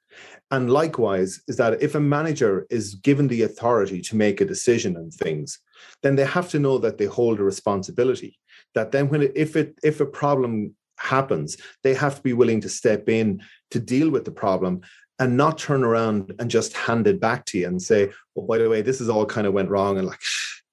and 0.50 0.70
likewise 0.70 1.40
is 1.48 1.56
that 1.56 1.82
if 1.82 1.94
a 1.94 2.00
manager 2.00 2.66
is 2.70 2.94
given 2.96 3.28
the 3.28 3.42
authority 3.42 4.00
to 4.00 4.16
make 4.16 4.40
a 4.40 4.44
decision 4.44 4.96
on 4.96 5.10
things 5.10 5.60
then 6.02 6.16
they 6.16 6.24
have 6.24 6.48
to 6.48 6.58
know 6.58 6.78
that 6.78 6.98
they 6.98 7.04
hold 7.04 7.38
a 7.38 7.44
responsibility 7.44 8.38
that 8.74 8.92
then 8.92 9.08
when 9.08 9.22
it, 9.22 9.32
if 9.34 9.56
it 9.56 9.78
if 9.82 10.00
a 10.00 10.06
problem 10.06 10.74
happens 10.98 11.56
they 11.82 11.94
have 11.94 12.16
to 12.16 12.22
be 12.22 12.32
willing 12.32 12.60
to 12.60 12.68
step 12.68 13.08
in 13.08 13.40
to 13.70 13.78
deal 13.78 14.10
with 14.10 14.24
the 14.24 14.30
problem 14.30 14.80
and 15.20 15.36
not 15.36 15.58
turn 15.58 15.84
around 15.84 16.32
and 16.38 16.50
just 16.50 16.76
hand 16.76 17.06
it 17.06 17.20
back 17.20 17.44
to 17.44 17.58
you 17.58 17.66
and 17.66 17.80
say 17.80 18.10
well 18.34 18.46
by 18.46 18.58
the 18.58 18.68
way 18.68 18.82
this 18.82 19.00
is 19.00 19.08
all 19.08 19.26
kind 19.26 19.46
of 19.46 19.52
went 19.52 19.70
wrong 19.70 19.98
and 19.98 20.06
like 20.06 20.20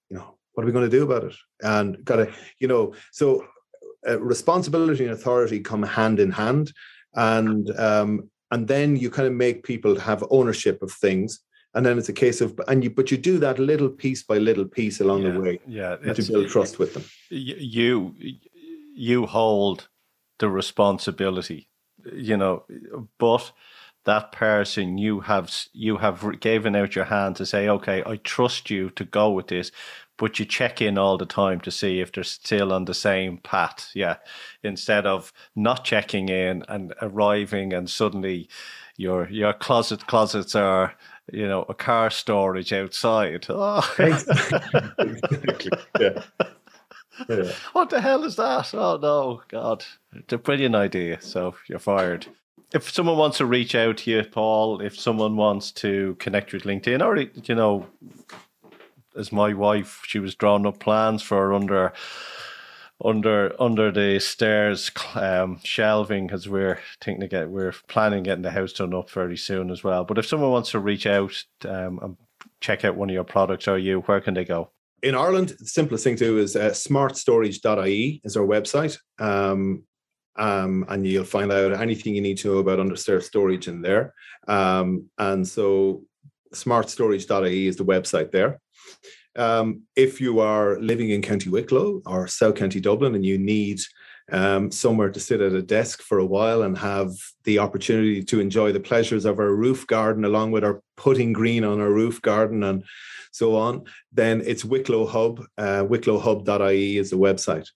you 0.10 0.18
know 0.18 0.36
what 0.56 0.64
are 0.64 0.68
we 0.68 0.72
going 0.72 0.90
to 0.90 0.98
do 0.98 1.04
about 1.04 1.26
it? 1.26 1.36
And 1.62 2.04
got 2.04 2.16
to, 2.18 2.34
you 2.60 2.68
know, 2.68 2.94
so 3.12 3.46
uh, 4.08 4.20
responsibility 4.20 5.04
and 5.04 5.14
authority 5.14 5.60
come 5.60 5.84
hand 5.84 6.20
in 6.20 6.32
hand, 6.32 6.72
and 7.14 7.70
um, 7.78 8.30
and 8.52 8.68
then 8.68 8.96
you 8.96 9.10
kind 9.10 9.28
of 9.28 9.34
make 9.34 9.64
people 9.64 10.00
have 10.00 10.24
ownership 10.30 10.82
of 10.82 10.92
things, 10.92 11.40
and 11.74 11.86
then 11.86 11.98
it's 11.98 12.10
a 12.10 12.14
case 12.14 12.42
of 12.42 12.60
and 12.68 12.84
you 12.84 12.90
but 12.90 13.12
you 13.12 13.18
do 13.18 13.38
that 13.40 13.60
little 13.60 13.90
piece 13.90 14.24
by 14.24 14.38
little 14.38 14.66
piece 14.66 15.02
along 15.02 15.24
yeah, 15.24 15.32
the 15.32 15.40
way, 15.40 15.60
yeah, 15.68 15.96
to 15.96 16.24
build 16.24 16.50
trust 16.50 16.80
with 16.80 16.94
them. 16.94 17.04
You 17.30 18.16
you 18.96 19.26
hold 19.26 19.88
the 20.40 20.50
responsibility, 20.50 21.70
you 22.14 22.38
know, 22.38 22.64
but 23.18 23.52
that 24.06 24.32
person 24.32 24.98
you 24.98 25.20
have 25.20 25.52
you 25.74 25.98
have 25.98 26.40
given 26.40 26.76
out 26.76 26.96
your 26.96 27.06
hand 27.06 27.36
to 27.36 27.46
say 27.46 27.68
okay 27.68 28.04
i 28.06 28.16
trust 28.18 28.70
you 28.70 28.90
to 28.92 29.04
go 29.04 29.32
with 29.32 29.48
this 29.48 29.72
but 30.18 30.40
you 30.40 30.46
check 30.46 30.82
in 30.82 30.98
all 30.98 31.18
the 31.18 31.26
time 31.26 31.60
to 31.62 31.72
see 31.72 32.00
if 32.00 32.12
they're 32.12 32.24
still 32.24 32.72
on 32.72 32.86
the 32.86 32.94
same 32.94 33.38
path. 33.38 33.92
Yeah. 33.94 34.18
Instead 34.64 35.06
of 35.06 35.34
not 35.56 35.84
checking 35.84 36.30
in 36.30 36.64
and 36.70 36.94
arriving 37.02 37.74
and 37.74 37.90
suddenly 37.90 38.48
your 38.98 39.30
your 39.30 39.54
closet 39.54 40.08
closets 40.08 40.56
are, 40.56 40.94
you 41.32 41.48
know, 41.48 41.64
a 41.68 41.74
car 41.74 42.10
storage 42.10 42.72
outside. 42.72 43.46
Oh. 43.50 43.96
exactly. 44.00 45.72
Yeah. 46.00 46.24
Yeah. 47.30 47.52
What 47.74 47.90
the 47.90 48.02
hell 48.02 48.24
is 48.24 48.36
that? 48.36 48.74
Oh 48.74 48.98
no, 49.02 49.42
God. 49.50 49.86
It's 50.14 50.34
a 50.34 50.38
brilliant 50.38 50.76
idea. 50.76 51.22
So 51.22 51.56
you're 51.68 51.80
fired. 51.80 52.28
If 52.74 52.90
someone 52.90 53.18
wants 53.18 53.38
to 53.38 53.46
reach 53.46 53.76
out 53.76 53.98
to 54.00 54.12
you, 54.12 54.24
Paul, 54.24 54.82
if 54.82 55.00
someone 55.00 55.38
wants 55.38 55.72
to 55.74 56.16
connect 56.20 56.52
with 56.52 56.64
LinkedIn 56.64 57.02
or 57.06 57.18
you 57.18 57.56
know 57.56 57.86
as 59.18 59.32
my 59.32 59.54
wife, 59.54 60.02
she 60.06 60.20
was 60.20 60.36
drawing 60.36 60.66
up 60.66 60.80
plans 60.80 61.22
for 61.22 61.54
under 61.54 61.94
under 63.04 63.62
under 63.62 63.92
the 63.92 64.20
stairs 64.20 64.90
um, 65.16 65.60
shelving 65.64 66.28
because 66.28 66.48
we're 66.48 66.80
thinking 67.02 67.22
to 67.22 67.28
get 67.28 67.50
we're 67.50 67.74
planning 67.88 68.24
getting 68.24 68.42
the 68.42 68.52
house 68.52 68.72
done 68.72 68.94
up 68.94 69.10
very 69.10 69.38
soon 69.38 69.70
as 69.70 69.84
well. 69.84 70.06
But 70.06 70.18
if 70.18 70.26
someone 70.26 70.52
wants 70.52 70.72
to 70.72 70.80
reach 70.80 71.06
out 71.06 71.36
um, 71.66 72.00
and 72.02 72.18
check 72.62 72.86
out 72.86 72.96
one 72.96 73.10
of 73.10 73.14
your 73.14 73.24
products 73.24 73.68
or 73.68 73.78
you, 73.78 74.02
where 74.02 74.22
can 74.22 74.34
they 74.34 74.46
go? 74.46 74.72
In 75.04 75.14
Ireland, 75.14 75.50
the 75.60 75.66
simplest 75.66 76.04
thing 76.04 76.16
to 76.16 76.26
do 76.26 76.38
is 76.38 76.56
uh, 76.56 76.70
smartstorage.ie 76.70 78.22
is 78.24 78.38
our 78.38 78.46
website. 78.46 78.98
Um, 79.20 79.84
um, 80.38 80.86
and 80.90 81.06
you'll 81.06 81.24
find 81.24 81.52
out 81.52 81.80
anything 81.80 82.16
you 82.16 82.22
need 82.22 82.38
to 82.40 82.54
know 82.54 82.58
about 82.58 82.80
understairs 82.80 83.24
storage 83.24 83.68
in 83.68 83.82
there. 83.82 84.14
Um, 84.48 85.10
and 85.18 85.48
so 85.48 86.04
smartstorage.ie 86.54 87.68
is 87.68 87.78
the 87.78 87.86
website 87.86 88.32
there. 88.32 88.60
Um, 89.36 89.82
if 89.96 90.22
you 90.22 90.40
are 90.40 90.80
living 90.80 91.10
in 91.10 91.22
County 91.22 91.50
Wicklow 91.50 92.02
or 92.06 92.28
South 92.28 92.56
County 92.56 92.80
Dublin 92.80 93.16
and 93.16 93.26
you 93.26 93.38
need 93.38 93.80
um, 94.32 94.72
somewhere 94.72 95.12
to 95.12 95.20
sit 95.20 95.42
at 95.42 95.54
a 95.54 95.62
desk 95.62 96.02
for 96.02 96.20
a 96.20 96.26
while 96.26 96.64
and 96.64 96.78
have 96.78 97.12
the 97.44 97.60
opportunity 97.60 98.24
to 98.24 98.40
enjoy 98.40 98.72
the 98.72 98.80
pleasures 98.80 99.26
of 99.26 99.40
our 99.40 99.54
roof 99.54 99.86
garden 99.88 100.26
along 100.26 100.52
with 100.52 100.64
our 100.64 100.82
putting 100.98 101.34
green 101.34 101.64
on 101.64 101.80
our 101.80 101.92
roof 101.92 102.22
garden 102.22 102.64
and 102.64 102.84
so 103.32 103.56
on, 103.56 103.84
then 104.14 104.42
it's 104.46 104.66
Wicklow 104.66 105.06
Hub. 105.06 105.44
Uh, 105.58 105.84
wicklowhub.ie 105.84 106.98
is 106.98 107.10
the 107.10 107.18
website. 107.18 107.68